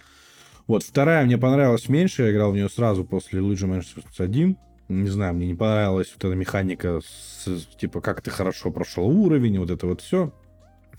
Вот, 0.71 0.85
вторая 0.85 1.25
мне 1.25 1.37
понравилась 1.37 1.89
меньше, 1.89 2.23
я 2.23 2.31
играл 2.31 2.53
в 2.53 2.55
нее 2.55 2.68
сразу 2.68 3.05
после 3.05 3.41
Luigi 3.41 3.68
Mansion 3.68 4.05
1. 4.16 4.57
Не 4.89 5.09
знаю, 5.09 5.35
мне 5.35 5.49
не 5.49 5.57
понравилась 5.57 6.12
вот 6.14 6.25
эта 6.25 6.37
механика, 6.37 7.01
с, 7.05 7.66
типа, 7.77 8.01
как 8.01 8.23
ты 8.23 8.31
хорошо 8.31 8.71
прошел 8.71 9.09
уровень, 9.09 9.59
вот 9.59 9.68
это 9.68 9.89
вот 9.89 10.01
все. 10.01 10.33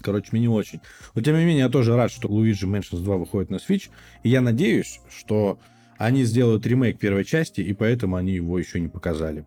Короче, 0.02 0.28
мне 0.34 0.42
не 0.42 0.48
очень. 0.50 0.82
Но, 1.16 1.22
тем 1.22 1.38
не 1.38 1.46
менее, 1.46 1.60
я 1.60 1.70
тоже 1.70 1.96
рад, 1.96 2.12
что 2.12 2.28
Luigi 2.28 2.68
Mansions 2.70 3.02
2 3.02 3.16
выходит 3.16 3.50
на 3.50 3.56
Switch. 3.56 3.90
И 4.24 4.30
я 4.30 4.42
надеюсь, 4.42 5.00
что 5.10 5.58
они 5.98 6.26
сделают 6.26 6.68
ремейк 6.68 7.00
первой 7.00 7.24
части, 7.24 7.62
и 7.62 7.72
поэтому 7.72 8.18
они 8.18 8.34
его 8.34 8.60
еще 8.60 8.78
не 8.82 8.90
показали. 8.90 9.46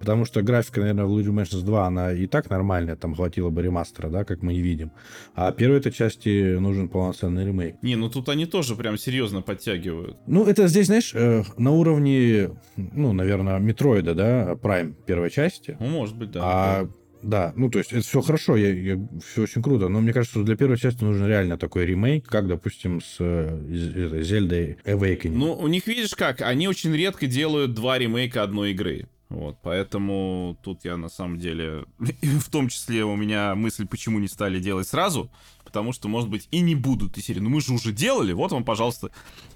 Потому 0.00 0.24
что 0.24 0.40
графика, 0.40 0.80
наверное, 0.80 1.04
в 1.04 1.16
Luigi 1.16 1.30
Mansions 1.30 1.62
2, 1.62 1.86
она 1.86 2.12
и 2.12 2.26
так 2.26 2.48
нормальная, 2.48 2.96
там 2.96 3.14
хватило 3.14 3.50
бы 3.50 3.62
ремастера, 3.62 4.08
да, 4.08 4.24
как 4.24 4.42
мы 4.42 4.54
и 4.54 4.60
видим. 4.60 4.92
А 5.34 5.52
первой 5.52 5.78
этой 5.78 5.92
части 5.92 6.56
нужен 6.58 6.88
полноценный 6.88 7.44
ремейк. 7.44 7.76
Не, 7.82 7.96
ну 7.96 8.08
тут 8.08 8.30
они 8.30 8.46
тоже 8.46 8.76
прям 8.76 8.96
серьезно 8.96 9.42
подтягивают. 9.42 10.16
Ну, 10.26 10.46
это 10.46 10.68
здесь, 10.68 10.86
знаешь, 10.86 11.12
э, 11.14 11.44
на 11.58 11.70
уровне, 11.72 12.50
ну, 12.76 13.12
наверное, 13.12 13.58
Метроида, 13.58 14.14
да, 14.14 14.52
Prime 14.54 14.94
первой 15.06 15.30
части. 15.30 15.76
Ну, 15.78 15.88
может 15.88 16.16
быть, 16.16 16.30
да. 16.30 16.40
А 16.42 16.88
да, 17.22 17.52
ну 17.54 17.70
то 17.70 17.78
есть 17.78 17.92
это 17.92 18.00
все 18.00 18.22
хорошо, 18.22 18.56
я, 18.56 18.72
я, 18.72 18.98
все 19.22 19.42
очень 19.42 19.62
круто, 19.62 19.88
но 19.88 20.00
мне 20.00 20.12
кажется, 20.12 20.38
что 20.38 20.44
для 20.44 20.56
первой 20.56 20.78
части 20.78 21.04
нужен 21.04 21.26
реально 21.26 21.58
такой 21.58 21.84
ремейк, 21.84 22.26
как, 22.26 22.48
допустим, 22.48 23.00
с 23.02 23.16
э, 23.18 24.22
Зельдой 24.22 24.78
Awakening. 24.84 25.34
Ну, 25.34 25.52
у 25.52 25.66
них, 25.68 25.86
видишь 25.86 26.14
как, 26.14 26.40
они 26.40 26.68
очень 26.68 26.94
редко 26.96 27.26
делают 27.26 27.74
два 27.74 27.98
ремейка 27.98 28.42
одной 28.42 28.70
игры. 28.70 29.06
Вот, 29.30 29.56
поэтому 29.62 30.58
тут 30.60 30.84
я 30.84 30.96
на 30.96 31.08
самом 31.08 31.38
деле, 31.38 31.84
в 31.98 32.50
том 32.50 32.68
числе 32.68 33.04
у 33.04 33.14
меня 33.14 33.54
мысль, 33.54 33.86
почему 33.86 34.18
не 34.18 34.26
стали 34.26 34.58
делать 34.58 34.88
сразу, 34.88 35.30
потому 35.70 35.92
что, 35.92 36.08
может 36.08 36.28
быть, 36.28 36.48
и 36.50 36.60
не 36.60 36.74
будут 36.74 37.16
из 37.16 37.24
серии. 37.24 37.38
Ну 37.38 37.48
мы 37.48 37.60
же 37.60 37.72
уже 37.72 37.92
делали, 37.92 38.32
вот 38.32 38.50
вам, 38.50 38.64
пожалуйста, 38.64 39.10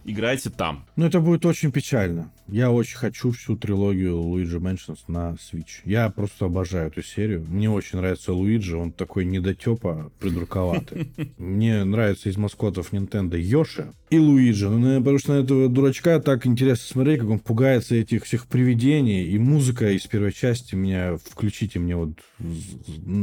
играйте 0.04 0.48
там. 0.48 0.86
Ну 0.94 1.06
это 1.06 1.18
будет 1.18 1.44
очень 1.44 1.72
печально. 1.72 2.30
Я 2.46 2.70
очень 2.70 2.96
хочу 2.96 3.32
всю 3.32 3.56
трилогию 3.56 4.20
Луиджи 4.20 4.58
Mansions 4.58 5.00
на 5.08 5.32
Switch. 5.32 5.80
Я 5.84 6.08
просто 6.10 6.44
обожаю 6.44 6.88
эту 6.88 7.02
серию. 7.02 7.44
Мне 7.48 7.68
очень 7.68 7.98
нравится 7.98 8.32
Луиджи, 8.32 8.76
он 8.76 8.92
такой 8.92 9.24
недотепа, 9.24 10.12
придурковатый. 10.20 11.10
Мне 11.38 11.82
нравится 11.82 12.28
из 12.28 12.36
маскотов 12.36 12.92
Nintendo 12.92 13.36
Йоши 13.36 13.92
и 14.10 14.18
Луиджи. 14.18 14.68
Ну, 14.68 14.98
потому 15.00 15.18
что 15.18 15.34
на 15.34 15.42
этого 15.42 15.68
дурачка 15.68 16.20
так 16.20 16.46
интересно 16.46 16.86
смотреть, 16.86 17.20
как 17.20 17.30
он 17.30 17.38
пугается 17.40 17.96
этих 17.96 18.24
всех 18.24 18.46
привидений. 18.46 19.26
И 19.26 19.38
музыка 19.38 19.90
из 19.90 20.06
первой 20.06 20.32
части 20.32 20.76
меня, 20.76 21.16
включите 21.16 21.80
мне 21.80 21.96
вот 21.96 22.12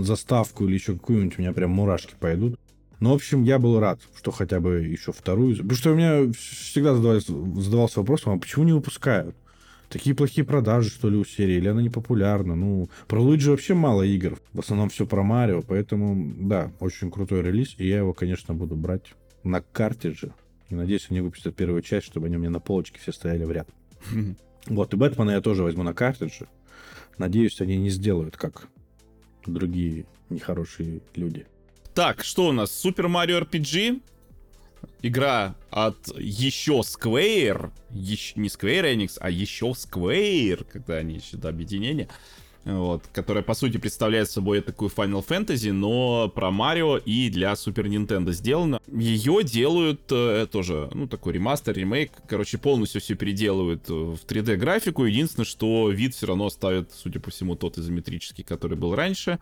заставку 0.01 0.65
или 0.65 0.73
еще 0.73 0.93
какую-нибудь, 0.93 1.37
у 1.37 1.41
меня 1.41 1.53
прям 1.53 1.71
мурашки 1.71 2.15
пойдут. 2.19 2.59
Ну, 3.01 3.09
в 3.09 3.13
общем, 3.15 3.43
я 3.43 3.57
был 3.57 3.79
рад, 3.79 3.99
что 4.15 4.29
хотя 4.29 4.59
бы 4.59 4.81
еще 4.81 5.11
вторую... 5.11 5.55
Потому 5.55 5.75
что 5.75 5.91
у 5.91 5.95
меня 5.95 6.31
всегда 6.33 6.93
задавался, 6.93 7.33
задавался 7.59 7.99
вопросом, 7.99 8.33
а 8.33 8.37
почему 8.37 8.63
не 8.63 8.73
выпускают? 8.73 9.35
Такие 9.89 10.15
плохие 10.15 10.45
продажи, 10.45 10.91
что 10.91 11.09
ли, 11.09 11.17
у 11.17 11.25
серии, 11.25 11.55
или 11.55 11.67
она 11.67 11.81
не 11.81 11.89
популярна? 11.89 12.55
Ну, 12.55 12.89
про 13.07 13.19
Луиджи 13.19 13.49
вообще 13.49 13.73
мало 13.73 14.03
игр. 14.03 14.39
В 14.53 14.59
основном 14.59 14.89
все 14.89 15.07
про 15.07 15.23
Марио, 15.23 15.63
поэтому, 15.63 16.31
да, 16.37 16.71
очень 16.79 17.09
крутой 17.09 17.41
релиз, 17.41 17.73
и 17.79 17.87
я 17.87 17.97
его, 17.97 18.13
конечно, 18.13 18.53
буду 18.53 18.75
брать 18.75 19.15
на 19.43 19.61
картидже. 19.61 20.35
И 20.69 20.75
надеюсь, 20.75 21.07
они 21.09 21.21
выпустят 21.21 21.55
первую 21.55 21.81
часть, 21.81 22.05
чтобы 22.05 22.27
они 22.27 22.37
у 22.37 22.39
меня 22.39 22.51
на 22.51 22.59
полочке 22.59 22.99
все 22.99 23.11
стояли 23.11 23.45
в 23.45 23.51
ряд. 23.51 23.67
Вот, 24.67 24.93
и 24.93 24.95
Бэтмена 24.95 25.31
я 25.31 25.41
тоже 25.41 25.63
возьму 25.63 25.81
на 25.81 25.95
картидже. 25.95 26.47
Надеюсь, 27.17 27.59
они 27.61 27.77
не 27.77 27.89
сделают, 27.89 28.37
как 28.37 28.67
другие 29.47 30.05
нехорошие 30.29 31.01
люди. 31.15 31.47
Так, 31.93 32.23
что 32.23 32.47
у 32.47 32.51
нас? 32.53 32.85
Super 32.85 33.07
Mario 33.07 33.41
RPG. 33.41 34.01
Игра 35.01 35.55
от 35.69 35.97
еще 36.17 36.81
Square. 36.81 37.71
Еще, 37.89 38.39
не 38.39 38.47
Square 38.47 38.95
Enix, 38.95 39.17
а 39.19 39.29
еще 39.29 39.67
Square, 39.67 40.65
когда 40.71 40.97
они 40.97 41.15
еще 41.15 41.35
до 41.35 41.49
объединения. 41.49 42.07
вот, 42.63 43.03
которая, 43.11 43.43
по 43.43 43.55
сути, 43.55 43.75
представляет 43.77 44.29
собой 44.31 44.61
такую 44.61 44.89
Final 44.89 45.25
Fantasy, 45.27 45.73
но 45.73 46.29
про 46.29 46.49
Марио 46.49 46.95
и 46.97 47.29
для 47.29 47.51
Super 47.53 47.87
Nintendo 47.87 48.31
сделана. 48.31 48.79
Ее 48.87 49.43
делают 49.43 50.01
э, 50.11 50.47
тоже, 50.49 50.89
ну, 50.93 51.07
такой 51.07 51.33
ремастер, 51.33 51.75
ремейк, 51.75 52.11
короче, 52.25 52.57
полностью 52.57 53.01
все 53.01 53.15
переделывают 53.15 53.89
в 53.89 54.19
3D-графику. 54.25 55.03
Единственное, 55.03 55.45
что 55.45 55.89
вид 55.89 56.15
все 56.15 56.27
равно 56.27 56.49
ставит, 56.49 56.91
судя 56.93 57.19
по 57.19 57.31
всему, 57.31 57.55
тот 57.55 57.77
изометрический, 57.77 58.45
который 58.45 58.77
был 58.77 58.95
раньше. 58.95 59.39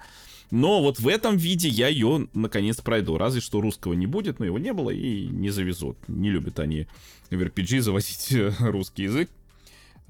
Но 0.52 0.82
вот 0.82 1.00
в 1.00 1.08
этом 1.08 1.38
виде 1.38 1.68
я 1.68 1.88
ее 1.88 2.28
наконец 2.34 2.82
пройду. 2.82 3.18
Разве 3.18 3.42
что 3.42 3.62
русского 3.62 3.94
не 3.94 4.08
будет, 4.08 4.40
но 4.40 4.46
его 4.46 4.58
не 4.58 4.74
было 4.74 4.90
и 4.90 5.28
не 5.28 5.52
завезут. 5.52 5.98
Не 6.08 6.32
любят 6.32 6.60
они 6.60 6.88
в 7.30 7.36
RPG 7.36 7.82
завозить 7.82 8.34
русский 8.60 9.04
язык. 9.04 9.30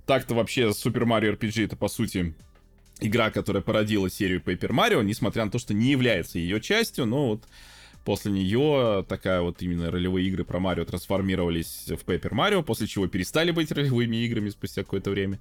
Так-то 0.06 0.36
вообще 0.36 0.70
Super 0.70 1.04
Mario 1.04 1.38
RPG 1.38 1.66
это, 1.66 1.76
по 1.76 1.88
сути, 1.88 2.34
игра, 3.00 3.32
которая 3.32 3.62
породила 3.62 4.10
серию 4.10 4.42
Paper 4.42 4.70
Mario, 4.70 5.04
несмотря 5.04 5.46
на 5.46 5.52
то, 5.52 5.60
что 5.60 5.74
не 5.74 5.92
является 5.92 6.40
ее 6.40 6.62
частью, 6.62 7.06
но 7.06 7.28
вот 7.28 7.44
после 8.06 8.32
нее 8.32 9.06
такая 9.08 9.42
вот 9.42 9.62
именно 9.62 9.92
ролевые 9.92 10.28
игры 10.28 10.44
про 10.44 10.60
Марио 10.60 10.86
трансформировались 10.86 11.86
в 11.88 12.06
Paper 12.06 12.32
Mario, 12.32 12.64
после 12.64 12.88
чего 12.88 13.08
перестали 13.08 13.52
быть 13.52 13.72
ролевыми 13.72 14.18
играми 14.18 14.50
спустя 14.50 14.84
какое-то 14.84 15.12
время. 15.12 15.40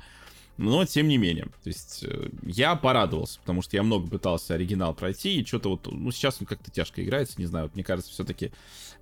Но, 0.59 0.85
тем 0.85 1.07
не 1.07 1.19
менее, 1.19 1.45
то 1.45 1.69
есть 1.69 2.05
э, 2.05 2.31
я 2.43 2.75
порадовался, 2.75 3.39
потому 3.41 3.63
что 3.63 3.77
я 3.77 3.85
много 3.85 4.09
пытался 4.09 4.55
оригинал 4.55 4.93
пройти, 4.93 5.41
и 5.41 5.45
что-то 5.47 5.71
вот, 5.71 5.87
ну, 5.91 6.11
сейчас 6.11 6.39
он 6.41 6.47
как-то 6.47 6.71
тяжко 6.71 7.03
играется, 7.03 7.35
не 7.39 7.47
знаю, 7.47 7.67
вот, 7.67 7.75
мне 7.77 7.85
кажется, 7.85 8.11
все-таки 8.11 8.51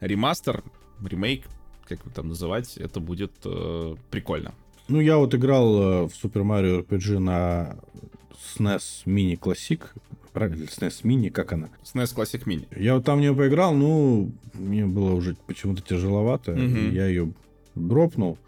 ремастер, 0.00 0.62
ремейк, 1.02 1.44
как 1.88 2.00
его 2.00 2.10
там 2.14 2.28
называть, 2.28 2.76
это 2.76 3.00
будет 3.00 3.32
э, 3.44 3.96
прикольно. 4.10 4.54
Ну, 4.88 5.00
я 5.00 5.16
вот 5.16 5.34
играл 5.34 5.80
э, 5.80 6.08
в 6.08 6.12
Super 6.22 6.42
Mario 6.42 6.86
RPG 6.86 7.18
на 7.18 7.78
SNES 8.58 9.04
Mini 9.06 9.38
Classic. 9.38 9.80
Правильно, 10.34 10.64
SNES 10.64 11.02
Mini, 11.04 11.30
как 11.30 11.54
она? 11.54 11.70
SNES 11.82 12.14
Classic 12.14 12.44
Mini. 12.44 12.66
Я 12.78 12.96
вот 12.96 13.04
там 13.04 13.18
в 13.18 13.20
нее 13.22 13.34
поиграл, 13.34 13.74
ну, 13.74 14.30
мне 14.52 14.84
было 14.84 15.12
уже 15.12 15.36
почему-то 15.46 15.80
тяжеловато. 15.80 16.52
Угу. 16.52 16.92
Я 16.92 17.06
ее 17.06 17.32
дропнул. 17.74 18.38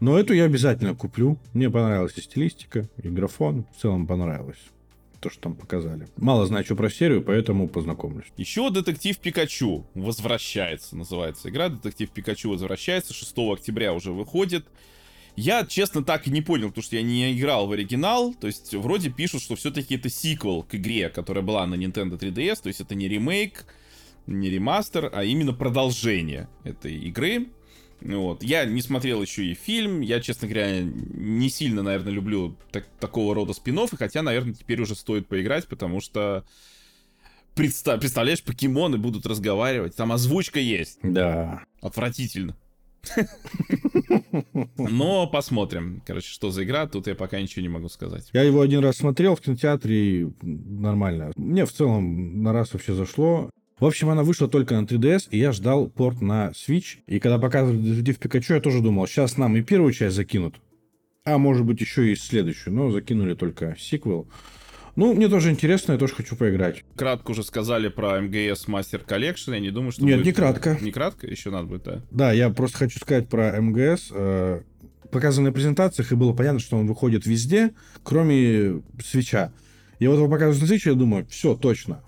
Но 0.00 0.18
эту 0.18 0.32
я 0.32 0.44
обязательно 0.44 0.94
куплю. 0.94 1.38
Мне 1.54 1.70
понравилась 1.70 2.16
и 2.16 2.20
стилистика, 2.20 2.88
и 3.02 3.08
графон. 3.08 3.66
В 3.76 3.80
целом 3.80 4.06
понравилось 4.06 4.58
то, 5.20 5.30
что 5.30 5.40
там 5.40 5.56
показали. 5.56 6.06
Мало 6.16 6.46
знаю, 6.46 6.64
что 6.64 6.76
про 6.76 6.90
серию, 6.90 7.22
поэтому 7.22 7.68
познакомлюсь. 7.68 8.26
Еще 8.36 8.70
Детектив 8.70 9.18
Пикачу 9.18 9.86
возвращается, 9.94 10.96
называется 10.96 11.48
игра. 11.48 11.68
Детектив 11.68 12.10
Пикачу 12.10 12.50
возвращается, 12.50 13.12
6 13.14 13.36
октября 13.38 13.92
уже 13.94 14.12
выходит. 14.12 14.66
Я, 15.34 15.64
честно, 15.64 16.02
так 16.02 16.26
и 16.26 16.30
не 16.30 16.42
понял, 16.42 16.68
потому 16.68 16.82
что 16.82 16.96
я 16.96 17.02
не 17.02 17.36
играл 17.36 17.66
в 17.66 17.72
оригинал. 17.72 18.34
То 18.34 18.46
есть, 18.46 18.74
вроде 18.74 19.10
пишут, 19.10 19.42
что 19.42 19.56
все-таки 19.56 19.96
это 19.96 20.08
сиквел 20.08 20.62
к 20.62 20.74
игре, 20.74 21.08
которая 21.10 21.44
была 21.44 21.66
на 21.66 21.74
Nintendo 21.74 22.18
3DS. 22.18 22.62
То 22.62 22.68
есть, 22.68 22.80
это 22.80 22.94
не 22.94 23.08
ремейк, 23.08 23.64
не 24.26 24.50
ремастер, 24.50 25.10
а 25.12 25.24
именно 25.24 25.52
продолжение 25.52 26.48
этой 26.64 26.96
игры. 26.96 27.48
Вот. 28.00 28.42
Я 28.42 28.64
не 28.64 28.80
смотрел 28.82 29.22
еще 29.22 29.44
и 29.44 29.54
фильм. 29.54 30.00
Я, 30.00 30.20
честно 30.20 30.48
говоря, 30.48 30.80
не 30.82 31.48
сильно, 31.48 31.82
наверное, 31.82 32.12
люблю 32.12 32.56
так, 32.70 32.86
такого 33.00 33.34
рода 33.34 33.52
спин 33.52 33.78
хотя, 33.96 34.22
наверное, 34.22 34.54
теперь 34.54 34.80
уже 34.80 34.94
стоит 34.94 35.26
поиграть, 35.26 35.66
потому 35.66 36.00
что 36.00 36.44
представ, 37.54 38.00
представляешь, 38.00 38.42
покемоны 38.42 38.98
будут 38.98 39.26
разговаривать. 39.26 39.96
Там 39.96 40.12
озвучка 40.12 40.60
есть. 40.60 40.98
Да. 41.02 41.64
Отвратительно. 41.80 42.56
Но 44.76 45.26
посмотрим, 45.26 46.02
короче, 46.06 46.28
что 46.28 46.50
за 46.50 46.64
игра. 46.64 46.86
Тут 46.86 47.06
я 47.06 47.14
пока 47.14 47.40
ничего 47.40 47.62
не 47.62 47.68
могу 47.68 47.88
сказать. 47.88 48.28
Я 48.32 48.42
его 48.42 48.60
один 48.60 48.80
раз 48.80 48.96
смотрел 48.96 49.36
в 49.36 49.40
кинотеатре, 49.40 50.22
и 50.22 50.28
нормально. 50.42 51.32
Мне 51.36 51.64
в 51.64 51.72
целом 51.72 52.42
на 52.42 52.52
раз 52.52 52.72
вообще 52.72 52.94
зашло. 52.94 53.50
В 53.80 53.84
общем, 53.84 54.08
она 54.08 54.24
вышла 54.24 54.48
только 54.48 54.74
на 54.80 54.84
3DS, 54.84 55.28
и 55.30 55.38
я 55.38 55.52
ждал 55.52 55.88
порт 55.88 56.20
на 56.20 56.50
Switch. 56.50 56.98
И 57.06 57.20
когда 57.20 57.38
показывали 57.38 57.78
Детектив 57.78 58.18
Пикачу, 58.18 58.54
я 58.54 58.60
тоже 58.60 58.80
думал, 58.80 59.06
сейчас 59.06 59.36
нам 59.36 59.56
и 59.56 59.62
первую 59.62 59.92
часть 59.92 60.16
закинут, 60.16 60.56
а 61.24 61.38
может 61.38 61.64
быть 61.64 61.80
еще 61.80 62.10
и 62.10 62.16
следующую. 62.16 62.74
Но 62.74 62.90
закинули 62.90 63.34
только 63.34 63.76
сиквел. 63.78 64.28
Ну, 64.96 65.14
мне 65.14 65.28
тоже 65.28 65.50
интересно, 65.50 65.92
я 65.92 65.98
тоже 65.98 66.14
хочу 66.14 66.34
поиграть. 66.34 66.84
Кратко 66.96 67.30
уже 67.30 67.44
сказали 67.44 67.86
про 67.86 68.20
МГС 68.20 68.66
Master 68.66 69.06
Collection, 69.06 69.54
я 69.54 69.60
не 69.60 69.70
думаю, 69.70 69.92
что 69.92 70.04
Нет, 70.04 70.16
будет... 70.16 70.26
не 70.26 70.32
кратко. 70.32 70.76
Не 70.80 70.90
кратко? 70.90 71.28
Еще 71.28 71.50
надо 71.50 71.68
будет, 71.68 71.84
да? 71.84 72.02
Да, 72.10 72.32
я 72.32 72.50
просто 72.50 72.78
хочу 72.78 72.98
сказать 72.98 73.28
про 73.28 73.60
МГС. 73.60 74.08
Э, 74.10 74.62
показано 75.12 75.50
на 75.50 75.52
презентациях, 75.52 76.10
и 76.10 76.16
было 76.16 76.32
понятно, 76.32 76.58
что 76.58 76.76
он 76.76 76.88
выходит 76.88 77.26
везде, 77.26 77.74
кроме 78.02 78.82
свеча. 79.00 79.52
Я 80.00 80.10
вот 80.10 80.16
его 80.16 80.28
показываю 80.28 80.60
на 80.62 80.66
свече, 80.66 80.90
я 80.90 80.96
думаю, 80.96 81.26
все, 81.30 81.54
точно. 81.54 82.02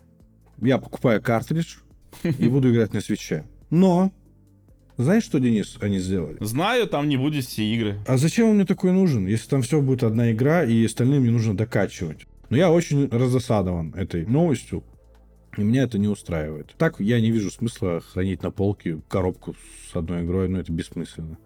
Я 0.61 0.79
покупаю 0.79 1.23
картридж 1.23 1.77
и 2.25 2.49
буду 2.49 2.73
играть 2.73 2.93
на 2.93 3.01
свече. 3.01 3.45
Но 3.71 4.13
знаешь, 4.97 5.25
что, 5.25 5.41
Денис, 5.41 5.79
они 5.81 5.99
сделали? 5.99 6.37
Знаю, 6.41 6.87
там 6.87 7.09
не 7.09 7.17
будет 7.17 7.45
все 7.47 7.65
игры. 7.65 7.99
А 8.07 8.19
зачем 8.19 8.51
он 8.51 8.57
мне 8.57 8.67
такой 8.67 8.93
нужен, 8.93 9.27
если 9.27 9.49
там 9.49 9.63
все 9.63 9.81
будет 9.81 10.03
одна 10.03 10.31
игра, 10.31 10.63
и 10.65 10.85
остальные 10.85 11.21
мне 11.21 11.31
нужно 11.31 11.57
докачивать? 11.57 12.27
Но 12.51 12.57
я 12.57 12.71
очень 12.71 13.09
разосадован 13.09 13.95
этой 13.95 14.27
новостью, 14.27 14.85
и 15.57 15.63
меня 15.63 15.85
это 15.85 15.99
не 15.99 16.09
устраивает. 16.09 16.75
Так 16.77 17.01
я 17.01 17.21
не 17.21 17.31
вижу 17.31 17.51
смысла 17.51 18.01
хранить 18.01 18.43
на 18.43 18.51
полке 18.51 19.01
коробку 19.09 19.57
с 19.91 19.97
одной 19.97 20.25
игрой, 20.25 20.49
но 20.49 20.61
это 20.61 20.71
бессмысленно. 20.71 21.39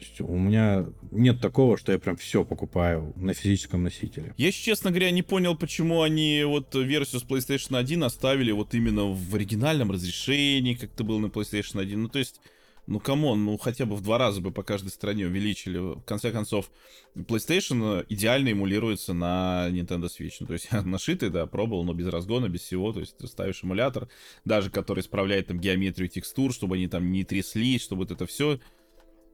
Есть 0.00 0.20
у 0.20 0.36
меня 0.36 0.86
нет 1.10 1.40
такого, 1.40 1.76
что 1.76 1.92
я 1.92 1.98
прям 1.98 2.16
все 2.16 2.44
покупаю 2.44 3.12
на 3.16 3.34
физическом 3.34 3.82
носителе. 3.82 4.34
Я, 4.36 4.52
честно 4.52 4.90
говоря, 4.90 5.10
не 5.10 5.22
понял, 5.22 5.56
почему 5.56 6.02
они 6.02 6.44
вот 6.44 6.74
версию 6.74 7.20
с 7.20 7.24
PlayStation 7.24 7.76
1 7.76 8.04
оставили 8.04 8.52
вот 8.52 8.74
именно 8.74 9.04
в 9.04 9.34
оригинальном 9.34 9.90
разрешении, 9.90 10.74
как 10.74 10.92
это 10.92 11.04
было 11.04 11.18
на 11.18 11.26
PlayStation 11.26 11.80
1. 11.80 12.02
Ну, 12.02 12.08
то 12.08 12.18
есть 12.18 12.40
ну, 12.88 13.00
come 13.00 13.25
on, 13.25 13.44
ну 13.44 13.58
хотя 13.58 13.84
бы 13.84 13.96
в 13.96 14.00
два 14.00 14.16
раза 14.16 14.40
бы 14.40 14.50
по 14.50 14.62
каждой 14.62 14.88
стороне 14.88 15.26
увеличили. 15.26 15.78
В 15.78 16.00
конце 16.00 16.32
концов, 16.32 16.70
PlayStation 17.14 18.04
идеально 18.08 18.48
эмулируется 18.48 19.12
на 19.12 19.68
Nintendo 19.70 20.06
Switch. 20.06 20.36
Ну, 20.40 20.46
то 20.46 20.54
есть 20.54 20.72
на 20.84 20.94
шитый, 20.94 21.28
да, 21.28 21.46
пробовал, 21.46 21.84
но 21.84 21.92
без 21.92 22.06
разгона, 22.06 22.48
без 22.48 22.62
всего. 22.62 22.92
То 22.94 23.00
есть 23.00 23.18
ты 23.18 23.26
ставишь 23.26 23.62
эмулятор, 23.62 24.08
даже 24.46 24.70
который 24.70 25.00
исправляет 25.00 25.48
там 25.48 25.60
геометрию 25.60 26.08
текстур, 26.08 26.52
чтобы 26.52 26.76
они 26.76 26.88
там 26.88 27.12
не 27.12 27.24
тряслись, 27.24 27.82
чтобы 27.82 28.02
вот 28.02 28.10
это 28.10 28.24
все 28.26 28.58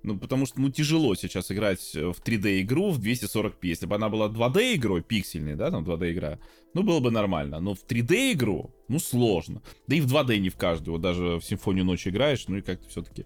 ну, 0.05 0.19
потому 0.19 0.45
что, 0.45 0.61
ну, 0.61 0.71
тяжело 0.71 1.15
сейчас 1.15 1.51
играть 1.51 1.81
в 1.95 2.17
3D-игру 2.23 2.91
в 2.91 3.01
240p. 3.01 3.55
Если 3.63 3.87
бы 3.87 3.95
она 3.95 4.11
была 4.11 4.29
2D-игрой, 4.29 5.03
пиксельной, 5.03 5.57
да, 5.57 5.71
там 5.71 5.83
2D-игра, 5.83 6.39
ну, 6.75 6.83
было 6.83 7.01
бы 7.01 7.11
нормально. 7.11 7.59
Но 7.59 7.75
в 7.75 7.87
3D-игру, 7.87 8.71
ну, 8.89 8.99
сложно. 8.99 9.63
Да 9.87 9.97
и 9.97 10.03
в 10.03 10.07
2D 10.07 10.39
не 10.41 10.51
в 10.51 10.57
каждую. 10.57 10.97
Вот 10.97 11.01
даже 11.01 11.39
в 11.39 11.41
Симфонию 11.41 11.87
ночи 11.87 12.11
играешь, 12.11 12.47
ну, 12.49 12.59
и 12.59 12.61
как-то 12.61 12.87
все-таки 12.91 13.25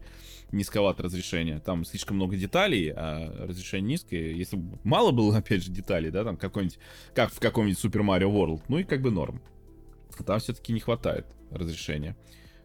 низковато 0.53 1.03
разрешение. 1.03 1.59
Там 1.59 1.85
слишком 1.85 2.17
много 2.17 2.37
деталей, 2.37 2.93
а 2.95 3.47
разрешение 3.49 3.95
низкое. 3.95 4.31
Если 4.31 4.55
бы 4.55 4.79
мало 4.85 5.11
было, 5.11 5.37
опять 5.39 5.65
же, 5.65 5.73
деталей, 5.73 6.13
да, 6.13 6.23
там 6.23 6.37
какой-нибудь, 6.37 6.79
как 7.13 7.33
в 7.33 7.41
каком-нибудь 7.41 7.85
Super 7.85 8.05
Mario 8.05 8.33
World, 8.33 8.63
ну, 8.69 8.79
и 8.79 8.85
как 8.85 9.03
бы 9.03 9.11
норм. 9.11 9.43
Там 10.25 10.39
все-таки 10.39 10.73
не 10.73 10.81
хватает 10.81 11.27
разрешения. 11.51 12.17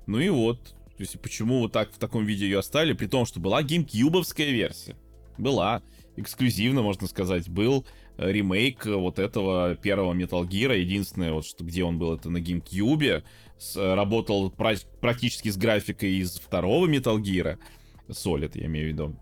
Ну 0.05 0.19
и 0.19 0.29
вот, 0.29 0.75
то 0.97 1.01
есть 1.01 1.19
почему 1.19 1.59
вот 1.59 1.71
так 1.71 1.91
в 1.91 1.97
таком 1.97 2.25
виде 2.25 2.45
ее 2.45 2.59
оставили, 2.59 2.93
при 2.93 3.07
том, 3.07 3.25
что 3.25 3.39
была 3.39 3.63
геймкьюбовская 3.63 4.51
версия. 4.51 4.95
Была. 5.37 5.81
Эксклюзивно, 6.15 6.83
можно 6.83 7.07
сказать, 7.07 7.49
был 7.49 7.85
э, 8.17 8.31
ремейк 8.31 8.85
вот 8.85 9.17
этого 9.17 9.75
первого 9.75 10.13
Metal 10.13 10.47
Gear. 10.47 10.77
Единственное, 10.77 11.33
вот 11.33 11.45
что, 11.45 11.63
где 11.63 11.83
он 11.83 11.97
был, 11.97 12.13
это 12.13 12.29
на 12.29 12.37
GameCube. 12.37 13.23
С, 13.57 13.75
э, 13.75 13.93
работал 13.95 14.51
пра- 14.51 14.75
практически 15.01 15.49
с 15.49 15.57
графикой 15.57 16.17
из 16.17 16.37
второго 16.37 16.87
Metal 16.87 17.19
Gear. 17.19 17.57
Solid, 18.09 18.51
я 18.53 18.67
имею 18.67 18.89
в 18.89 18.93
виду. 18.93 19.15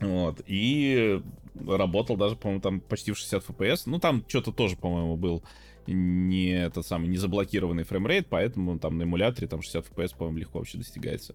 Вот. 0.00 0.40
И 0.46 1.20
работал 1.66 2.16
даже, 2.16 2.36
по-моему, 2.36 2.60
там 2.60 2.80
почти 2.80 3.10
в 3.10 3.18
60 3.18 3.44
FPS. 3.48 3.82
Ну, 3.86 3.98
там 3.98 4.24
что-то 4.28 4.52
тоже, 4.52 4.76
по-моему, 4.76 5.16
был 5.16 5.42
не 5.86 6.50
этот 6.50 6.86
самый 6.86 7.08
не 7.08 7.16
заблокированный 7.16 7.84
framerate, 7.84 8.26
поэтому 8.28 8.78
там 8.78 8.98
на 8.98 9.04
эмуляторе 9.04 9.46
там 9.48 9.62
60 9.62 9.90
FPS, 9.90 10.16
по-моему, 10.16 10.38
легко 10.38 10.58
вообще 10.58 10.78
достигается. 10.78 11.34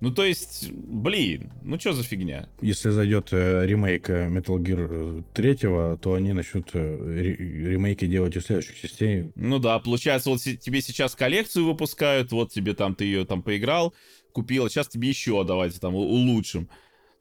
Ну, 0.00 0.10
то 0.10 0.24
есть, 0.24 0.70
блин, 0.72 1.52
ну 1.62 1.78
что 1.78 1.92
за 1.92 2.02
фигня? 2.02 2.48
Если 2.62 2.88
зайдет 2.88 3.28
э, 3.32 3.66
ремейк 3.66 4.08
э, 4.08 4.28
Metal 4.30 4.56
Gear 4.56 5.22
3, 5.34 5.54
то 5.98 6.14
они 6.14 6.32
начнут 6.32 6.70
э, 6.72 7.34
ремейки 7.38 8.06
делать 8.06 8.34
из 8.34 8.46
следующих 8.46 8.80
частей. 8.80 9.30
Ну 9.34 9.58
да, 9.58 9.78
получается, 9.78 10.30
вот 10.30 10.40
тебе 10.40 10.80
сейчас 10.80 11.14
коллекцию 11.14 11.66
выпускают, 11.66 12.32
вот 12.32 12.50
тебе 12.50 12.72
там, 12.72 12.94
ты 12.94 13.04
ее 13.04 13.26
там 13.26 13.42
поиграл, 13.42 13.92
купил, 14.32 14.70
сейчас 14.70 14.88
тебе 14.88 15.10
еще 15.10 15.44
давайте 15.44 15.78
там 15.78 15.94
улучшим. 15.94 16.70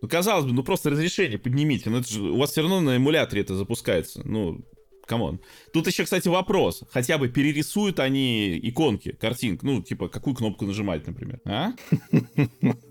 Ну, 0.02 0.08
казалось 0.08 0.46
бы, 0.46 0.54
ну 0.54 0.64
просто 0.64 0.90
разрешение 0.90 1.38
поднимите. 1.38 1.90
Ну, 1.90 1.98
это 1.98 2.10
же 2.10 2.22
у 2.22 2.38
вас 2.38 2.52
все 2.52 2.62
равно 2.62 2.80
на 2.80 2.96
эмуляторе 2.96 3.42
это 3.42 3.56
запускается. 3.56 4.22
Ну, 4.24 4.62
come 5.10 5.27
on. 5.27 5.40
Тут 5.74 5.88
еще, 5.88 6.04
кстати, 6.04 6.28
вопрос. 6.30 6.84
Хотя 6.92 7.18
бы 7.18 7.28
перерисуют 7.28 8.00
они 8.00 8.58
иконки, 8.62 9.12
картинки. 9.20 9.66
Ну, 9.66 9.82
типа, 9.82 10.08
какую 10.08 10.36
кнопку 10.36 10.66
нажимать, 10.66 11.06
например. 11.08 11.42
А? 11.46 11.74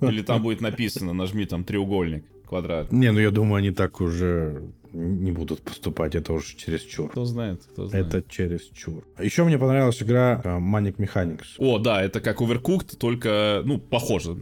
Или 0.00 0.22
там 0.22 0.42
будет 0.42 0.60
написано, 0.60 1.12
нажми 1.14 1.46
там 1.46 1.64
треугольник, 1.64 2.24
квадрат. 2.46 2.92
Не, 2.92 3.12
ну 3.12 3.20
я 3.20 3.30
думаю, 3.30 3.60
они 3.60 3.70
так 3.70 4.00
уже 4.00 4.62
не 4.92 5.32
будут 5.32 5.60
поступать. 5.62 6.14
Это 6.14 6.32
уже 6.32 6.56
чересчур. 6.56 7.10
Кто 7.10 7.24
знает, 7.24 7.62
кто 7.62 7.86
знает. 7.86 8.06
Это 8.06 8.24
чересчур. 8.28 9.04
Еще 9.20 9.44
мне 9.44 9.58
понравилась 9.58 10.02
игра 10.02 10.40
э, 10.42 10.48
Manic 10.58 10.96
Mechanics. 10.96 11.46
О, 11.58 11.78
да, 11.78 12.02
это 12.02 12.20
как 12.20 12.40
Overcooked, 12.40 12.96
только, 12.96 13.62
ну, 13.64 13.78
похоже, 13.78 14.36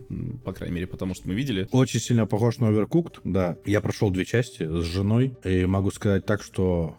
по 0.44 0.52
крайней 0.52 0.74
мере, 0.76 0.86
потому 0.86 1.14
что 1.14 1.28
мы 1.28 1.34
видели. 1.34 1.68
Очень 1.72 2.00
сильно 2.00 2.26
похож 2.26 2.58
на 2.58 2.66
Overcooked, 2.66 3.20
да. 3.24 3.58
Я 3.64 3.80
прошел 3.80 4.10
две 4.10 4.24
части 4.24 4.62
с 4.62 4.84
женой, 4.84 5.36
и 5.44 5.66
могу 5.66 5.90
сказать 5.90 6.24
так, 6.26 6.42
что 6.42 6.96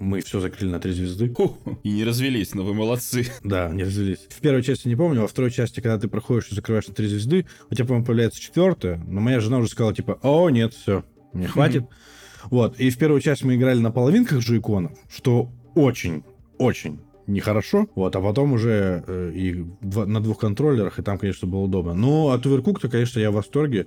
мы 0.00 0.20
все 0.22 0.40
закрыли 0.40 0.70
на 0.70 0.80
три 0.80 0.92
звезды. 0.92 1.32
Фу, 1.34 1.56
и 1.84 1.92
не 1.92 2.04
развелись, 2.04 2.54
но 2.54 2.64
вы 2.64 2.74
молодцы. 2.74 3.26
Да, 3.44 3.68
не 3.68 3.84
развелись. 3.84 4.26
В 4.30 4.40
первой 4.40 4.62
части 4.62 4.88
не 4.88 4.96
помню, 4.96 5.20
а 5.20 5.22
во 5.22 5.28
второй 5.28 5.50
части, 5.50 5.80
когда 5.80 5.98
ты 5.98 6.08
проходишь 6.08 6.48
и 6.50 6.54
закрываешь 6.54 6.88
на 6.88 6.94
три 6.94 7.06
звезды, 7.06 7.46
у 7.70 7.74
тебя, 7.74 7.84
по-моему, 7.84 8.06
появляется 8.06 8.40
четвертая, 8.40 8.96
но 9.06 9.20
моя 9.20 9.40
жена 9.40 9.58
уже 9.58 9.68
сказала, 9.68 9.94
типа, 9.94 10.18
о, 10.22 10.48
нет, 10.50 10.74
все, 10.74 11.04
мне 11.32 11.46
хватит. 11.46 11.84
Вот, 12.46 12.80
и 12.80 12.88
в 12.88 12.96
первую 12.96 13.20
часть 13.20 13.44
мы 13.44 13.56
играли 13.56 13.78
на 13.78 13.90
половинках 13.90 14.38
джойконов, 14.38 14.92
что 15.10 15.50
очень, 15.74 16.24
очень 16.58 17.00
нехорошо. 17.26 17.86
Вот, 17.94 18.16
а 18.16 18.20
потом 18.20 18.54
уже 18.54 19.04
э, 19.06 19.32
и 19.34 19.64
два, 19.82 20.06
на 20.06 20.20
двух 20.20 20.38
контроллерах, 20.38 20.98
и 20.98 21.02
там, 21.02 21.18
конечно, 21.18 21.46
было 21.46 21.60
удобно. 21.60 21.92
Но 21.92 22.30
от 22.30 22.46
Overcooked, 22.46 22.88
конечно, 22.88 23.20
я 23.20 23.30
в 23.30 23.34
восторге. 23.34 23.86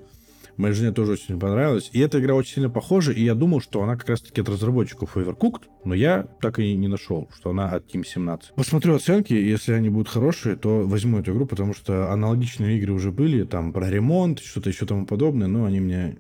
Моей 0.57 0.73
жене 0.73 0.91
тоже 0.91 1.13
очень 1.13 1.39
понравилось. 1.39 1.89
И 1.93 1.99
эта 1.99 2.19
игра 2.19 2.35
очень 2.35 2.55
сильно 2.55 2.69
похожа, 2.69 3.11
и 3.11 3.23
я 3.23 3.35
думал, 3.35 3.61
что 3.61 3.81
она 3.81 3.95
как 3.95 4.09
раз-таки 4.09 4.41
от 4.41 4.49
разработчиков 4.49 5.17
Overcooked, 5.17 5.63
но 5.83 5.93
я 5.93 6.27
так 6.41 6.59
и 6.59 6.75
не 6.75 6.87
нашел, 6.87 7.29
что 7.35 7.49
она 7.49 7.69
от 7.69 7.93
Team 7.93 8.05
17. 8.05 8.53
Посмотрю 8.55 8.95
оценки, 8.95 9.33
если 9.33 9.73
они 9.73 9.89
будут 9.89 10.09
хорошие, 10.09 10.55
то 10.55 10.83
возьму 10.85 11.19
эту 11.19 11.33
игру, 11.33 11.45
потому 11.45 11.73
что 11.73 12.11
аналогичные 12.11 12.77
игры 12.77 12.93
уже 12.93 13.11
были, 13.11 13.43
там 13.43 13.73
про 13.73 13.89
ремонт, 13.89 14.39
что-то 14.39 14.69
еще 14.69 14.85
тому 14.85 15.05
подобное, 15.05 15.47
но 15.47 15.65
они 15.65 15.79
мне 15.79 16.17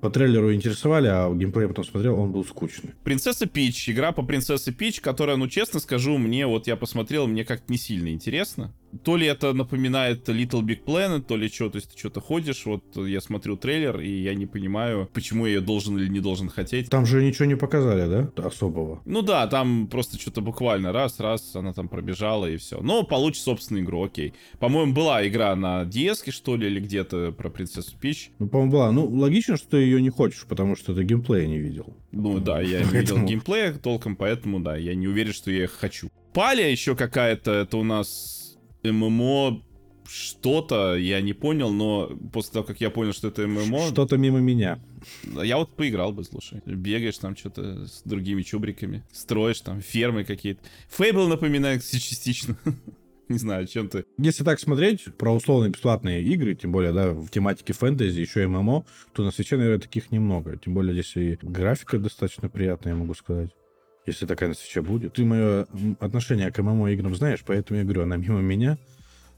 по 0.00 0.10
трейлеру 0.10 0.54
интересовали, 0.54 1.08
а 1.08 1.32
геймплей 1.32 1.64
я 1.64 1.68
потом 1.68 1.84
смотрел, 1.84 2.18
он 2.18 2.30
был 2.30 2.44
скучный. 2.44 2.94
Принцесса 3.02 3.46
Пич, 3.46 3.88
игра 3.88 4.12
по 4.12 4.22
Принцессе 4.22 4.72
Пич, 4.72 5.00
которая, 5.00 5.36
ну, 5.36 5.48
честно 5.48 5.80
скажу, 5.80 6.18
мне, 6.18 6.46
вот 6.46 6.66
я 6.66 6.76
посмотрел, 6.76 7.26
мне 7.26 7.44
как-то 7.44 7.72
не 7.72 7.78
сильно 7.78 8.08
интересно. 8.10 8.72
То 9.04 9.16
ли 9.16 9.26
это 9.26 9.52
напоминает 9.52 10.28
Little 10.28 10.62
Big 10.62 10.84
Planet, 10.84 11.22
то 11.22 11.36
ли 11.36 11.48
что, 11.48 11.68
то 11.68 11.76
есть 11.76 11.92
ты 11.92 11.98
что-то 11.98 12.20
ходишь, 12.20 12.64
вот 12.66 12.84
я 12.96 13.20
смотрю 13.20 13.56
трейлер, 13.56 14.00
и 14.00 14.10
я 14.10 14.34
не 14.34 14.46
понимаю, 14.46 15.08
почему 15.12 15.46
я 15.46 15.54
ее 15.54 15.60
должен 15.60 15.98
или 15.98 16.08
не 16.08 16.20
должен 16.20 16.48
хотеть. 16.48 16.88
Там 16.88 17.06
же 17.06 17.22
ничего 17.22 17.44
не 17.44 17.56
показали, 17.56 18.08
да, 18.08 18.42
особого? 18.42 19.02
Ну 19.04 19.22
да, 19.22 19.46
там 19.46 19.88
просто 19.88 20.18
что-то 20.18 20.40
буквально 20.40 20.92
раз-раз 20.92 21.54
она 21.54 21.72
там 21.72 21.88
пробежала 21.88 22.46
и 22.46 22.56
все. 22.56 22.80
Но 22.80 23.02
получишь 23.02 23.42
собственную 23.42 23.84
игру, 23.84 24.04
окей. 24.04 24.34
По-моему, 24.58 24.92
была 24.92 25.26
игра 25.26 25.54
на 25.54 25.82
DS, 25.82 26.30
что 26.30 26.56
ли, 26.56 26.66
или 26.66 26.80
где-то 26.80 27.32
про 27.32 27.50
Принцессу 27.50 27.96
Пич. 27.98 28.30
Ну, 28.38 28.48
по-моему, 28.48 28.72
была. 28.72 28.92
Ну, 28.92 29.06
логично, 29.06 29.56
что 29.56 29.70
ты 29.70 29.78
ее 29.78 30.00
не 30.00 30.10
хочешь, 30.10 30.46
потому 30.48 30.76
что 30.76 30.94
ты 30.94 31.04
геймплея 31.04 31.46
не 31.46 31.58
видел. 31.58 31.96
Ну 32.12 32.38
да, 32.38 32.60
я 32.60 32.80
не 32.80 32.90
видел 32.90 33.22
геймплея 33.22 33.72
толком, 33.72 34.16
поэтому 34.16 34.60
да, 34.60 34.76
я 34.76 34.94
не 34.94 35.08
уверен, 35.08 35.32
что 35.32 35.50
я 35.50 35.64
их 35.64 35.72
хочу. 35.72 36.08
Паля 36.32 36.70
еще 36.70 36.94
какая-то, 36.94 37.50
это 37.50 37.76
у 37.78 37.84
нас 37.84 38.37
ММО 38.82 39.62
что-то, 40.08 40.96
я 40.96 41.20
не 41.20 41.34
понял, 41.34 41.70
но 41.70 42.08
после 42.32 42.54
того, 42.54 42.64
как 42.64 42.80
я 42.80 42.90
понял, 42.90 43.12
что 43.12 43.28
это 43.28 43.46
ММО... 43.46 43.88
Что-то 43.88 44.16
мимо 44.16 44.38
меня. 44.38 44.78
Я 45.24 45.58
вот 45.58 45.76
поиграл 45.76 46.12
бы, 46.12 46.24
слушай. 46.24 46.62
Бегаешь 46.64 47.18
там 47.18 47.36
что-то 47.36 47.86
с 47.86 48.02
другими 48.04 48.42
чубриками, 48.42 49.04
строишь 49.12 49.60
там 49.60 49.82
фермы 49.82 50.24
какие-то. 50.24 50.62
Фейбл 50.90 51.28
напоминает 51.28 51.84
частично. 51.90 52.56
Не 53.28 53.36
знаю, 53.36 53.66
чем 53.66 53.90
ты. 53.90 54.06
Если 54.16 54.42
так 54.42 54.58
смотреть 54.58 55.04
про 55.18 55.34
условные 55.34 55.70
бесплатные 55.70 56.22
игры, 56.22 56.54
тем 56.54 56.72
более, 56.72 56.92
да, 56.92 57.10
в 57.10 57.28
тематике 57.28 57.74
фэнтези, 57.74 58.18
еще 58.18 58.44
и 58.44 58.46
ММО, 58.46 58.86
то 59.12 59.22
на 59.22 59.30
свече, 59.30 59.58
наверное, 59.58 59.82
таких 59.82 60.10
немного. 60.10 60.56
Тем 60.56 60.72
более, 60.72 60.94
здесь 60.94 61.14
и 61.16 61.38
графика 61.42 61.98
достаточно 61.98 62.48
приятная, 62.48 62.94
я 62.94 62.98
могу 62.98 63.12
сказать 63.12 63.50
если 64.08 64.26
такая 64.26 64.48
на 64.48 64.54
свече 64.54 64.82
будет. 64.82 65.14
Ты 65.14 65.24
мое 65.24 65.66
отношение 66.00 66.50
к 66.50 66.60
ММО 66.62 66.90
играм 66.92 67.14
знаешь, 67.14 67.40
поэтому 67.46 67.78
я 67.78 67.84
говорю, 67.84 68.02
она 68.02 68.16
мимо 68.16 68.40
меня. 68.40 68.78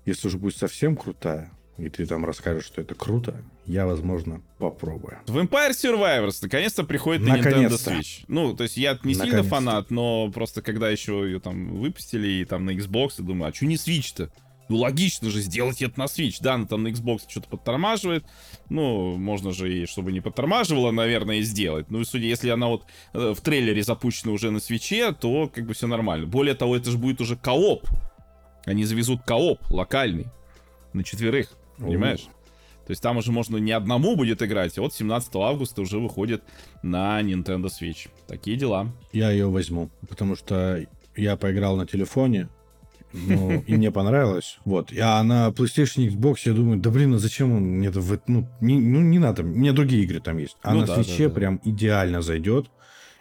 Если 0.07 0.29
уже 0.29 0.39
будет 0.39 0.57
совсем 0.57 0.97
крутая, 0.97 1.51
и 1.77 1.89
ты 1.89 2.07
там 2.07 2.25
расскажешь, 2.25 2.65
что 2.65 2.81
это 2.81 2.95
круто, 2.95 3.43
я, 3.67 3.87
возможно, 3.87 4.43
попробую. 4.59 5.19
В 5.27 5.37
Empire 5.37 5.71
Survivors 5.71 6.39
наконец-то 6.43 6.85
приходит 6.85 7.23
на 7.23 7.39
Nintendo 7.39 7.71
Switch. 7.71 8.25
Ну, 8.29 8.55
то 8.55 8.63
есть 8.63 8.77
я 8.77 8.99
не 9.05 9.15
сильно 9.15 9.43
фанат, 9.43 9.91
но 9.91 10.31
просто 10.31 10.63
когда 10.63 10.89
еще 10.89 11.23
ее 11.25 11.41
там 11.41 11.77
выпустили 11.77 12.29
и 12.29 12.45
там 12.45 12.65
на 12.65 12.71
Xbox, 12.71 13.15
я 13.19 13.25
думаю, 13.25 13.51
а 13.51 13.55
что 13.55 13.67
не 13.67 13.77
Switch-то? 13.77 14.31
Ну, 14.71 14.77
логично 14.77 15.31
же 15.31 15.41
сделать 15.41 15.83
это 15.83 15.99
на 15.99 16.05
Switch. 16.05 16.37
Да, 16.41 16.55
она 16.55 16.65
там 16.65 16.85
на 16.85 16.89
Xbox 16.89 17.23
что-то 17.27 17.49
подтормаживает. 17.49 18.25
Ну, 18.69 19.17
можно 19.17 19.51
же 19.51 19.73
и, 19.73 19.85
чтобы 19.85 20.13
не 20.13 20.21
подтормаживала, 20.21 20.93
наверное, 20.93 21.39
и 21.39 21.43
сделать. 21.43 21.91
Ну, 21.91 22.01
и 22.01 22.05
судя, 22.05 22.27
если 22.27 22.51
она 22.51 22.69
вот 22.69 22.85
э, 23.13 23.35
в 23.37 23.41
трейлере 23.41 23.83
запущена 23.83 24.33
уже 24.33 24.53
на 24.53 24.61
свече, 24.61 25.11
то 25.11 25.51
как 25.53 25.67
бы 25.67 25.75
все 25.75 25.89
нормально. 25.89 26.29
Более 26.29 26.55
того, 26.55 26.77
это 26.77 26.89
же 26.93 26.99
будет 26.99 27.21
уже 27.21 27.35
кооп. 27.35 27.85
Они 28.65 28.85
завезут 28.85 29.23
кооп 29.25 29.59
локальный. 29.71 30.29
На 30.93 31.03
четверых. 31.03 31.49
Понимаешь? 31.77 32.29
То 32.87 32.93
есть 32.93 33.03
там 33.03 33.17
уже 33.17 33.33
можно 33.33 33.57
не 33.57 33.73
одному 33.73 34.15
будет 34.15 34.41
играть. 34.41 34.79
А 34.79 34.83
вот 34.83 34.95
17 34.95 35.35
августа 35.35 35.83
уже 35.83 35.99
выходит 35.99 36.45
на 36.85 37.21
Nintendo 37.21 37.67
Switch. 37.67 38.09
Такие 38.29 38.57
дела. 38.57 38.87
Я 39.13 39.33
ее 39.33 39.49
возьму, 39.49 39.91
потому 40.09 40.37
что 40.37 40.87
я 41.17 41.37
поиграл 41.37 41.77
на 41.77 41.87
телефоне, 41.87 42.49
ну, 43.13 43.63
и 43.67 43.75
мне 43.75 43.91
понравилось. 43.91 44.59
Вот. 44.65 44.93
А 44.99 45.23
на 45.23 45.49
PlayStation 45.49 46.09
Xbox 46.09 46.39
я 46.45 46.53
думаю, 46.53 46.79
да 46.79 46.91
блин, 46.91 47.15
а 47.15 47.19
зачем 47.19 47.53
он 47.53 47.63
мне 47.63 47.89
это... 47.89 48.01
Ну, 48.27 48.49
не, 48.61 48.79
ну, 48.79 49.01
не 49.01 49.19
надо, 49.19 49.43
у 49.43 49.47
меня 49.47 49.73
другие 49.73 50.05
игры 50.05 50.21
там 50.21 50.39
есть. 50.39 50.57
А 50.63 50.75
ну, 50.75 50.81
на 50.81 50.87
да, 50.87 50.95
свече 50.95 51.25
да, 51.25 51.29
да. 51.29 51.35
прям 51.35 51.61
идеально 51.65 52.23
зайдет. 52.23 52.71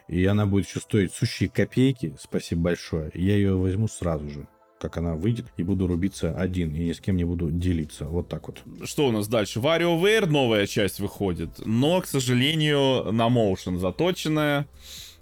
И 0.08 0.26
она 0.26 0.48
будет 0.48 0.68
еще 0.68 0.80
стоить 0.80 1.14
сущие 1.14 1.50
копейки. 1.50 2.16
Спасибо 2.20 2.62
большое. 2.62 3.12
Я 3.14 3.36
ее 3.36 3.56
возьму 3.56 3.88
сразу 3.88 4.28
же 4.30 4.48
как 4.80 4.98
она 4.98 5.16
выйдет, 5.16 5.48
и 5.58 5.64
буду 5.64 5.88
рубиться 5.88 6.34
один, 6.34 6.74
и 6.74 6.86
ни 6.86 6.94
с 6.94 7.02
кем 7.02 7.18
не 7.18 7.26
буду 7.26 7.52
делиться. 7.52 8.06
Вот 8.06 8.30
так 8.30 8.48
вот. 8.48 8.62
Что 8.86 9.08
у 9.08 9.12
нас 9.12 9.28
дальше? 9.28 9.60
WarioWare 9.60 10.26
новая 10.28 10.66
часть 10.68 11.00
выходит, 11.00 11.50
но, 11.66 12.02
к 12.02 12.08
сожалению, 12.08 13.12
на 13.12 13.28
Motion 13.28 13.78
заточенная. 13.78 14.68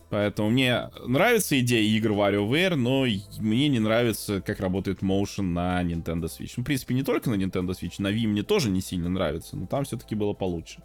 Поэтому 0.10 0.50
мне 0.50 0.90
нравится 1.06 1.60
идея 1.60 1.84
игр 1.84 2.12
WarioWare, 2.12 2.76
но 2.76 3.06
мне 3.40 3.68
не 3.68 3.80
нравится, 3.80 4.42
как 4.42 4.62
работает 4.62 5.02
Motion 5.02 5.44
на 5.44 5.84
Nintendo 5.84 6.26
Switch. 6.26 6.54
Ну, 6.56 6.64
в 6.64 6.66
принципе, 6.66 6.94
не 6.94 7.04
только 7.04 7.30
на 7.30 7.36
Nintendo 7.36 7.72
Switch, 7.72 7.96
на 8.00 8.08
Wii 8.08 8.28
мне 8.28 8.44
тоже 8.44 8.70
не 8.70 8.80
сильно 8.80 9.10
нравится, 9.10 9.58
но 9.58 9.66
там 9.66 9.84
все-таки 9.84 10.16
было 10.16 10.32
получше. 10.32 10.82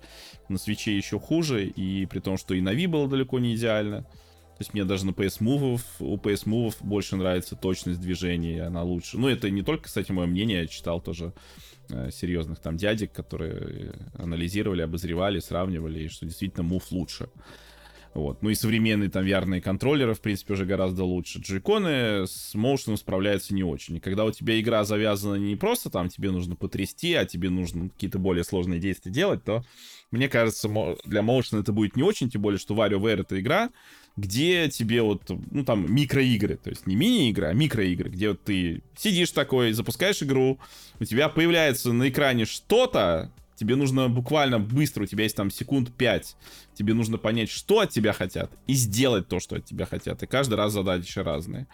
На 0.48 0.56
Switch 0.56 0.90
еще 0.90 1.20
хуже, 1.20 1.66
и 1.66 2.04
при 2.06 2.18
том, 2.18 2.36
что 2.36 2.54
и 2.54 2.60
на 2.60 2.74
Wii 2.74 2.88
было 2.88 3.08
далеко 3.08 3.38
не 3.38 3.54
идеально. 3.54 4.02
То 4.02 4.64
есть 4.64 4.74
мне 4.74 4.84
даже 4.84 5.06
на 5.06 5.10
PS 5.10 5.40
Move, 5.40 5.80
у 6.00 6.16
PS 6.16 6.46
Move 6.46 6.74
больше 6.80 7.16
нравится 7.16 7.56
точность 7.56 8.00
движения, 8.00 8.64
она 8.64 8.82
лучше. 8.82 9.18
Ну, 9.18 9.28
это 9.28 9.50
не 9.50 9.62
только, 9.62 9.84
кстати, 9.84 10.10
мое 10.12 10.26
мнение, 10.26 10.60
я 10.60 10.66
читал 10.66 11.00
тоже 11.00 11.32
э, 11.90 12.10
серьезных 12.10 12.58
там 12.58 12.76
дядек, 12.76 13.12
которые 13.12 13.94
анализировали, 14.14 14.82
обозревали, 14.82 15.38
сравнивали, 15.38 16.00
и 16.00 16.08
что 16.08 16.26
действительно 16.26 16.64
Move 16.64 16.84
лучше. 16.90 17.28
Вот. 18.14 18.42
Ну 18.42 18.50
и 18.50 18.54
современные 18.54 19.08
там 19.08 19.24
VR 19.24 19.60
контроллеры, 19.60 20.14
в 20.14 20.20
принципе, 20.20 20.52
уже 20.52 20.66
гораздо 20.66 21.04
лучше. 21.04 21.38
Джойконы 21.38 22.26
с 22.26 22.54
моушеном 22.54 22.98
справляются 22.98 23.54
не 23.54 23.64
очень. 23.64 23.96
И 23.96 24.00
когда 24.00 24.24
у 24.24 24.30
тебя 24.30 24.60
игра 24.60 24.84
завязана 24.84 25.36
не 25.36 25.56
просто 25.56 25.88
там 25.88 26.08
тебе 26.10 26.30
нужно 26.30 26.54
потрясти, 26.54 27.14
а 27.14 27.24
тебе 27.24 27.48
нужно 27.48 27.88
какие-то 27.88 28.18
более 28.18 28.44
сложные 28.44 28.80
действия 28.80 29.10
делать, 29.10 29.44
то, 29.44 29.64
мне 30.10 30.28
кажется, 30.28 30.68
для 31.04 31.22
моушена 31.22 31.62
это 31.62 31.72
будет 31.72 31.96
не 31.96 32.02
очень, 32.02 32.28
тем 32.28 32.42
более, 32.42 32.58
что 32.58 32.74
WarioWare 32.74 33.22
это 33.22 33.40
игра, 33.40 33.70
где 34.16 34.68
тебе 34.68 35.00
вот, 35.00 35.22
ну 35.50 35.64
там, 35.64 35.92
микроигры, 35.92 36.56
то 36.56 36.68
есть 36.68 36.86
не 36.86 36.94
мини-игры, 36.94 37.46
а 37.46 37.54
микроигры, 37.54 38.10
где 38.10 38.28
вот 38.30 38.42
ты 38.42 38.82
сидишь 38.94 39.30
такой, 39.30 39.72
запускаешь 39.72 40.22
игру, 40.22 40.58
у 41.00 41.04
тебя 41.04 41.30
появляется 41.30 41.92
на 41.92 42.10
экране 42.10 42.44
что-то, 42.44 43.32
тебе 43.56 43.76
нужно 43.76 44.08
буквально 44.08 44.58
быстро, 44.58 45.04
у 45.04 45.06
тебя 45.06 45.24
есть 45.24 45.36
там 45.36 45.50
секунд 45.50 45.92
5, 45.92 46.36
тебе 46.74 46.94
нужно 46.94 47.18
понять, 47.18 47.50
что 47.50 47.80
от 47.80 47.90
тебя 47.90 48.12
хотят, 48.12 48.50
и 48.66 48.74
сделать 48.74 49.28
то, 49.28 49.40
что 49.40 49.56
от 49.56 49.64
тебя 49.64 49.86
хотят. 49.86 50.22
И 50.22 50.26
каждый 50.26 50.54
раз 50.54 50.72
задачи 50.72 51.18
разные. 51.18 51.66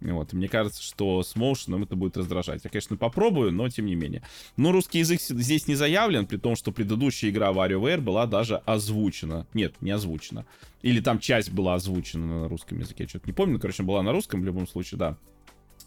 Вот, 0.00 0.34
мне 0.34 0.48
кажется, 0.48 0.82
что 0.82 1.22
с 1.22 1.36
моушеном 1.36 1.84
это 1.84 1.96
будет 1.96 2.16
раздражать. 2.16 2.62
Я, 2.64 2.70
конечно, 2.70 2.96
попробую, 2.96 3.52
но 3.52 3.68
тем 3.68 3.86
не 3.86 3.94
менее. 3.94 4.22
Но 4.56 4.70
русский 4.70 4.98
язык 4.98 5.20
здесь 5.20 5.68
не 5.68 5.74
заявлен, 5.74 6.26
при 6.26 6.36
том, 6.36 6.54
что 6.54 6.70
предыдущая 6.70 7.30
игра 7.30 7.50
WarioWare 7.50 8.00
была 8.00 8.26
даже 8.26 8.56
озвучена. 8.66 9.46
Нет, 9.54 9.74
не 9.80 9.90
озвучена. 9.90 10.44
Или 10.82 11.00
там 11.00 11.18
часть 11.18 11.50
была 11.50 11.74
озвучена 11.74 12.42
на 12.42 12.48
русском 12.48 12.78
языке. 12.78 13.04
Я 13.04 13.08
что-то 13.08 13.26
не 13.26 13.32
помню. 13.32 13.58
Короче, 13.58 13.82
была 13.82 14.02
на 14.02 14.12
русском 14.12 14.42
в 14.42 14.44
любом 14.44 14.68
случае, 14.68 14.98
да. 14.98 15.16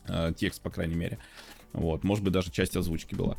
Э, 0.08 0.34
текст, 0.36 0.62
по 0.62 0.72
крайней 0.72 0.96
мере. 0.96 1.20
Вот, 1.72 2.04
может 2.04 2.24
быть, 2.24 2.34
даже 2.34 2.50
часть 2.52 2.76
озвучки 2.76 3.14
была. 3.14 3.38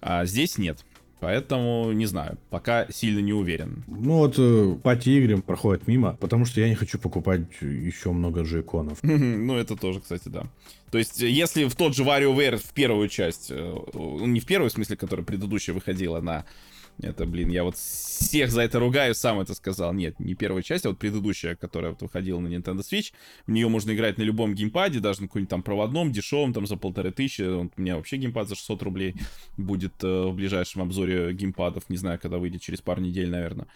А 0.00 0.24
здесь 0.26 0.58
нет. 0.58 0.84
Поэтому, 1.20 1.92
не 1.92 2.06
знаю, 2.06 2.38
пока 2.50 2.86
сильно 2.90 3.20
не 3.20 3.32
уверен. 3.32 3.84
Ну 3.86 4.18
вот 4.18 4.34
э, 4.38 4.76
пати-игры 4.82 5.40
проходят 5.40 5.86
мимо, 5.86 6.16
потому 6.20 6.44
что 6.44 6.60
я 6.60 6.68
не 6.68 6.74
хочу 6.74 6.98
покупать 6.98 7.42
еще 7.60 8.12
много 8.12 8.42
джейконов. 8.42 8.98
Ну 9.44 9.56
это 9.56 9.76
тоже, 9.76 10.00
кстати, 10.00 10.28
да. 10.28 10.44
То 10.90 10.98
есть, 10.98 11.20
если 11.20 11.64
в 11.64 11.74
тот 11.74 11.94
же 11.96 12.04
WarioWare 12.04 12.56
в 12.56 12.72
первую 12.72 13.08
часть, 13.08 13.48
э, 13.50 13.74
не 13.94 14.40
в 14.40 14.46
первую, 14.46 14.70
в 14.70 14.72
смысле, 14.72 14.96
которая 14.96 15.24
предыдущая 15.24 15.74
выходила 15.74 16.20
на 16.20 16.44
Это, 17.00 17.26
блин, 17.26 17.48
я 17.48 17.64
вот 17.64 17.76
всех 17.76 18.50
за 18.50 18.62
это 18.62 18.78
ругаю, 18.78 19.14
сам 19.14 19.40
это 19.40 19.54
сказал. 19.54 19.92
Нет, 19.92 20.18
не 20.20 20.34
первая 20.34 20.62
часть, 20.62 20.86
а 20.86 20.90
вот 20.90 20.98
предыдущая, 20.98 21.56
которая 21.56 21.90
вот 21.92 22.02
выходила 22.02 22.38
на 22.38 22.48
Nintendo 22.48 22.80
Switch. 22.80 23.12
В 23.46 23.50
нее 23.50 23.68
можно 23.68 23.92
играть 23.92 24.16
на 24.16 24.22
любом 24.22 24.54
геймпаде, 24.54 25.00
даже 25.00 25.22
на 25.22 25.26
каком-нибудь 25.26 25.50
там 25.50 25.62
проводном, 25.62 26.12
дешевом, 26.12 26.52
там 26.52 26.66
за 26.66 26.76
полторы 26.76 27.10
тысячи. 27.10 27.42
Вот 27.42 27.72
у 27.76 27.80
меня 27.80 27.96
вообще 27.96 28.16
геймпад 28.16 28.48
за 28.48 28.54
600 28.54 28.82
рублей 28.82 29.16
будет 29.56 29.92
э, 30.04 30.26
в 30.26 30.34
ближайшем 30.34 30.82
обзоре 30.82 31.32
геймпадов. 31.32 31.88
Не 31.88 31.96
знаю, 31.96 32.18
когда 32.20 32.38
выйдет, 32.38 32.62
через 32.62 32.80
пару 32.80 33.00
недель, 33.00 33.28
наверное. 33.28 33.66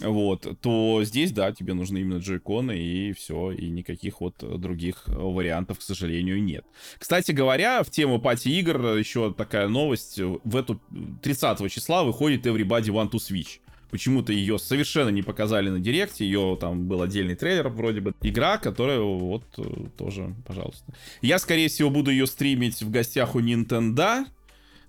Вот, 0.00 0.46
то 0.60 1.00
здесь, 1.02 1.32
да, 1.32 1.50
тебе 1.50 1.74
нужны 1.74 1.98
именно 1.98 2.18
джойконы 2.18 2.78
и 2.78 3.12
все, 3.12 3.50
и 3.50 3.68
никаких 3.68 4.20
вот 4.20 4.36
других 4.38 5.02
вариантов, 5.06 5.80
к 5.80 5.82
сожалению, 5.82 6.40
нет. 6.42 6.64
Кстати 6.98 7.32
говоря, 7.32 7.82
в 7.82 7.90
тему 7.90 8.20
пати 8.20 8.48
игр 8.48 8.96
еще 8.96 9.32
такая 9.32 9.66
новость. 9.66 10.20
В 10.20 10.56
эту 10.56 10.80
30 11.22 11.70
числа 11.72 12.04
выходит 12.04 12.46
Everybody 12.46 12.90
Want 12.90 13.10
to 13.10 13.16
Switch. 13.16 13.58
Почему-то 13.90 14.32
ее 14.32 14.58
совершенно 14.58 15.08
не 15.08 15.22
показали 15.22 15.70
на 15.70 15.80
директе, 15.80 16.24
ее 16.24 16.58
там 16.60 16.86
был 16.86 17.02
отдельный 17.02 17.34
трейлер 17.34 17.68
вроде 17.68 18.00
бы. 18.00 18.14
Игра, 18.20 18.58
которая 18.58 19.00
вот 19.00 19.44
э, 19.56 19.62
тоже, 19.96 20.34
пожалуйста. 20.46 20.92
Я, 21.22 21.38
скорее 21.38 21.68
всего, 21.68 21.88
буду 21.88 22.10
ее 22.10 22.26
стримить 22.26 22.82
в 22.82 22.90
гостях 22.90 23.34
у 23.34 23.40
Nintendo, 23.40 24.26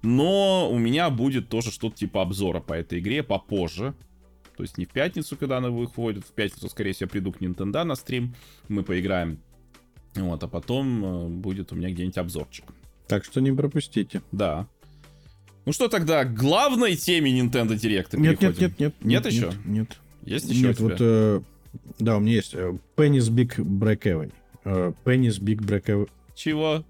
но 0.01 0.69
у 0.69 0.77
меня 0.77 1.09
будет 1.09 1.47
тоже 1.47 1.71
что-то 1.71 1.95
типа 1.95 2.21
обзора 2.21 2.59
по 2.59 2.73
этой 2.73 2.99
игре 2.99 3.23
попозже. 3.23 3.93
То 4.59 4.63
есть 4.63 4.77
не 4.77 4.83
в 4.83 4.89
пятницу, 4.89 5.37
когда 5.37 5.59
она 5.59 5.69
выходит, 5.69 6.25
в 6.25 6.33
пятницу, 6.33 6.67
скорее 6.67 6.91
всего, 6.91 7.09
приду 7.09 7.31
к 7.31 7.39
Nintendo 7.39 7.85
на 7.85 7.95
стрим, 7.95 8.35
мы 8.67 8.83
поиграем. 8.83 9.39
Вот, 10.15 10.43
а 10.43 10.49
потом 10.49 11.05
э, 11.05 11.27
будет 11.29 11.71
у 11.71 11.77
меня 11.77 11.89
где-нибудь 11.89 12.17
обзорчик. 12.17 12.65
Так 13.07 13.23
что 13.23 13.39
не 13.39 13.53
пропустите. 13.53 14.21
Да. 14.33 14.67
Ну 15.65 15.71
что 15.71 15.87
тогда, 15.87 16.25
к 16.25 16.33
главной 16.33 16.97
теме 16.97 17.39
Nintendo 17.39 17.69
Direct 17.69 18.19
нет, 18.19 18.41
нет, 18.41 18.59
нет, 18.59 18.79
нет. 18.79 18.95
Нет 19.01 19.25
еще? 19.27 19.45
Нет. 19.45 19.65
нет. 19.65 19.97
Есть 20.23 20.49
еще 20.49 20.67
Нет, 20.67 20.79
вот, 20.81 20.97
э, 20.99 21.39
да, 21.99 22.17
у 22.17 22.19
меня 22.19 22.33
есть 22.33 22.53
э, 22.53 22.77
Penny's 22.97 23.31
Big 23.31 23.55
Breakaway. 23.55 24.33
Э, 24.65 24.91
Penny's 25.05 25.39
Big 25.39 25.61
Breakaway. 25.61 26.09
Чего? 26.35 26.83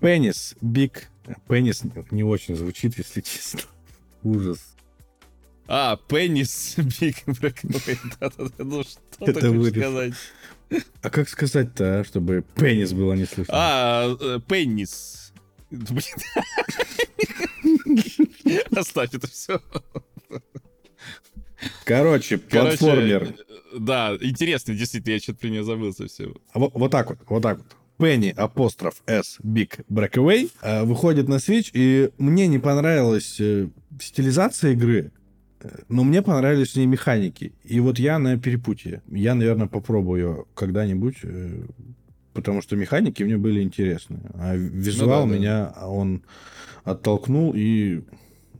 Penny's 0.00 0.56
Big... 0.62 1.02
Penny's 1.48 1.84
не 2.10 2.24
очень 2.24 2.56
звучит, 2.56 2.96
если 2.96 3.20
честно. 3.20 3.60
Ужас. 4.22 4.73
А, 5.66 5.96
пенис 6.08 6.74
Биг 7.00 7.16
ну 8.58 8.82
что 8.82 8.98
ты 9.32 9.32
хочешь 9.32 9.72
сказать? 9.72 10.14
А 11.02 11.10
как 11.10 11.28
сказать-то, 11.28 12.00
а, 12.00 12.04
чтобы 12.04 12.44
пенис 12.54 12.92
было 12.92 13.14
не 13.14 13.24
слышно? 13.24 13.54
А, 13.56 14.16
э, 14.20 14.40
пенис. 14.46 15.32
Оставь 18.76 19.14
это 19.14 19.26
все. 19.28 19.60
Короче, 21.84 22.38
платформер. 22.38 23.34
Да, 23.78 24.16
интересно, 24.20 24.74
действительно, 24.74 25.14
я 25.14 25.18
что-то 25.20 25.38
про 25.40 25.48
нее 25.48 25.64
забыл 25.64 25.92
совсем. 25.92 26.36
А 26.52 26.58
Вот, 26.58 26.72
вот 26.74 26.90
так 26.90 27.10
вот, 27.10 27.18
вот 27.26 27.42
так 27.42 27.58
вот. 27.58 27.66
Penny 27.98 28.30
апостроф 28.32 29.02
S 29.06 29.38
Big 29.42 29.84
Breakaway 29.88 30.50
э, 30.62 30.84
выходит 30.84 31.28
на 31.28 31.34
Switch, 31.36 31.70
и 31.72 32.10
мне 32.18 32.48
не 32.48 32.58
понравилась 32.58 33.36
э, 33.38 33.68
стилизация 34.00 34.72
игры, 34.72 35.12
но 35.88 36.04
мне 36.04 36.22
понравились 36.22 36.72
в 36.72 36.76
ней 36.76 36.86
механики. 36.86 37.52
И 37.64 37.80
вот 37.80 37.98
я 37.98 38.18
на 38.18 38.38
перепутье. 38.38 39.02
Я, 39.10 39.34
наверное, 39.34 39.66
попробую 39.66 40.46
когда-нибудь, 40.54 41.16
э, 41.22 41.66
потому 42.32 42.62
что 42.62 42.76
механики 42.76 43.22
мне 43.22 43.36
были 43.36 43.62
интересны. 43.62 44.20
А 44.34 44.54
визуал 44.56 45.26
Ну 45.26 45.32
да, 45.32 45.32
да. 45.32 45.38
меня 45.38 45.74
он 45.86 46.22
оттолкнул, 46.84 47.52
и... 47.54 48.02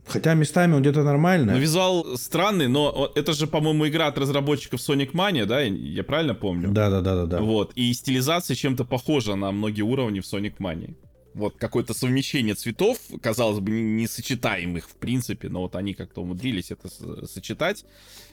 Хотя 0.07 0.35
местами 0.35 0.73
он 0.73 0.81
где-то 0.81 1.03
нормально. 1.03 1.53
Ну, 1.53 1.59
визуал 1.59 2.17
странный, 2.17 2.67
но 2.67 3.11
это 3.15 3.33
же, 3.33 3.47
по-моему, 3.47 3.87
игра 3.87 4.05
от 4.07 4.17
разработчиков 4.19 4.79
Sonic 4.79 5.13
Mania, 5.13 5.45
да? 5.45 5.61
Я 5.61 6.03
правильно 6.03 6.35
помню? 6.35 6.69
Да-да-да-да. 6.69 7.41
Вот. 7.41 7.71
И 7.75 7.91
стилизация 7.93 8.55
чем-то 8.55 8.85
похожа 8.85 9.35
на 9.35 9.51
многие 9.51 9.81
уровни 9.81 10.19
в 10.19 10.23
Sonic 10.23 10.57
Mania. 10.59 10.93
Вот 11.35 11.57
какое-то 11.57 11.93
совмещение 11.93 12.55
цветов, 12.55 12.97
казалось 13.21 13.59
бы, 13.59 13.71
не- 13.71 14.03
несочетаемых 14.03 14.89
в 14.89 14.95
принципе, 14.95 15.49
но 15.49 15.61
вот 15.61 15.75
они 15.75 15.93
как-то 15.93 16.21
умудрились 16.21 16.71
это 16.71 16.89
сочетать. 17.27 17.85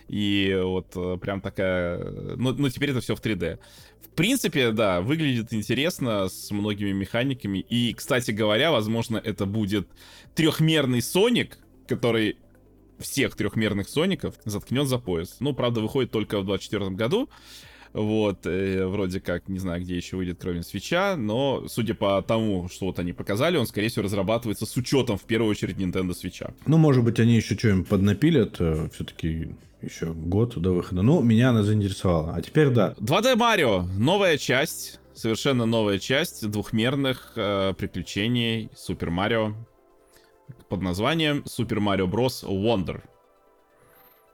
И 0.08 0.58
вот 0.62 0.92
э, 0.94 1.18
прям 1.20 1.40
такая... 1.40 1.98
Ну, 2.36 2.52
ну, 2.52 2.68
теперь 2.68 2.90
это 2.90 3.00
все 3.00 3.16
в 3.16 3.20
3D. 3.20 3.58
В 4.00 4.08
принципе, 4.10 4.70
да, 4.70 5.00
выглядит 5.00 5.52
интересно 5.52 6.28
с 6.28 6.50
многими 6.50 6.92
механиками. 6.92 7.58
И, 7.58 7.92
кстати 7.92 8.30
говоря, 8.30 8.70
возможно, 8.70 9.16
это 9.16 9.46
будет 9.46 9.88
трехмерный 10.34 11.02
Соник, 11.02 11.58
который 11.88 12.36
всех 12.98 13.34
трехмерных 13.36 13.88
Соников 13.88 14.36
заткнет 14.44 14.86
за 14.86 14.98
пояс. 14.98 15.36
Ну, 15.40 15.54
правда, 15.54 15.80
выходит 15.80 16.10
только 16.10 16.40
в 16.40 16.44
24 16.44 16.90
году. 16.90 17.28
Вот, 17.92 18.46
э, 18.46 18.86
вроде 18.86 19.20
как, 19.20 19.48
не 19.48 19.58
знаю, 19.58 19.82
где 19.82 19.96
еще 19.96 20.16
выйдет, 20.16 20.38
кроме 20.40 20.62
свеча, 20.62 21.16
но, 21.16 21.64
судя 21.68 21.94
по 21.94 22.22
тому, 22.22 22.68
что 22.68 22.86
вот 22.86 22.98
они 22.98 23.12
показали, 23.12 23.58
он, 23.58 23.66
скорее 23.66 23.88
всего, 23.88 24.04
разрабатывается 24.04 24.64
с 24.64 24.76
учетом, 24.76 25.18
в 25.18 25.24
первую 25.24 25.50
очередь, 25.50 25.76
Nintendo 25.76 26.14
свеча. 26.14 26.54
Ну, 26.66 26.78
может 26.78 27.04
быть, 27.04 27.20
они 27.20 27.36
еще 27.36 27.56
что-нибудь 27.56 27.88
поднапилят. 27.88 28.54
Все-таки 28.92 29.54
еще 29.82 30.12
год 30.12 30.56
до 30.56 30.72
выхода. 30.72 31.02
Ну, 31.02 31.22
меня 31.22 31.50
она 31.50 31.62
заинтересовала. 31.62 32.34
А 32.34 32.40
теперь 32.42 32.70
да. 32.70 32.94
2D 32.98 33.36
Марио, 33.36 33.82
новая 33.98 34.38
часть, 34.38 35.00
совершенно 35.14 35.66
новая 35.66 35.98
часть 35.98 36.48
двухмерных 36.48 37.32
э, 37.36 37.74
приключений 37.76 38.70
Супер 38.74 39.10
Марио 39.10 39.54
под 40.68 40.82
названием 40.82 41.42
Супер 41.46 41.80
Марио 41.80 42.06
Брос 42.06 42.44
Wonder. 42.44 43.02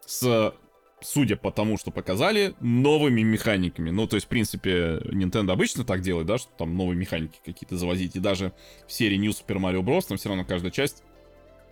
С, 0.06 0.52
судя 1.00 1.36
по 1.36 1.50
тому, 1.50 1.78
что 1.78 1.90
показали, 1.90 2.54
новыми 2.60 3.22
механиками. 3.22 3.90
Ну, 3.90 4.06
то 4.06 4.16
есть, 4.16 4.26
в 4.26 4.28
принципе, 4.28 5.00
Nintendo 5.04 5.52
обычно 5.52 5.84
так 5.84 6.00
делает, 6.00 6.26
да, 6.26 6.38
что 6.38 6.50
там 6.56 6.76
новые 6.76 6.96
механики 6.96 7.38
какие-то 7.44 7.76
завозить. 7.76 8.16
И 8.16 8.20
даже 8.20 8.52
в 8.86 8.92
серии 8.92 9.16
New 9.16 9.30
Super 9.30 9.58
Mario 9.58 9.82
Bros. 9.82 10.06
там 10.08 10.18
все 10.18 10.28
равно 10.28 10.44
каждая 10.44 10.70
часть 10.70 11.02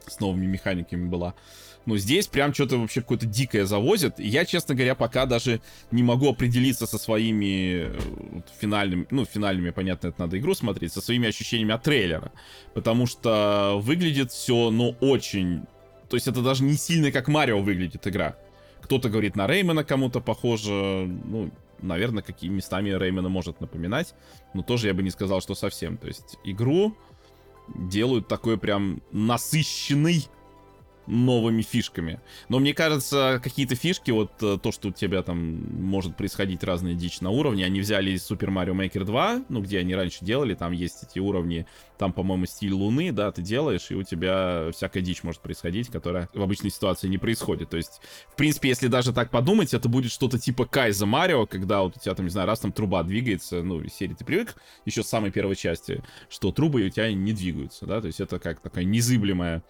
с 0.06 0.20
новыми 0.20 0.46
механиками 0.46 1.08
была. 1.08 1.34
Но 1.86 1.96
здесь 1.96 2.26
прям 2.26 2.52
что-то 2.52 2.78
вообще 2.78 3.00
какое-то 3.00 3.26
дикое 3.26 3.64
завозят. 3.64 4.18
И 4.18 4.26
я, 4.26 4.44
честно 4.44 4.74
говоря, 4.74 4.96
пока 4.96 5.24
даже 5.24 5.60
не 5.92 6.02
могу 6.02 6.28
определиться 6.28 6.84
со 6.86 6.98
своими 6.98 7.86
э, 7.86 7.98
финальными, 8.60 9.06
ну, 9.10 9.24
финальными, 9.24 9.70
понятно, 9.70 10.08
это 10.08 10.20
надо 10.20 10.36
игру 10.38 10.54
смотреть, 10.54 10.92
со 10.92 11.00
своими 11.00 11.28
ощущениями 11.28 11.74
от 11.74 11.84
трейлера. 11.84 12.32
Потому 12.74 13.06
что 13.06 13.78
выглядит 13.80 14.32
все, 14.32 14.70
ну, 14.70 14.96
очень... 15.00 15.62
То 16.08 16.16
есть 16.16 16.26
это 16.26 16.42
даже 16.42 16.64
не 16.64 16.74
сильно 16.74 17.12
как 17.12 17.28
Марио 17.28 17.60
выглядит 17.60 18.06
игра. 18.06 18.36
Кто-то 18.86 19.08
говорит 19.08 19.34
на 19.34 19.48
Реймена 19.48 19.82
кому-то 19.82 20.20
похоже, 20.20 20.70
ну, 21.24 21.50
наверное, 21.80 22.22
какими 22.22 22.54
местами 22.54 22.90
Реймена 22.90 23.28
может 23.28 23.60
напоминать, 23.60 24.14
но 24.54 24.62
тоже 24.62 24.86
я 24.86 24.94
бы 24.94 25.02
не 25.02 25.10
сказал, 25.10 25.40
что 25.40 25.56
совсем. 25.56 25.96
То 25.96 26.06
есть 26.06 26.38
игру 26.44 26.96
делают 27.66 28.28
такой 28.28 28.58
прям 28.58 29.02
насыщенный 29.10 30.28
новыми 31.06 31.62
фишками. 31.62 32.20
Но 32.48 32.58
мне 32.58 32.74
кажется, 32.74 33.40
какие-то 33.42 33.74
фишки, 33.74 34.10
вот 34.10 34.32
э, 34.42 34.58
то, 34.62 34.72
что 34.72 34.88
у 34.88 34.92
тебя 34.92 35.22
там 35.22 35.38
может 35.82 36.16
происходить 36.16 36.62
разная 36.64 36.94
дичь 36.94 37.20
на 37.20 37.30
уровне, 37.30 37.64
они 37.64 37.80
взяли 37.80 38.10
из 38.10 38.30
Super 38.30 38.48
Mario 38.48 38.74
Maker 38.74 39.04
2, 39.04 39.44
ну, 39.48 39.62
где 39.62 39.78
они 39.78 39.94
раньше 39.94 40.24
делали, 40.24 40.54
там 40.54 40.72
есть 40.72 41.02
эти 41.02 41.18
уровни, 41.18 41.66
там, 41.98 42.12
по-моему, 42.12 42.46
стиль 42.46 42.72
Луны, 42.72 43.12
да, 43.12 43.32
ты 43.32 43.42
делаешь, 43.42 43.86
и 43.90 43.94
у 43.94 44.02
тебя 44.02 44.70
всякая 44.72 45.00
дичь 45.00 45.22
может 45.22 45.40
происходить, 45.40 45.88
которая 45.88 46.28
в 46.34 46.42
обычной 46.42 46.70
ситуации 46.70 47.08
не 47.08 47.18
происходит. 47.18 47.70
То 47.70 47.76
есть, 47.76 48.00
в 48.28 48.36
принципе, 48.36 48.68
если 48.68 48.88
даже 48.88 49.12
так 49.12 49.30
подумать, 49.30 49.74
это 49.74 49.88
будет 49.88 50.12
что-то 50.12 50.38
типа 50.38 50.66
Кайза 50.66 51.06
Марио, 51.06 51.46
когда 51.46 51.82
вот 51.82 51.96
у 51.96 52.00
тебя 52.00 52.14
там, 52.14 52.26
не 52.26 52.30
знаю, 52.30 52.46
раз 52.46 52.60
там 52.60 52.72
труба 52.72 53.02
двигается, 53.02 53.62
ну, 53.62 53.86
серии 53.88 54.14
ты 54.14 54.24
привык 54.24 54.56
еще 54.84 55.02
с 55.02 55.08
самой 55.08 55.30
первой 55.30 55.56
части, 55.56 56.02
что 56.28 56.52
трубы 56.52 56.82
у 56.82 56.90
тебя 56.90 57.12
не 57.12 57.32
двигаются, 57.32 57.86
да, 57.86 58.00
то 58.00 58.06
есть 58.06 58.20
это 58.20 58.38
как 58.38 58.60
такая 58.60 58.84
незыблемая 58.84 59.62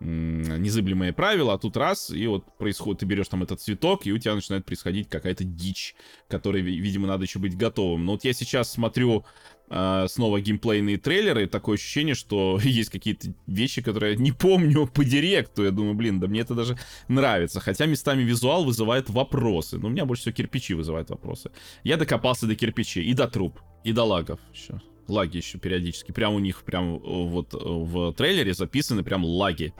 незыблемые 0.00 1.12
правила, 1.12 1.54
а 1.54 1.58
тут 1.58 1.76
раз, 1.76 2.10
и 2.10 2.26
вот 2.26 2.44
происходит, 2.56 3.00
ты 3.00 3.06
берешь 3.06 3.28
там 3.28 3.42
этот 3.42 3.60
цветок, 3.60 4.06
и 4.06 4.12
у 4.12 4.18
тебя 4.18 4.34
начинает 4.34 4.64
происходить 4.64 5.08
какая-то 5.08 5.44
дичь, 5.44 5.94
которой, 6.28 6.62
ви- 6.62 6.78
видимо, 6.78 7.06
надо 7.06 7.24
еще 7.24 7.38
быть 7.38 7.56
готовым. 7.56 8.04
Но 8.04 8.12
вот 8.12 8.24
я 8.24 8.32
сейчас 8.32 8.70
смотрю 8.70 9.24
э, 9.70 10.06
снова 10.08 10.40
геймплейные 10.40 10.98
трейлеры, 10.98 11.46
такое 11.46 11.76
ощущение, 11.76 12.14
что 12.14 12.60
есть 12.62 12.90
какие-то 12.90 13.34
вещи, 13.46 13.82
которые 13.82 14.14
я 14.14 14.18
не 14.18 14.32
помню 14.32 14.86
по 14.86 15.04
директу. 15.04 15.64
Я 15.64 15.70
думаю, 15.70 15.94
блин, 15.94 16.20
да 16.20 16.26
мне 16.28 16.40
это 16.40 16.54
даже 16.54 16.78
нравится. 17.08 17.60
Хотя 17.60 17.86
местами 17.86 18.22
визуал 18.22 18.64
вызывает 18.64 19.10
вопросы. 19.10 19.78
Но 19.78 19.88
у 19.88 19.90
меня 19.90 20.04
больше 20.04 20.22
всего 20.22 20.34
кирпичи 20.34 20.74
вызывают 20.74 21.10
вопросы. 21.10 21.50
Я 21.84 21.96
докопался 21.96 22.46
до 22.46 22.54
кирпичей 22.54 23.02
и 23.04 23.14
до 23.14 23.26
труб, 23.28 23.60
и 23.84 23.92
до 23.92 24.04
лагов 24.04 24.40
еще. 24.52 24.80
Лаги 25.08 25.38
еще 25.38 25.58
периодически. 25.58 26.12
Прям 26.12 26.34
у 26.34 26.38
них 26.38 26.62
прям 26.62 26.96
э, 26.96 27.00
вот 27.02 27.54
э, 27.54 27.58
в 27.58 28.12
трейлере 28.12 28.54
записаны 28.54 29.02
прям 29.02 29.24
лаги. 29.24 29.72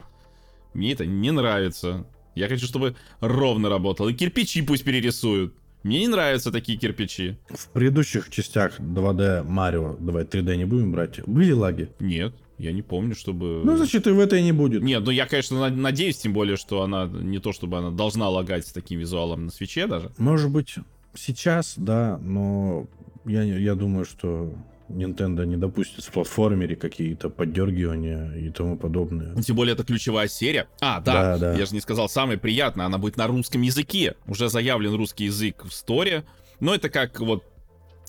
Мне 0.73 0.93
это 0.93 1.05
не 1.05 1.31
нравится. 1.31 2.05
Я 2.35 2.47
хочу, 2.47 2.65
чтобы 2.65 2.95
ровно 3.19 3.69
работало. 3.69 4.09
И 4.09 4.13
кирпичи 4.13 4.61
пусть 4.61 4.83
перерисуют. 4.83 5.53
Мне 5.83 5.99
не 5.99 6.07
нравятся 6.07 6.51
такие 6.51 6.77
кирпичи. 6.77 7.37
В 7.49 7.69
предыдущих 7.69 8.29
частях 8.29 8.79
2D 8.79 9.43
Марио, 9.43 9.95
давай 9.99 10.25
3D 10.25 10.57
не 10.57 10.65
будем 10.65 10.91
брать, 10.91 11.25
были 11.25 11.51
лаги? 11.53 11.89
Нет. 11.99 12.33
Я 12.57 12.73
не 12.73 12.81
помню, 12.81 13.15
чтобы... 13.15 13.61
Ну, 13.63 13.77
значит, 13.77 14.05
и 14.05 14.11
в 14.11 14.19
этой 14.19 14.43
не 14.43 14.51
будет. 14.51 14.83
Нет, 14.83 15.01
ну 15.05 15.11
я, 15.11 15.25
конечно, 15.25 15.69
надеюсь, 15.69 16.17
тем 16.17 16.33
более, 16.33 16.57
что 16.57 16.81
она 16.81 17.05
не 17.05 17.39
то, 17.39 17.53
чтобы 17.53 17.77
она 17.77 17.89
должна 17.89 18.27
лагать 18.27 18.67
с 18.67 18.73
таким 18.73 18.99
визуалом 18.99 19.45
на 19.45 19.51
свече 19.51 19.87
даже. 19.87 20.11
Может 20.17 20.51
быть, 20.51 20.75
сейчас, 21.15 21.75
да, 21.77 22.19
но 22.21 22.87
я, 23.25 23.43
я 23.43 23.75
думаю, 23.75 24.03
что 24.03 24.53
Nintendo 24.89 25.45
не 25.45 25.57
допустит 25.57 26.03
в 26.03 26.11
платформере 26.11 26.75
какие-то 26.75 27.29
поддергивания 27.29 28.33
и 28.33 28.49
тому 28.49 28.77
подобное. 28.77 29.35
Тем 29.41 29.55
более 29.55 29.73
это 29.73 29.83
ключевая 29.83 30.27
серия. 30.27 30.67
А, 30.81 30.99
да, 30.99 31.37
да, 31.37 31.37
да. 31.37 31.53
я 31.57 31.65
же 31.65 31.73
не 31.73 31.81
сказал, 31.81 32.09
самое 32.09 32.37
приятное, 32.37 32.85
она 32.85 32.97
будет 32.97 33.17
на 33.17 33.27
русском 33.27 33.61
языке. 33.61 34.15
Уже 34.27 34.49
заявлен 34.49 34.95
русский 34.95 35.25
язык 35.25 35.63
в 35.65 35.71
сторе. 35.71 36.23
Но 36.59 36.73
это 36.75 36.89
как 36.89 37.19
вот 37.19 37.43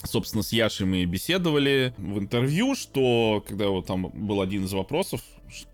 собственно, 0.05 0.43
с 0.43 0.53
Яшей 0.53 0.87
мы 0.87 1.05
беседовали 1.05 1.95
в 1.99 2.18
интервью, 2.18 2.74
что, 2.74 3.45
когда 3.47 3.68
вот 3.68 3.87
там 3.87 4.11
был 4.14 4.41
один 4.41 4.64
из 4.64 4.72
вопросов, 4.72 5.20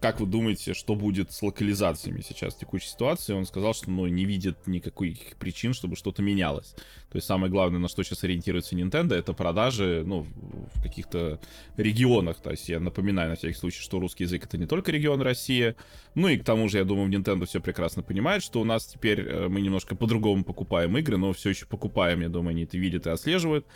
как 0.01 0.21
вы 0.21 0.27
думаете, 0.27 0.75
что 0.75 0.95
будет 0.95 1.33
с 1.33 1.43
локализациями 1.43 2.23
сейчас 2.27 2.55
в 2.55 2.59
текущей 2.59 2.89
ситуации, 2.89 3.33
он 3.33 3.47
сказал, 3.47 3.75
что 3.75 3.91
ну, 3.91 4.07
не 4.07 4.25
видит 4.25 4.67
никаких 4.67 5.37
причин, 5.39 5.75
чтобы 5.75 5.97
что-то 5.97 6.23
менялось. 6.23 6.75
То 7.11 7.17
есть 7.17 7.27
самое 7.27 7.51
главное, 7.51 7.79
на 7.79 7.89
что 7.89 8.03
сейчас 8.03 8.25
ориентируется 8.25 8.75
Nintendo, 8.75 9.15
это 9.15 9.33
продажи 9.33 10.03
ну, 10.07 10.27
в 10.75 10.83
каких-то 10.83 11.41
регионах. 11.77 12.41
То 12.41 12.51
есть 12.51 12.69
я 12.69 12.81
напоминаю 12.81 13.31
на 13.31 13.37
всякий 13.37 13.55
случай, 13.55 13.81
что 13.81 14.01
русский 14.01 14.25
язык 14.25 14.45
это 14.45 14.59
не 14.59 14.67
только 14.67 14.93
регион 14.93 15.23
Россия. 15.23 15.77
Ну 16.15 16.29
и 16.29 16.39
к 16.39 16.45
тому 16.45 16.69
же, 16.69 16.79
я 16.79 16.85
думаю, 16.85 17.11
Nintendo 17.11 17.47
все 17.47 17.61
прекрасно 17.61 18.03
понимает, 18.03 18.43
что 18.43 18.61
у 18.61 18.65
нас 18.65 18.87
теперь 18.87 19.21
э, 19.21 19.49
мы 19.49 19.61
немножко 19.61 19.95
по-другому 19.95 20.45
покупаем 20.45 20.97
игры, 20.99 21.17
но 21.17 21.33
все 21.33 21.51
еще 21.51 21.67
покупаем, 21.67 22.21
я 22.21 22.29
думаю, 22.29 22.51
они 22.51 22.65
это 22.65 22.77
видят 22.79 23.07
и 23.07 23.11
отслеживают. 23.11 23.67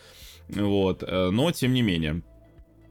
Вот, 0.48 1.02
э, 1.02 1.30
но 1.30 1.52
тем 1.52 1.72
не 1.72 1.82
менее. 1.82 2.22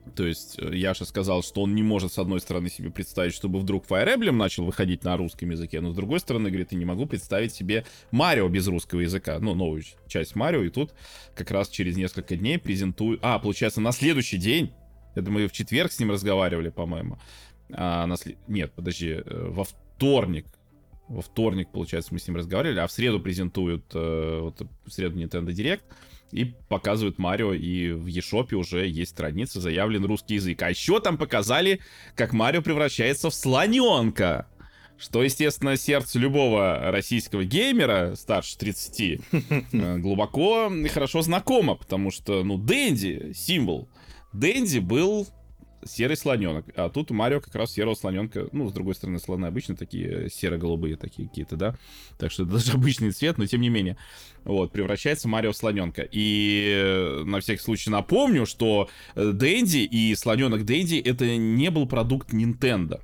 То 0.10 0.26
есть 0.26 0.57
э, 0.60 0.76
Яша 0.76 1.05
сказал, 1.05 1.43
что 1.43 1.62
он 1.62 1.76
не 1.76 1.84
может, 1.84 2.14
с 2.14 2.20
одной 2.20 2.39
стороны, 2.39 2.70
себе 2.70 2.89
представить, 2.89 3.34
чтобы 3.34 3.60
вдруг 3.60 3.86
Fire 3.86 4.16
Emblem 4.16 4.32
начал 4.32 4.66
выходить 4.66 5.03
на 5.03 5.18
русском 5.18 5.49
языке, 5.49 5.82
но 5.82 5.91
с 5.91 5.95
другой 5.95 6.20
стороны, 6.20 6.49
говорит, 6.49 6.72
я 6.72 6.78
не 6.78 6.86
могу 6.86 7.05
представить 7.05 7.53
себе 7.53 7.86
Марио 8.12 8.47
без 8.47 8.68
русского 8.68 9.01
языка, 9.01 9.39
ну, 9.39 9.53
новую 9.53 9.84
часть 10.07 10.36
Марио, 10.36 10.64
и 10.64 10.70
тут 10.70 10.93
как 11.36 11.51
раз 11.51 11.70
через 11.70 11.97
несколько 11.97 12.36
дней 12.36 12.57
презентую... 12.57 13.20
А, 13.22 13.39
получается, 13.39 13.82
на 13.82 13.91
следующий 13.91 14.38
день, 14.38 14.72
это 15.16 15.30
мы 15.32 15.47
в 15.47 15.51
четверг 15.51 15.91
с 15.91 15.99
ним 15.99 16.12
разговаривали, 16.12 16.70
по-моему, 16.70 17.18
а, 17.72 18.05
на 18.05 18.18
след... 18.18 18.38
нет, 18.47 18.72
подожди, 18.74 19.22
э, 19.26 19.47
во 19.49 19.64
вторник, 19.64 20.45
во 21.07 21.22
вторник, 21.22 21.70
получается, 21.72 22.14
мы 22.14 22.20
с 22.20 22.28
ним 22.28 22.38
разговаривали, 22.38 22.80
а 22.80 22.88
в 22.88 22.91
среду 22.91 23.20
презентуют, 23.20 23.86
вот 23.93 24.62
в 24.86 24.91
среду 24.91 25.20
Nintendo 25.20 25.47
Direct, 25.47 25.82
и 26.32 26.45
показывают 26.67 27.17
Марио, 27.17 27.53
и 27.53 27.91
в 27.91 28.07
eShop 28.07 28.53
уже 28.53 28.88
есть 28.88 29.11
страница, 29.11 29.59
заявлен 29.59 30.05
русский 30.05 30.36
язык. 30.36 30.61
А 30.61 30.69
еще 30.69 30.99
там 30.99 31.17
показали, 31.17 31.80
как 32.15 32.34
Марио 32.34 32.61
превращается 32.61 33.30
в 33.30 33.34
слоненка. 33.34 34.47
Что, 34.97 35.23
естественно, 35.23 35.77
сердце 35.77 36.19
любого 36.19 36.91
российского 36.91 37.45
геймера 37.45 38.15
старше 38.15 38.57
30 38.57 39.21
э, 39.71 39.97
глубоко 39.97 40.69
и 40.69 40.88
хорошо 40.89 41.21
знакомо, 41.21 41.75
потому 41.75 42.11
что, 42.11 42.43
ну, 42.43 42.57
Дэнди, 42.57 43.32
символ. 43.34 43.88
Дэнди 44.34 44.80
был 44.80 45.27
серый 45.86 46.17
слоненок. 46.17 46.65
А 46.75 46.89
тут 46.89 47.11
Марио 47.11 47.39
как 47.39 47.55
раз 47.55 47.73
серого 47.73 47.95
слоненка. 47.95 48.47
Ну, 48.51 48.69
с 48.69 48.73
другой 48.73 48.95
стороны, 48.95 49.19
слоны 49.19 49.45
обычно 49.45 49.75
такие 49.75 50.30
серо-голубые 50.30 50.95
такие 50.95 51.27
какие-то, 51.27 51.55
да. 51.55 51.75
Так 52.17 52.32
что 52.32 52.43
это 52.43 52.53
даже 52.53 52.73
обычный 52.73 53.11
цвет, 53.11 53.38
но 53.38 53.45
тем 53.45 53.61
не 53.61 53.69
менее. 53.69 53.97
Вот, 54.43 54.71
превращается 54.71 55.27
Марио 55.27 55.51
в 55.51 55.57
слоненка. 55.57 56.07
И 56.11 56.71
э, 56.75 57.23
на 57.23 57.39
всякий 57.39 57.61
случай 57.61 57.89
напомню, 57.89 58.45
что 58.45 58.89
э, 59.15 59.32
Дэнди 59.32 59.80
и 59.80 60.15
слоненок 60.15 60.65
Дэнди 60.65 60.95
это 60.95 61.38
не 61.38 61.69
был 61.69 61.88
продукт 61.88 62.34
Nintendo. 62.34 63.01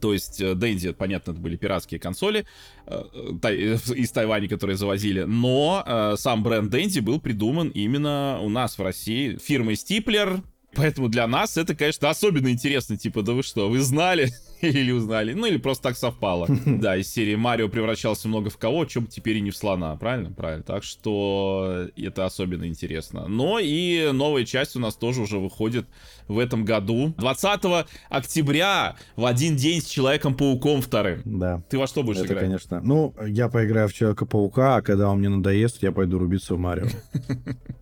То 0.00 0.12
есть 0.12 0.40
э, 0.40 0.54
Дэнди, 0.54 0.92
понятно, 0.92 1.32
это 1.32 1.40
были 1.40 1.56
пиратские 1.56 2.00
консоли 2.00 2.46
из 2.86 4.10
Тайваня, 4.10 4.48
которые 4.48 4.76
завозили, 4.76 5.22
но 5.22 6.14
сам 6.16 6.42
бренд 6.42 6.70
Дэнди 6.70 7.00
был 7.00 7.20
придуман 7.20 7.68
именно 7.68 8.40
у 8.42 8.48
нас 8.48 8.76
в 8.76 8.82
России 8.82 9.36
фирмой 9.36 9.76
Стиплер, 9.76 10.42
Поэтому 10.74 11.08
для 11.08 11.26
нас 11.26 11.56
это, 11.56 11.74
конечно, 11.74 12.08
особенно 12.08 12.48
интересно. 12.48 12.96
Типа, 12.96 13.22
да 13.22 13.32
вы 13.32 13.42
что, 13.42 13.68
вы 13.68 13.80
знали? 13.80 14.30
или 14.62 14.92
узнали? 14.92 15.34
Ну, 15.34 15.46
или 15.46 15.58
просто 15.58 15.84
так 15.84 15.96
совпало. 15.96 16.48
Да, 16.82 16.96
из 16.96 17.12
серии 17.12 17.34
Марио 17.34 17.68
превращался 17.68 18.28
много 18.28 18.50
в 18.50 18.56
кого, 18.56 18.84
чем 18.86 19.06
теперь 19.06 19.36
и 19.36 19.40
не 19.40 19.50
в 19.50 19.56
слона, 19.56 19.94
правильно? 19.96 20.32
Правильно. 20.32 20.64
Так 20.64 20.84
что 20.84 21.88
это 21.96 22.24
особенно 22.24 22.66
интересно. 22.66 23.28
Но 23.28 23.58
и 23.60 24.10
новая 24.12 24.44
часть 24.44 24.74
у 24.76 24.80
нас 24.80 24.96
тоже 24.96 25.20
уже 25.22 25.38
выходит 25.38 25.86
в 26.28 26.38
этом 26.38 26.64
году. 26.64 27.14
20 27.18 27.86
октября 28.08 28.96
в 29.16 29.26
один 29.26 29.56
день 29.56 29.80
с 29.80 29.86
Человеком-пауком 29.86 30.80
вторым. 30.80 31.22
Да. 31.24 31.62
Ты 31.68 31.78
во 31.78 31.86
что 31.86 32.02
будешь 32.02 32.20
это, 32.20 32.28
играть? 32.28 32.44
конечно. 32.44 32.80
Ну, 32.82 33.14
я 33.26 33.48
поиграю 33.48 33.88
в 33.88 33.92
Человека-паука, 33.92 34.76
а 34.76 34.82
когда 34.82 35.10
он 35.10 35.18
мне 35.18 35.28
надоест, 35.28 35.82
я 35.82 35.92
пойду 35.92 36.18
рубиться 36.18 36.54
в 36.54 36.58
Марио. 36.58 36.86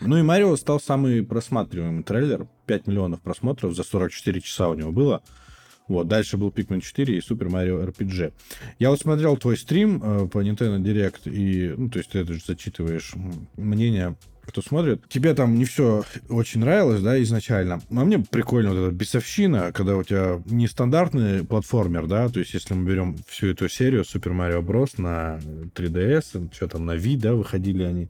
Ну 0.00 0.18
и 0.18 0.22
Марио 0.22 0.56
стал 0.56 0.80
самый 0.80 1.22
просматриваемый 1.22 2.02
трейлер. 2.02 2.46
5 2.66 2.86
миллионов 2.86 3.20
просмотров 3.20 3.74
за 3.74 3.82
44 3.82 4.40
часа 4.40 4.68
у 4.68 4.74
него 4.74 4.92
было. 4.92 5.22
Вот, 5.86 6.08
дальше 6.08 6.38
был 6.38 6.48
Pikmin 6.48 6.80
4 6.80 7.16
и 7.16 7.20
Super 7.20 7.48
Mario 7.48 7.86
RPG. 7.86 8.32
Я 8.78 8.90
вот 8.90 9.00
смотрел 9.00 9.36
твой 9.36 9.58
стрим 9.58 10.00
э, 10.02 10.28
по 10.28 10.42
Nintendo 10.42 10.78
Direct, 10.78 11.30
и, 11.30 11.74
ну, 11.76 11.90
то 11.90 11.98
есть 11.98 12.10
ты 12.10 12.20
это 12.20 12.32
же 12.32 12.40
зачитываешь 12.44 13.12
мнение 13.56 14.16
кто 14.46 14.62
смотрит, 14.62 15.08
тебе 15.08 15.34
там 15.34 15.56
не 15.56 15.64
все 15.64 16.04
очень 16.28 16.60
нравилось, 16.60 17.00
да, 17.00 17.20
изначально. 17.22 17.80
А 17.90 18.04
мне 18.04 18.18
прикольно 18.18 18.70
вот 18.70 18.78
эта 18.78 18.94
бесовщина, 18.94 19.72
когда 19.72 19.96
у 19.96 20.02
тебя 20.02 20.42
нестандартный 20.46 21.44
платформер, 21.44 22.06
да, 22.06 22.28
то 22.28 22.40
есть 22.40 22.54
если 22.54 22.74
мы 22.74 22.88
берем 22.88 23.16
всю 23.26 23.48
эту 23.48 23.68
серию 23.68 24.02
Super 24.02 24.32
Mario 24.32 24.62
Bros. 24.62 25.00
на 25.00 25.40
3DS, 25.74 26.54
что 26.54 26.68
там, 26.68 26.86
на 26.86 26.96
Wii, 26.96 27.18
да, 27.18 27.34
выходили 27.34 27.82
они. 27.82 28.08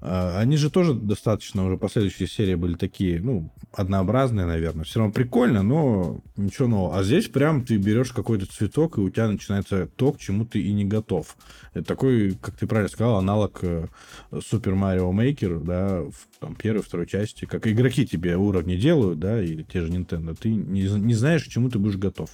А, 0.00 0.38
они 0.38 0.56
же 0.56 0.70
тоже 0.70 0.94
достаточно 0.94 1.64
уже 1.64 1.76
последующие 1.76 2.28
серии 2.28 2.54
были 2.54 2.74
такие, 2.74 3.20
ну, 3.20 3.52
однообразные, 3.72 4.46
наверное. 4.46 4.84
Все 4.84 5.00
равно 5.00 5.12
прикольно, 5.12 5.62
но 5.62 6.20
ничего 6.36 6.68
нового. 6.68 6.98
А 6.98 7.02
здесь 7.02 7.28
прям 7.28 7.64
ты 7.64 7.76
берешь 7.76 8.12
какой-то 8.12 8.46
цветок, 8.46 8.98
и 8.98 9.00
у 9.00 9.10
тебя 9.10 9.28
начинается 9.28 9.86
то, 9.86 10.12
к 10.12 10.18
чему 10.18 10.44
ты 10.44 10.60
и 10.60 10.72
не 10.72 10.84
готов. 10.84 11.36
Это 11.74 11.84
такой, 11.84 12.36
как 12.40 12.56
ты 12.56 12.66
правильно 12.66 12.90
сказал, 12.90 13.16
аналог 13.16 13.62
Super 13.62 14.74
Mario 14.74 15.10
Maker, 15.12 15.62
да, 15.64 16.02
в 16.02 16.40
там, 16.40 16.54
первой, 16.54 16.82
второй 16.82 17.06
части. 17.06 17.44
Как 17.44 17.66
игроки 17.66 18.06
тебе 18.06 18.36
уровни 18.36 18.76
делают, 18.76 19.18
да, 19.18 19.42
или 19.42 19.62
те 19.62 19.80
же 19.80 19.92
Nintendo. 19.92 20.36
Ты 20.38 20.50
не, 20.50 20.82
не 20.82 21.14
знаешь, 21.14 21.44
к 21.44 21.48
чему 21.48 21.68
ты 21.68 21.78
будешь 21.78 21.96
готов. 21.96 22.30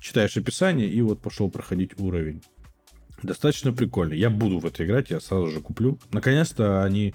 Читаешь 0.00 0.36
описание, 0.36 0.88
и 0.88 1.02
вот 1.02 1.20
пошел 1.20 1.50
проходить 1.50 1.98
уровень. 1.98 2.42
Достаточно 3.22 3.72
прикольно. 3.72 4.14
Я 4.14 4.30
буду 4.30 4.58
в 4.58 4.66
это 4.66 4.84
играть, 4.84 5.10
я 5.10 5.20
сразу 5.20 5.48
же 5.48 5.60
куплю. 5.60 5.98
Наконец-то 6.12 6.82
они 6.82 7.14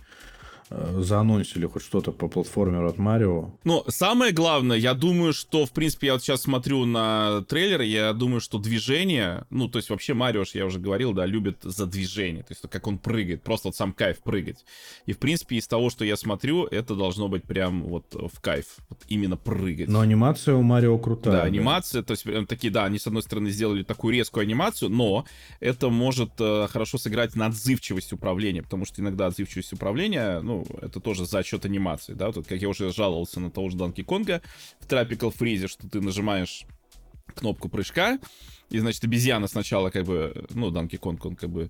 заанонсили 0.69 1.67
хоть 1.67 1.83
что-то 1.83 2.11
по 2.11 2.27
платформеру 2.27 2.89
от 2.89 2.97
Марио. 2.97 3.51
Ну, 3.63 3.83
самое 3.87 4.31
главное, 4.31 4.77
я 4.77 4.93
думаю, 4.93 5.33
что, 5.33 5.65
в 5.65 5.71
принципе, 5.71 6.07
я 6.07 6.13
вот 6.13 6.23
сейчас 6.23 6.41
смотрю 6.41 6.85
на 6.85 7.43
трейлер, 7.47 7.81
я 7.81 8.13
думаю, 8.13 8.41
что 8.41 8.57
движение, 8.57 9.45
ну, 9.49 9.69
то 9.69 9.77
есть 9.77 9.89
вообще 9.89 10.13
Марио, 10.13 10.43
я 10.53 10.65
уже 10.65 10.79
говорил, 10.79 11.13
да, 11.13 11.25
любит 11.25 11.59
за 11.61 11.85
движение, 11.85 12.43
то 12.43 12.51
есть 12.51 12.63
как 12.69 12.87
он 12.87 12.97
прыгает, 12.97 13.43
просто 13.43 13.67
вот 13.67 13.75
сам 13.75 13.93
кайф 13.93 14.19
прыгать. 14.19 14.65
И, 15.05 15.13
в 15.13 15.19
принципе, 15.19 15.57
из 15.57 15.67
того, 15.67 15.89
что 15.89 16.03
я 16.03 16.17
смотрю, 16.17 16.65
это 16.65 16.95
должно 16.95 17.27
быть 17.27 17.43
прям 17.43 17.83
вот 17.83 18.13
в 18.13 18.39
кайф, 18.41 18.65
вот 18.89 18.99
именно 19.07 19.37
прыгать. 19.37 19.87
Но 19.87 19.99
анимация 19.99 20.55
у 20.55 20.63
Марио 20.63 20.97
крутая. 20.97 21.33
Да, 21.33 21.43
анимация, 21.43 22.01
да? 22.01 22.07
то 22.07 22.11
есть 22.11 22.23
прям 22.23 22.47
такие, 22.47 22.71
да, 22.71 22.85
они, 22.85 22.97
с 22.97 23.05
одной 23.05 23.21
стороны, 23.21 23.49
сделали 23.49 23.83
такую 23.83 24.15
резкую 24.15 24.43
анимацию, 24.43 24.89
но 24.89 25.25
это 25.59 25.89
может 25.89 26.31
э, 26.39 26.67
хорошо 26.69 26.97
сыграть 26.97 27.35
на 27.35 27.47
отзывчивость 27.47 28.13
управления, 28.13 28.63
потому 28.63 28.85
что 28.85 29.01
иногда 29.01 29.27
отзывчивость 29.27 29.73
управления, 29.73 30.39
ну, 30.41 30.54
ну, 30.55 30.77
это 30.81 30.99
тоже 30.99 31.25
за 31.25 31.43
счет 31.43 31.65
анимации, 31.65 32.13
да, 32.13 32.31
вот 32.31 32.47
как 32.47 32.61
я 32.61 32.69
уже 32.69 32.91
жаловался 32.91 33.39
на 33.39 33.51
того 33.51 33.69
же 33.69 33.77
Данки 33.77 34.03
Конга 34.03 34.41
в 34.79 34.87
Tropical 34.87 35.35
Freeze, 35.35 35.67
что 35.67 35.87
ты 35.89 36.01
нажимаешь 36.01 36.65
кнопку 37.33 37.69
прыжка, 37.69 38.19
и, 38.69 38.79
значит, 38.79 39.03
обезьяна 39.03 39.47
сначала 39.47 39.89
как 39.89 40.05
бы, 40.05 40.45
ну, 40.51 40.71
Данки 40.71 40.97
Конг, 40.97 41.25
он 41.25 41.35
как 41.35 41.49
бы 41.49 41.69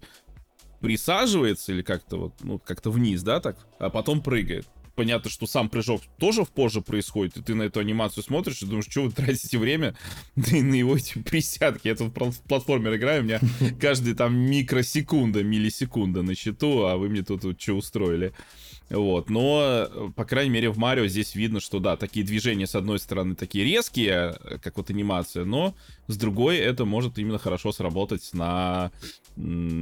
присаживается 0.81 1.71
или 1.71 1.81
как-то 1.81 2.17
вот, 2.17 2.33
ну, 2.41 2.59
как-то 2.59 2.91
вниз, 2.91 3.23
да, 3.23 3.39
так, 3.39 3.57
а 3.79 3.89
потом 3.89 4.21
прыгает 4.21 4.67
понятно, 4.95 5.29
что 5.29 5.45
сам 5.45 5.69
прыжок 5.69 6.01
тоже 6.17 6.43
в 6.43 6.49
позже 6.49 6.81
происходит, 6.81 7.37
и 7.37 7.41
ты 7.41 7.55
на 7.55 7.63
эту 7.63 7.79
анимацию 7.79 8.23
смотришь 8.23 8.61
и 8.61 8.65
думаешь, 8.65 8.87
что 8.89 9.03
вы 9.03 9.11
тратите 9.11 9.57
время 9.57 9.95
на 10.35 10.73
его 10.75 10.97
эти 10.97 11.19
присядки. 11.19 11.87
Я 11.87 11.95
тут 11.95 12.15
в 12.15 12.41
платформер 12.43 12.95
играю, 12.95 13.21
у 13.21 13.25
меня 13.25 13.39
каждый 13.79 14.15
там 14.15 14.35
микросекунда, 14.35 15.43
миллисекунда 15.43 16.21
на 16.23 16.35
счету, 16.35 16.85
а 16.85 16.97
вы 16.97 17.09
мне 17.09 17.23
тут 17.23 17.43
вот 17.43 17.61
что 17.61 17.73
устроили. 17.73 18.33
Вот, 18.89 19.31
но, 19.31 20.11
по 20.15 20.25
крайней 20.25 20.51
мере, 20.51 20.69
в 20.69 20.77
Марио 20.77 21.07
здесь 21.07 21.33
видно, 21.33 21.59
что, 21.59 21.79
да, 21.79 21.97
такие 21.97 22.23
движения, 22.23 22.67
с 22.67 22.75
одной 22.75 22.99
стороны, 22.99 23.33
такие 23.35 23.65
резкие, 23.65 24.37
как 24.61 24.77
вот 24.77 24.91
анимация, 24.91 25.43
но 25.43 25.73
с 26.07 26.15
другой 26.17 26.57
это 26.57 26.85
может 26.85 27.17
именно 27.17 27.39
хорошо 27.39 27.71
сработать 27.71 28.29
на 28.33 28.91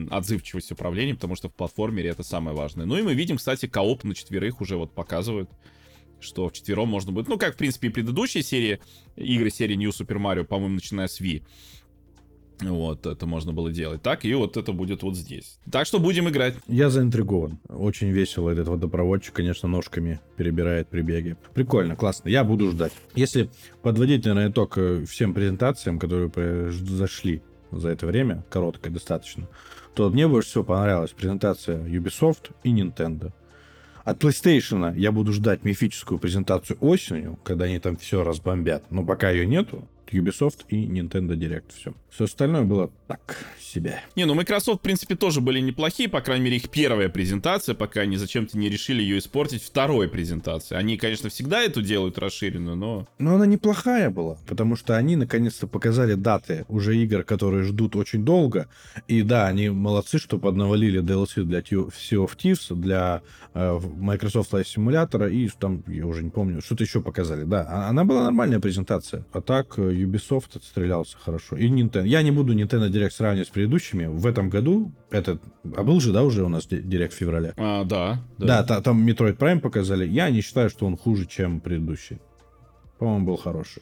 отзывчивость 0.10 0.72
управления, 0.72 1.16
потому 1.16 1.36
что 1.36 1.49
в 1.49 1.54
платформере 1.54 2.12
это 2.12 2.24
самое 2.24 2.56
важное. 2.56 2.86
Ну 2.86 2.97
и 2.97 3.01
мы 3.01 3.14
видим, 3.14 3.38
кстати, 3.38 3.68
кооп 3.68 4.06
на 4.06 4.16
четверых 4.16 4.62
уже 4.62 4.78
вот 4.78 4.93
показывают, 4.95 5.49
что 6.22 6.47
в 6.47 6.54
четвером 6.54 6.88
можно 6.88 7.12
будет, 7.12 7.28
ну, 7.28 7.38
как, 7.38 7.56
в 7.56 7.58
принципе, 7.58 7.89
и 7.89 7.91
предыдущие 7.91 8.41
серии, 8.41 8.80
игры 9.18 9.49
серии 9.49 9.76
New 9.76 9.89
Super 9.89 10.18
Mario, 10.18 10.45
по-моему, 10.45 10.76
начиная 10.76 11.08
с 11.08 11.20
Wii, 11.20 11.43
вот, 12.62 13.06
это 13.06 13.26
можно 13.26 13.51
было 13.54 13.72
делать 13.72 14.01
так, 14.01 14.26
и 14.26 14.34
вот 14.34 14.58
это 14.58 14.72
будет 14.72 15.04
вот 15.04 15.16
здесь. 15.16 15.60
Так 15.72 15.86
что 15.86 15.99
будем 15.99 16.30
играть. 16.30 16.56
Я 16.68 16.89
заинтригован. 16.89 17.60
Очень 17.68 18.10
весело 18.10 18.49
этот 18.49 18.68
водопроводчик, 18.68 19.34
конечно, 19.34 19.68
ножками 19.68 20.20
перебирает 20.38 20.88
при 20.88 21.01
беге. 21.01 21.38
Прикольно, 21.54 21.95
классно. 21.95 22.30
Я 22.30 22.43
буду 22.43 22.72
ждать. 22.72 22.93
Если 23.16 23.49
подводить, 23.82 24.26
наверное, 24.26 24.49
итог 24.49 24.78
э, 24.78 25.06
всем 25.06 25.34
презентациям, 25.34 25.99
которые 25.99 26.72
зашли 26.72 27.41
за 27.72 27.89
это 27.89 28.06
время, 28.06 28.43
короткое 28.49 28.91
достаточно, 28.91 29.47
то 29.95 30.10
мне 30.10 30.28
больше 30.28 30.49
всего 30.49 30.64
понравилась 30.64 31.12
презентация 31.12 31.84
Ubisoft 31.86 32.51
и 32.64 32.74
Nintendo. 32.74 33.32
От 34.04 34.22
PlayStation 34.22 34.97
я 34.97 35.12
буду 35.12 35.32
ждать 35.32 35.64
мифическую 35.64 36.20
презентацию 36.20 36.78
осенью, 36.82 37.39
когда 37.43 37.66
они 37.66 37.80
там 37.80 37.95
все 37.95 38.24
разбомбят. 38.24 38.84
Но 38.91 39.06
пока 39.06 39.30
ее 39.30 39.45
нету, 39.45 39.88
Ubisoft 40.14 40.66
и 40.70 40.86
Nintendo 40.86 41.36
Direct. 41.36 41.74
Все. 41.76 41.93
Все 42.09 42.26
остальное 42.26 42.61
было 42.61 42.91
так 43.07 43.38
себе. 43.59 43.99
Не, 44.16 44.26
ну 44.26 44.36
Microsoft, 44.36 44.80
в 44.80 44.84
принципе, 44.84 45.16
тоже 45.16 45.41
были 45.41 45.59
неплохие, 45.59 46.07
по 46.07 46.22
крайней 46.22 46.45
мере, 46.45 46.57
их 46.57 46.70
первая 46.70 47.09
презентация, 47.09 47.74
пока 47.74 48.01
они 48.01 48.18
зачем-то 48.18 48.55
не 48.55 48.70
решили 48.70 49.01
ее 49.01 49.18
испортить 49.18 49.64
второй 49.64 50.07
презентацией. 50.07 50.80
Они, 50.80 50.95
конечно, 50.97 51.30
всегда 51.30 51.64
эту 51.64 51.82
делают 51.82 52.20
расширенную, 52.20 52.76
но... 52.76 53.07
Но 53.18 53.36
она 53.36 53.47
неплохая 53.47 54.11
была, 54.11 54.38
потому 54.45 54.76
что 54.76 54.95
они 54.95 55.16
наконец-то 55.16 55.66
показали 55.66 56.14
даты 56.14 56.66
уже 56.68 56.95
игр, 56.97 57.24
которые 57.24 57.64
ждут 57.64 57.95
очень 57.95 58.24
долго. 58.24 58.68
И 59.07 59.24
да, 59.24 59.47
они 59.47 59.70
молодцы, 59.70 60.20
что 60.20 60.38
поднавалили 60.38 61.01
DLC 61.01 61.43
для 61.43 61.61
Sea 61.61 61.89
of 62.11 62.38
Thieves, 62.38 62.76
для 62.76 63.24
э, 63.55 63.80
Microsoft 63.97 64.53
Flight 64.53 64.66
Simulator 64.66 65.32
и 65.32 65.49
там, 65.59 65.84
я 65.88 66.05
уже 66.05 66.24
не 66.24 66.30
помню, 66.30 66.61
что-то 66.61 66.84
еще 66.84 67.01
показали. 67.01 67.43
Да, 67.43 67.66
а, 67.68 67.89
она 67.89 68.03
была 68.03 68.24
нормальная 68.24 68.59
презентация. 68.59 69.26
А 69.32 69.41
так 69.41 69.80
э, 69.80 70.03
Ubisoft 70.04 70.56
отстрелялся 70.56 71.18
хорошо. 71.18 71.56
И 71.56 71.70
Nintendo. 71.70 72.08
Я 72.08 72.22
не 72.22 72.32
буду 72.32 72.54
Nintendo 72.54 72.89
Direct 72.89 73.12
сравнивать 73.12 73.47
с 73.47 73.51
предыдущими. 73.51 74.06
В 74.06 74.26
этом 74.26 74.49
году 74.49 74.91
этот... 75.12 75.41
А 75.76 75.84
был 75.84 75.99
же, 75.99 76.12
да, 76.14 76.24
уже 76.24 76.43
у 76.43 76.49
нас 76.49 76.68
Direct 76.68 77.10
в 77.10 77.14
феврале? 77.14 77.54
А, 77.58 77.84
да. 77.84 78.22
Да, 78.38 78.64
да 78.64 78.82
там 78.82 79.06
Metroid 79.06 79.38
Prime 79.38 79.60
показали. 79.60 80.08
Я 80.08 80.30
не 80.30 80.41
считаю, 80.41 80.70
что 80.70 80.86
он 80.86 80.97
хуже, 80.97 81.26
чем 81.26 81.60
предыдущий. 81.60 82.20
По-моему, 82.99 83.26
был 83.26 83.38
хороший. 83.38 83.82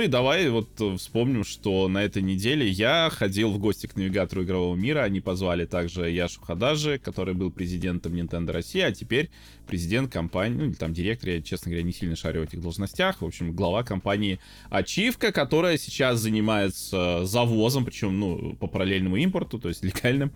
И 0.00 0.06
давай 0.06 0.48
вот 0.48 0.68
э, 0.80 0.96
вспомним, 0.96 1.44
что 1.44 1.86
на 1.88 2.02
этой 2.02 2.22
неделе 2.22 2.66
я 2.66 3.10
ходил 3.12 3.50
в 3.50 3.58
гости 3.58 3.86
к 3.86 3.96
навигатору 3.96 4.44
игрового 4.44 4.74
мира. 4.74 5.00
Они 5.00 5.20
позвали 5.20 5.66
также 5.66 6.10
Яшу 6.10 6.40
Хадажи, 6.40 6.98
который 6.98 7.34
был 7.34 7.50
президентом 7.50 8.14
Nintendo 8.14 8.52
России, 8.52 8.80
а 8.80 8.92
теперь 8.92 9.30
президент 9.66 10.12
компании, 10.12 10.56
ну 10.56 10.64
или 10.66 10.72
там 10.72 10.92
директор, 10.92 11.30
я, 11.30 11.42
честно 11.42 11.70
говоря, 11.70 11.84
не 11.84 11.92
сильно 11.92 12.16
шарю 12.16 12.40
в 12.40 12.44
этих 12.44 12.60
должностях. 12.60 13.20
В 13.20 13.26
общем, 13.26 13.52
глава 13.52 13.82
компании 13.82 14.40
Ачивка, 14.70 15.32
которая 15.32 15.76
сейчас 15.76 16.20
занимается 16.20 17.24
завозом, 17.24 17.84
причем, 17.84 18.18
ну, 18.18 18.56
по 18.56 18.66
параллельному 18.66 19.16
импорту, 19.16 19.58
то 19.58 19.68
есть 19.68 19.84
легальным 19.84 20.32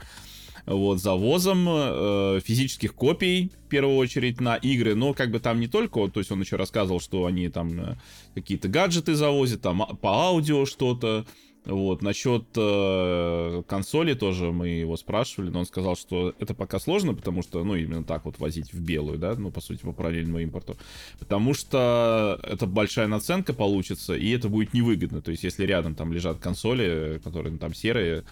вот, 0.67 1.01
завозом 1.01 1.67
э, 1.69 2.41
физических 2.43 2.95
копий, 2.95 3.53
в 3.67 3.69
первую 3.69 3.97
очередь, 3.97 4.41
на 4.41 4.57
игры, 4.57 4.95
но 4.95 5.15
как 5.15 5.31
бы 5.31 5.41
там 5.41 5.61
не 5.61 5.69
только, 5.69 6.09
то 6.09 6.21
есть 6.21 6.31
он 6.31 6.41
еще 6.41 6.57
рассказывал, 6.57 7.01
что 7.01 7.27
они 7.27 7.49
там 7.49 7.81
э, 7.81 7.97
какие-то 8.35 8.69
гаджеты 8.69 9.15
завозят, 9.15 9.61
там 9.61 9.83
а, 9.83 9.95
по 9.95 10.11
аудио 10.11 10.65
что-то, 10.65 11.27
вот, 11.67 12.03
насчет 12.03 12.45
э, 12.57 13.62
консоли 13.67 14.15
тоже 14.15 14.53
мы 14.53 14.69
его 14.69 14.97
спрашивали, 14.97 15.51
но 15.51 15.61
он 15.61 15.67
сказал, 15.67 15.97
что 15.97 16.35
это 16.39 16.55
пока 16.55 16.79
сложно, 16.79 17.15
потому 17.15 17.43
что, 17.43 17.65
ну, 17.65 17.75
именно 17.75 18.05
так 18.05 18.27
вот 18.27 18.39
возить 18.39 18.73
в 18.73 18.81
белую, 18.81 19.19
да, 19.19 19.35
ну, 19.35 19.51
по 19.51 19.61
сути, 19.61 19.81
по 19.81 19.93
параллельному 19.93 20.41
импорту, 20.41 20.77
потому 21.19 21.55
что 21.55 22.39
это 22.43 22.67
большая 22.67 23.07
наценка 23.07 23.55
получится, 23.55 24.15
и 24.15 24.31
это 24.31 24.49
будет 24.49 24.75
невыгодно, 24.75 25.23
то 25.23 25.31
есть 25.31 25.43
если 25.43 25.65
рядом 25.65 25.95
там 25.95 26.12
лежат 26.12 26.39
консоли, 26.39 27.21
которые 27.25 27.53
ну, 27.53 27.59
там 27.59 27.73
серые, 27.75 28.25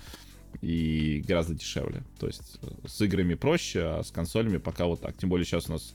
и 0.61 1.25
гораздо 1.27 1.55
дешевле. 1.55 2.03
То 2.19 2.27
есть 2.27 2.59
э, 2.63 2.69
с 2.87 3.01
играми 3.01 3.35
проще, 3.35 3.83
а 3.83 4.03
с 4.03 4.11
консолями 4.11 4.59
пока 4.59 4.87
вот 4.87 5.01
так. 5.01 5.17
Тем 5.17 5.29
более 5.29 5.45
сейчас 5.45 5.69
у 5.69 5.73
нас 5.73 5.95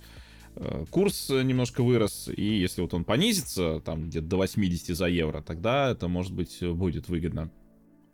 э, 0.56 0.86
курс 0.90 1.30
немножко 1.30 1.84
вырос, 1.84 2.30
и 2.36 2.44
если 2.44 2.82
вот 2.82 2.94
он 2.94 3.04
понизится, 3.04 3.82
там 3.86 4.10
где-то 4.10 4.28
до 4.28 4.38
80 4.38 4.96
за 4.96 5.08
евро, 5.08 5.42
тогда 5.42 5.92
это, 5.92 6.08
может 6.08 6.34
быть, 6.34 6.58
будет 6.62 7.10
выгодно. 7.10 7.52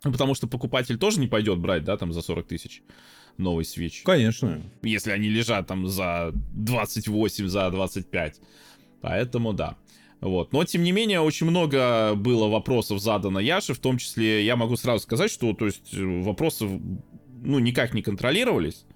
Ну, 0.04 0.12
потому 0.12 0.34
что 0.34 0.46
покупатель 0.46 0.98
тоже 0.98 1.18
не 1.18 1.28
пойдет 1.28 1.58
брать, 1.58 1.84
да, 1.84 1.96
там 1.96 2.12
за 2.12 2.20
40 2.20 2.46
тысяч 2.46 2.82
новый 3.38 3.64
Switch. 3.64 4.02
Конечно. 4.04 4.62
Если 4.82 5.10
они 5.10 5.28
лежат 5.28 5.66
там 5.66 5.88
за 5.88 6.32
28, 6.34 7.46
за 7.46 7.70
25. 7.70 8.40
Поэтому 9.00 9.52
да. 9.52 9.76
Вот. 10.24 10.54
Но, 10.54 10.64
тем 10.64 10.82
не 10.82 10.90
менее, 10.90 11.20
очень 11.20 11.46
много 11.46 12.14
было 12.14 12.48
вопросов 12.48 12.98
задано 12.98 13.40
Яше, 13.40 13.74
в 13.74 13.78
том 13.78 13.98
числе, 13.98 14.42
я 14.42 14.56
могу 14.56 14.74
сразу 14.78 15.02
сказать, 15.02 15.30
что, 15.30 15.52
то 15.52 15.66
есть, 15.66 15.92
вопросы, 15.92 16.80
ну, 17.42 17.58
никак 17.58 17.92
не 17.92 18.00
контролировались, 18.00 18.86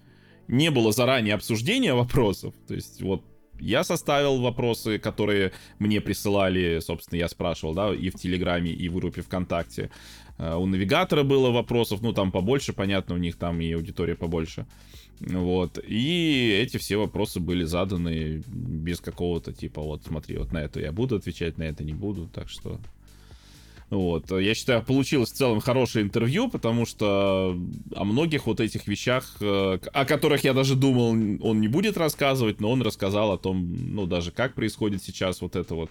не 0.49 0.71
было 0.71 0.91
заранее 0.91 1.35
обсуждения 1.35 1.93
вопросов, 1.93 2.55
то 2.67 2.75
есть, 2.75 3.03
вот, 3.03 3.23
я 3.61 3.85
составил 3.85 4.41
вопросы, 4.41 4.99
которые 4.99 5.53
мне 5.79 6.01
присылали, 6.01 6.81
собственно, 6.81 7.19
я 7.19 7.29
спрашивал, 7.29 7.75
да, 7.75 7.95
и 7.95 8.09
в 8.09 8.15
Телеграме, 8.15 8.71
и 8.71 8.89
в 8.89 8.95
группе 8.95 9.21
ВКонтакте. 9.21 9.91
Э, 10.39 10.55
у 10.57 10.67
навигатора 10.67 11.25
было 11.25 11.51
вопросов, 11.51 12.01
ну, 12.03 12.13
там 12.13 12.33
побольше, 12.33 12.73
понятно, 12.73 13.15
у 13.15 13.19
них 13.19 13.37
там 13.37 13.61
и 13.61 13.73
аудитория 13.73 14.15
побольше. 14.15 14.67
Вот. 15.21 15.79
И 15.85 16.59
эти 16.63 16.77
все 16.77 16.97
вопросы 16.97 17.41
были 17.41 17.65
заданы 17.65 18.43
без 18.47 19.01
какого-то 19.01 19.53
типа, 19.53 19.83
вот 19.83 20.05
смотри, 20.05 20.37
вот 20.39 20.53
на 20.53 20.59
это 20.59 20.81
я 20.81 20.93
буду 20.93 21.17
отвечать, 21.17 21.59
на 21.59 21.65
это 21.65 21.83
не 21.83 21.93
буду. 21.93 22.29
Так 22.33 22.49
что 22.49 22.79
вот. 23.91 24.31
Я 24.31 24.55
считаю, 24.55 24.83
получилось 24.83 25.33
в 25.33 25.35
целом 25.35 25.61
хорошее 25.61 26.05
интервью, 26.05 26.49
потому 26.49 26.85
что 26.85 27.59
о 27.97 28.05
многих 28.05 28.47
вот 28.47 28.61
этих 28.61 28.87
вещах, 28.87 29.37
э, 29.41 29.79
о 29.93 30.05
которых 30.05 30.45
я 30.45 30.53
даже 30.53 30.77
думал, 30.77 31.39
он 31.43 31.61
не 31.61 31.69
будет 31.69 31.97
рассказывать, 31.97 32.61
но 32.61 32.71
он 32.71 32.83
рассказал 32.83 33.33
о 33.33 33.39
том, 33.39 33.95
ну, 33.95 34.07
даже 34.07 34.31
как 34.31 34.55
происходит 34.55 35.03
сейчас 35.03 35.41
вот 35.41 35.57
это 35.57 35.75
вот 35.75 35.91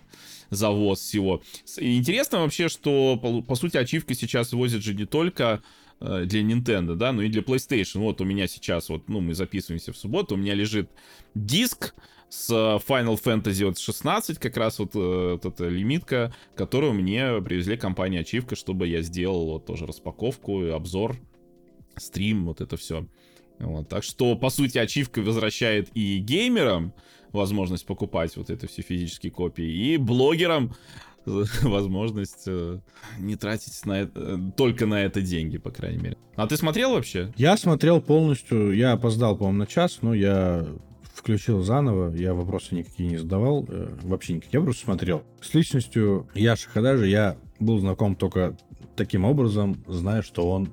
завоз 0.50 1.00
всего. 1.00 1.42
Интересно 1.78 2.40
вообще, 2.40 2.70
что, 2.70 3.18
по, 3.22 3.42
по 3.42 3.56
сути, 3.56 3.78
ачивка 3.78 4.14
сейчас 4.14 4.54
возит 4.54 4.84
же 4.84 4.94
не 4.94 5.06
только 5.06 5.62
Э, 6.00 6.26
для 6.26 6.42
Nintendo, 6.42 6.96
да, 6.96 7.12
ну 7.12 7.22
и 7.22 7.30
для 7.30 7.42
PlayStation. 7.42 8.00
Вот 8.00 8.22
у 8.22 8.26
меня 8.26 8.48
сейчас, 8.48 8.90
вот, 8.90 9.10
ну, 9.10 9.20
мы 9.20 9.34
записываемся 9.34 9.94
в 9.94 9.98
субботу, 9.98 10.36
у 10.36 10.38
меня 10.38 10.54
лежит 10.54 10.90
диск 11.34 11.96
с 12.30 12.52
Final 12.52 13.20
Fantasy 13.22 13.66
вот 13.66 13.80
16, 13.80 14.38
как 14.38 14.58
раз 14.58 14.80
вот, 14.80 14.96
э, 14.96 15.32
вот 15.34 15.46
эта 15.46 15.68
лимитка, 15.68 16.36
которую 16.56 16.94
мне 16.94 17.42
привезли 17.42 17.78
компания 17.78 18.20
Ачивка, 18.20 18.56
чтобы 18.56 18.88
я 18.88 19.02
сделал 19.02 19.46
вот 19.48 19.66
тоже 19.66 19.88
распаковку, 19.88 20.72
обзор, 20.72 21.18
стрим, 21.96 22.46
вот 22.46 22.62
это 22.62 22.78
все. 22.78 23.08
Вот, 23.60 23.90
так 23.90 24.04
что, 24.04 24.36
по 24.36 24.52
сути, 24.52 24.78
ачивка 24.78 25.20
возвращает 25.24 25.90
и 25.96 26.20
геймерам 26.20 26.94
возможность 27.32 27.86
покупать 27.86 28.36
вот 28.38 28.50
это 28.50 28.68
все 28.68 28.82
физические 28.82 29.32
копии, 29.32 29.66
и 29.66 29.98
блогерам 29.98 30.74
возможность 31.62 32.44
э, 32.48 32.80
не 33.20 33.36
тратить 33.36 33.86
на 33.86 34.02
это, 34.02 34.12
э, 34.16 34.38
только 34.56 34.86
на 34.86 35.04
это 35.04 35.22
деньги, 35.22 35.58
по 35.58 35.72
крайней 35.72 36.02
мере. 36.02 36.18
А 36.36 36.48
ты 36.48 36.56
смотрел 36.56 36.92
вообще? 36.92 37.34
Я 37.36 37.58
смотрел 37.58 38.02
полностью. 38.02 38.74
Я 38.74 38.94
опоздал, 38.94 39.36
по-моему, 39.36 39.60
на 39.60 39.68
час, 39.68 40.00
но 40.02 40.14
я 40.14 40.66
включил 41.14 41.64
заново, 41.64 42.16
я 42.16 42.34
вопросы 42.34 42.76
никакие 42.76 43.10
не 43.10 43.18
задавал, 43.18 43.66
э, 43.68 43.90
вообще 44.04 44.34
никакие, 44.34 44.60
я 44.60 44.64
просто 44.64 44.86
смотрел. 44.86 45.24
С 45.42 45.54
личностью 45.54 46.28
Яши 46.34 46.70
Хадажи 46.70 47.08
я 47.08 47.38
был 47.60 47.80
знаком 47.80 48.16
только 48.16 48.56
таким 48.96 49.26
образом, 49.26 49.84
зная, 49.88 50.22
что 50.22 50.50
он 50.50 50.72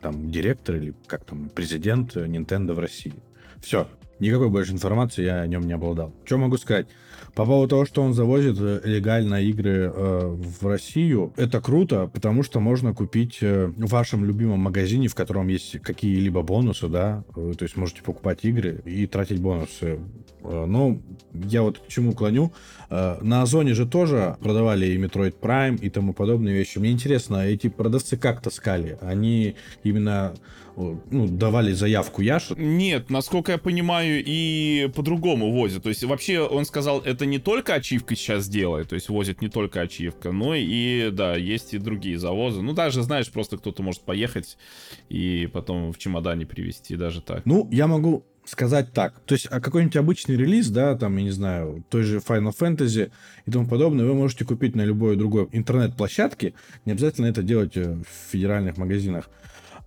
там 0.00 0.30
директор 0.30 0.76
или 0.76 0.94
как 1.06 1.24
там, 1.24 1.48
президент 1.48 2.14
Nintendo 2.16 2.74
в 2.74 2.78
России. 2.78 3.14
Все. 3.60 3.88
Никакой 4.18 4.48
больше 4.48 4.72
информации 4.72 5.24
я 5.24 5.40
о 5.40 5.46
нем 5.46 5.62
не 5.62 5.74
обладал. 5.74 6.12
Что 6.24 6.38
могу 6.38 6.56
сказать? 6.56 6.86
По 7.34 7.44
поводу 7.44 7.68
того, 7.68 7.84
что 7.84 8.02
он 8.02 8.14
завозит 8.14 8.56
э, 8.58 8.80
легально 8.84 9.42
игры 9.42 9.92
э, 9.94 10.36
в 10.60 10.66
Россию, 10.66 11.34
это 11.36 11.60
круто, 11.60 12.10
потому 12.12 12.42
что 12.42 12.60
можно 12.60 12.94
купить 12.94 13.38
э, 13.42 13.66
в 13.66 13.90
вашем 13.90 14.24
любимом 14.24 14.60
магазине, 14.60 15.08
в 15.08 15.14
котором 15.14 15.48
есть 15.48 15.78
какие-либо 15.82 16.40
бонусы, 16.40 16.88
да, 16.88 17.24
э, 17.36 17.52
то 17.58 17.62
есть 17.64 17.76
можете 17.76 18.02
покупать 18.02 18.44
игры 18.44 18.80
и 18.86 19.06
тратить 19.06 19.40
бонусы. 19.40 20.00
Э, 20.42 20.64
но 20.66 20.98
я 21.34 21.60
вот 21.60 21.78
к 21.78 21.88
чему 21.88 22.12
клоню. 22.12 22.52
На 22.88 23.42
Озоне 23.42 23.74
же 23.74 23.84
тоже 23.86 24.36
продавали 24.40 24.86
и 24.86 24.96
Metroid 24.96 25.34
Prime 25.38 25.78
и 25.78 25.90
тому 25.90 26.14
подобные 26.14 26.54
вещи. 26.54 26.78
Мне 26.78 26.92
интересно, 26.92 27.46
эти 27.46 27.68
продавцы 27.68 28.16
как 28.16 28.40
таскали? 28.40 28.96
Они 29.02 29.56
именно 29.82 30.34
ну, 30.76 31.26
давали 31.28 31.72
заявку 31.72 32.22
Яше? 32.22 32.54
Нет, 32.56 33.10
насколько 33.10 33.52
я 33.52 33.58
понимаю, 33.58 33.86
понимаю, 33.86 34.22
и 34.24 34.90
по-другому 34.94 35.52
возят. 35.52 35.82
То 35.82 35.88
есть 35.88 36.02
вообще 36.04 36.40
он 36.40 36.64
сказал, 36.64 37.00
это 37.00 37.26
не 37.26 37.38
только 37.38 37.74
ачивка 37.74 38.16
сейчас 38.16 38.48
делает, 38.48 38.88
то 38.88 38.94
есть 38.94 39.08
возит 39.08 39.42
не 39.42 39.48
только 39.48 39.80
ачивка, 39.80 40.32
но 40.32 40.54
и, 40.54 41.10
да, 41.12 41.36
есть 41.36 41.74
и 41.74 41.78
другие 41.78 42.18
завозы. 42.18 42.62
Ну, 42.62 42.72
даже, 42.72 43.02
знаешь, 43.02 43.30
просто 43.30 43.58
кто-то 43.58 43.82
может 43.82 44.02
поехать 44.02 44.56
и 45.08 45.48
потом 45.52 45.92
в 45.92 45.98
чемодане 45.98 46.46
привезти, 46.46 46.96
даже 46.96 47.20
так. 47.20 47.44
Ну, 47.44 47.68
я 47.70 47.86
могу 47.86 48.24
сказать 48.44 48.92
так. 48.92 49.20
То 49.26 49.34
есть, 49.34 49.48
а 49.50 49.60
какой-нибудь 49.60 49.96
обычный 49.96 50.36
релиз, 50.36 50.68
да, 50.68 50.96
там, 50.96 51.16
я 51.16 51.24
не 51.24 51.30
знаю, 51.30 51.84
той 51.90 52.02
же 52.02 52.18
Final 52.18 52.52
Fantasy 52.58 53.10
и 53.46 53.50
тому 53.50 53.66
подобное, 53.66 54.06
вы 54.06 54.14
можете 54.14 54.44
купить 54.44 54.76
на 54.76 54.84
любой 54.84 55.16
другой 55.16 55.48
интернет-площадке. 55.52 56.54
Не 56.84 56.92
обязательно 56.92 57.26
это 57.26 57.42
делать 57.42 57.76
э, 57.76 57.96
в 57.96 58.32
федеральных 58.32 58.76
магазинах. 58.76 59.28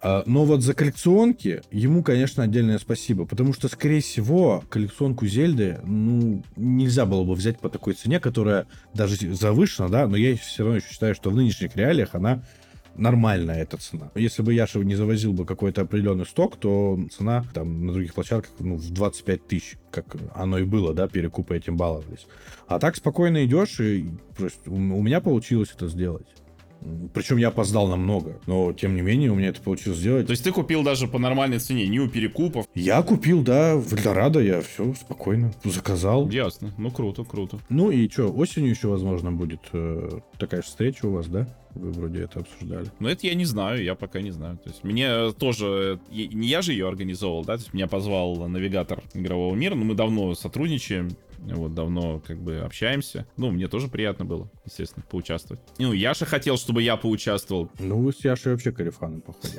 А, 0.01 0.23
Но 0.25 0.45
вот 0.45 0.61
за 0.61 0.73
коллекционки 0.73 1.61
ему, 1.71 2.03
конечно, 2.03 2.43
отдельное 2.43 2.79
спасибо, 2.79 3.25
потому 3.25 3.53
что, 3.53 3.67
скорее 3.67 4.01
всего, 4.01 4.63
коллекционку 4.69 5.25
Зельды, 5.27 5.79
ну, 5.83 6.43
нельзя 6.55 7.05
было 7.05 7.23
бы 7.23 7.33
взять 7.33 7.59
по 7.59 7.69
такой 7.69 7.93
цене, 7.93 8.19
которая 8.19 8.67
даже 8.93 9.15
завышена, 9.33 9.89
да, 9.89 10.07
но 10.07 10.15
я 10.15 10.35
все 10.37 10.63
равно 10.63 10.77
еще 10.77 10.87
считаю, 10.89 11.15
что 11.15 11.29
в 11.29 11.35
нынешних 11.35 11.75
реалиях 11.75 12.15
она 12.15 12.43
нормальная 12.95 13.61
эта 13.61 13.77
цена. 13.77 14.11
Если 14.15 14.41
бы 14.41 14.53
Яша 14.53 14.79
не 14.79 14.95
завозил 14.95 15.33
бы 15.33 15.45
какой-то 15.45 15.81
определенный 15.81 16.25
сток, 16.25 16.57
то 16.57 16.99
цена 17.11 17.45
там 17.53 17.85
на 17.85 17.93
других 17.93 18.13
площадках 18.13 18.51
ну, 18.59 18.75
в 18.75 18.89
25 18.91 19.47
тысяч, 19.47 19.77
как 19.91 20.15
оно 20.35 20.57
и 20.59 20.63
было, 20.63 20.93
да, 20.93 21.07
перекупы 21.07 21.55
этим 21.55 21.77
баловались. 21.77 22.27
А 22.67 22.79
так 22.79 22.95
спокойно 22.95 23.45
идешь, 23.45 23.79
и 23.79 24.09
просто 24.37 24.69
у 24.69 25.01
меня 25.01 25.21
получилось 25.21 25.71
это 25.75 25.87
сделать. 25.87 26.27
Причем 27.13 27.37
я 27.37 27.49
опоздал 27.49 27.87
намного, 27.87 28.39
но 28.47 28.71
тем 28.73 28.95
не 28.95 29.01
менее 29.01 29.31
у 29.31 29.35
меня 29.35 29.49
это 29.49 29.61
получилось 29.61 29.99
сделать. 29.99 30.27
То 30.27 30.31
есть 30.31 30.43
ты 30.43 30.51
купил 30.51 30.81
даже 30.83 31.07
по 31.07 31.19
нормальной 31.19 31.59
цене, 31.59 31.87
не 31.87 31.99
у 31.99 32.07
перекупов. 32.07 32.67
Я 32.73 33.01
купил, 33.01 33.41
да, 33.43 33.75
в 33.75 33.91
Эльдорадо, 33.93 34.39
я 34.39 34.61
все 34.61 34.93
спокойно 34.93 35.51
заказал. 35.63 36.29
Ясно. 36.29 36.73
Ну, 36.77 36.89
круто, 36.91 37.23
круто. 37.25 37.59
Ну 37.69 37.91
и 37.91 38.07
что, 38.09 38.27
осенью 38.31 38.69
еще, 38.71 38.87
возможно, 38.87 39.31
будет 39.31 39.59
э, 39.73 40.19
такая 40.37 40.61
же 40.61 40.67
встреча 40.67 41.05
у 41.05 41.11
вас, 41.11 41.27
да? 41.27 41.47
Вы 41.75 41.91
вроде 41.91 42.21
это 42.23 42.39
обсуждали. 42.39 42.87
Но 42.99 43.09
это 43.09 43.27
я 43.27 43.35
не 43.35 43.45
знаю, 43.45 43.83
я 43.83 43.93
пока 43.95 44.21
не 44.21 44.31
знаю. 44.31 44.57
То 44.57 44.69
есть 44.69 44.83
мне 44.83 45.31
тоже... 45.33 45.99
е- 46.09 46.27
Не 46.27 46.47
я 46.47 46.61
же 46.61 46.71
ее 46.71 46.87
организовал, 46.87 47.43
да? 47.43 47.57
То 47.57 47.61
есть 47.63 47.73
меня 47.73 47.87
позвал 47.87 48.47
навигатор 48.47 49.03
игрового 49.13 49.53
мира, 49.53 49.75
но 49.75 49.85
мы 49.85 49.93
давно 49.95 50.33
сотрудничаем, 50.33 51.09
вот, 51.45 51.73
давно 51.73 52.21
как 52.25 52.41
бы 52.41 52.57
общаемся. 52.57 53.25
Ну, 53.37 53.51
мне 53.51 53.67
тоже 53.67 53.87
приятно 53.87 54.25
было, 54.25 54.49
естественно, 54.65 55.05
поучаствовать. 55.09 55.61
Ну, 55.77 55.93
Яша 55.93 56.25
хотел, 56.25 56.57
чтобы 56.57 56.81
я 56.83 56.97
поучаствовал. 56.97 57.69
Ну, 57.79 57.99
вы 58.01 58.13
с 58.13 58.23
Яшей 58.23 58.53
вообще 58.53 58.71
корефаны, 58.71 59.21
походу. 59.21 59.49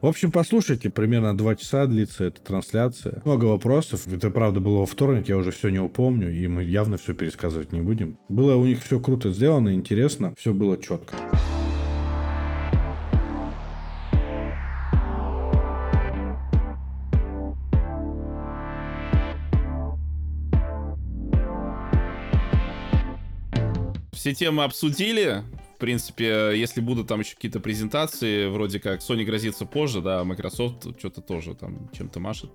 В 0.00 0.06
общем, 0.06 0.30
послушайте, 0.30 0.90
примерно 0.90 1.36
два 1.36 1.56
часа 1.56 1.86
длится 1.86 2.24
эта 2.24 2.40
трансляция. 2.40 3.20
Много 3.24 3.46
вопросов. 3.46 4.06
Это, 4.06 4.30
правда, 4.30 4.60
было 4.60 4.78
во 4.80 4.86
вторник, 4.86 5.28
я 5.28 5.36
уже 5.36 5.50
все 5.50 5.70
не 5.70 5.80
упомню, 5.80 6.32
и 6.32 6.46
мы 6.46 6.62
явно 6.62 6.96
все 6.96 7.14
пересказывать 7.14 7.72
не 7.72 7.80
будем. 7.80 8.18
Было 8.28 8.54
у 8.56 8.64
них 8.64 8.82
все 8.82 9.00
круто 9.00 9.32
сделано, 9.32 9.74
интересно, 9.74 10.34
все 10.36 10.52
было 10.52 10.76
четко. 10.76 11.14
Все 24.28 24.34
темы 24.34 24.64
обсудили. 24.64 25.42
В 25.74 25.78
принципе, 25.78 26.52
если 26.54 26.82
будут 26.82 27.08
там 27.08 27.20
еще 27.20 27.34
какие-то 27.34 27.60
презентации, 27.60 28.46
вроде 28.46 28.78
как 28.78 29.00
Sony 29.00 29.24
грозится 29.24 29.64
позже, 29.64 30.02
да, 30.02 30.20
а 30.20 30.24
Microsoft 30.24 30.86
что-то 30.98 31.22
тоже 31.22 31.54
там 31.54 31.88
чем-то 31.96 32.20
машет. 32.20 32.50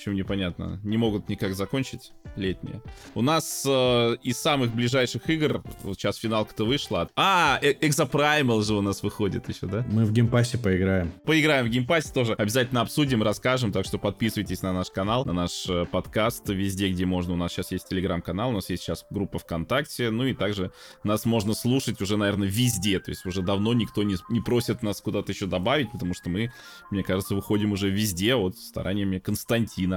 В 0.00 0.02
общем, 0.02 0.14
непонятно. 0.14 0.80
Не 0.82 0.96
могут 0.96 1.28
никак 1.28 1.54
закончить 1.54 2.12
летние. 2.34 2.80
У 3.14 3.20
нас 3.20 3.66
э, 3.68 4.16
из 4.22 4.38
самых 4.38 4.74
ближайших 4.74 5.28
игр, 5.28 5.62
вот 5.82 5.98
сейчас 5.98 6.16
Финалка-то 6.16 6.64
вышла. 6.64 7.10
А, 7.16 7.58
э- 7.60 7.74
Exoprimal 7.74 8.62
же 8.62 8.76
у 8.76 8.80
нас 8.80 9.02
выходит 9.02 9.46
еще, 9.50 9.66
да? 9.66 9.84
Мы 9.90 10.06
в 10.06 10.12
Game 10.12 10.32
Pass 10.32 10.51
е 10.51 10.56
поиграем. 10.56 11.12
Поиграем 11.26 11.66
в 11.66 11.68
Game 11.68 11.88
Pass 11.88 12.09
е 12.09 12.14
тоже. 12.14 12.32
Обязательно 12.32 12.80
обсудим, 12.80 13.22
расскажем. 13.22 13.72
Так 13.72 13.84
что 13.84 13.98
подписывайтесь 13.98 14.62
на 14.62 14.72
наш 14.72 14.90
канал, 14.90 15.26
на 15.26 15.34
наш 15.34 15.68
э, 15.68 15.84
подкаст 15.84 16.48
везде, 16.48 16.88
где 16.88 17.04
можно. 17.04 17.34
У 17.34 17.36
нас 17.36 17.52
сейчас 17.52 17.70
есть 17.70 17.86
телеграм-канал, 17.86 18.48
у 18.48 18.52
нас 18.54 18.70
есть 18.70 18.84
сейчас 18.84 19.04
группа 19.10 19.38
ВКонтакте. 19.38 20.08
Ну 20.08 20.24
и 20.24 20.32
также 20.32 20.72
нас 21.04 21.26
можно 21.26 21.52
слушать 21.52 22.00
уже, 22.00 22.16
наверное, 22.16 22.48
везде. 22.48 23.00
То 23.00 23.10
есть 23.10 23.26
уже 23.26 23.42
давно 23.42 23.74
никто 23.74 24.02
не, 24.02 24.16
не 24.30 24.40
просит 24.40 24.82
нас 24.82 25.02
куда-то 25.02 25.30
еще 25.30 25.44
добавить, 25.44 25.92
потому 25.92 26.14
что 26.14 26.30
мы, 26.30 26.50
мне 26.90 27.02
кажется, 27.02 27.34
выходим 27.34 27.72
уже 27.72 27.90
везде. 27.90 28.34
Вот 28.34 28.56
стараниями 28.56 29.18
Константина. 29.18 29.89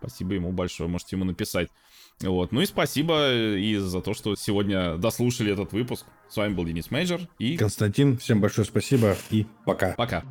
Спасибо 0.00 0.34
ему 0.34 0.52
большое. 0.52 0.88
Можете 0.88 1.16
ему 1.16 1.24
написать. 1.24 1.68
Вот. 2.20 2.52
Ну 2.52 2.60
и 2.60 2.66
спасибо 2.66 3.32
и 3.32 3.76
за 3.76 4.00
то, 4.00 4.14
что 4.14 4.34
сегодня 4.36 4.96
дослушали 4.96 5.52
этот 5.52 5.72
выпуск. 5.72 6.06
С 6.28 6.36
вами 6.36 6.54
был 6.54 6.64
Денис 6.64 6.90
Мейджор 6.90 7.20
и 7.38 7.56
Константин, 7.56 8.18
всем 8.18 8.40
большое 8.40 8.66
спасибо 8.66 9.16
и 9.30 9.46
пока. 9.64 9.94
пока. 9.94 10.24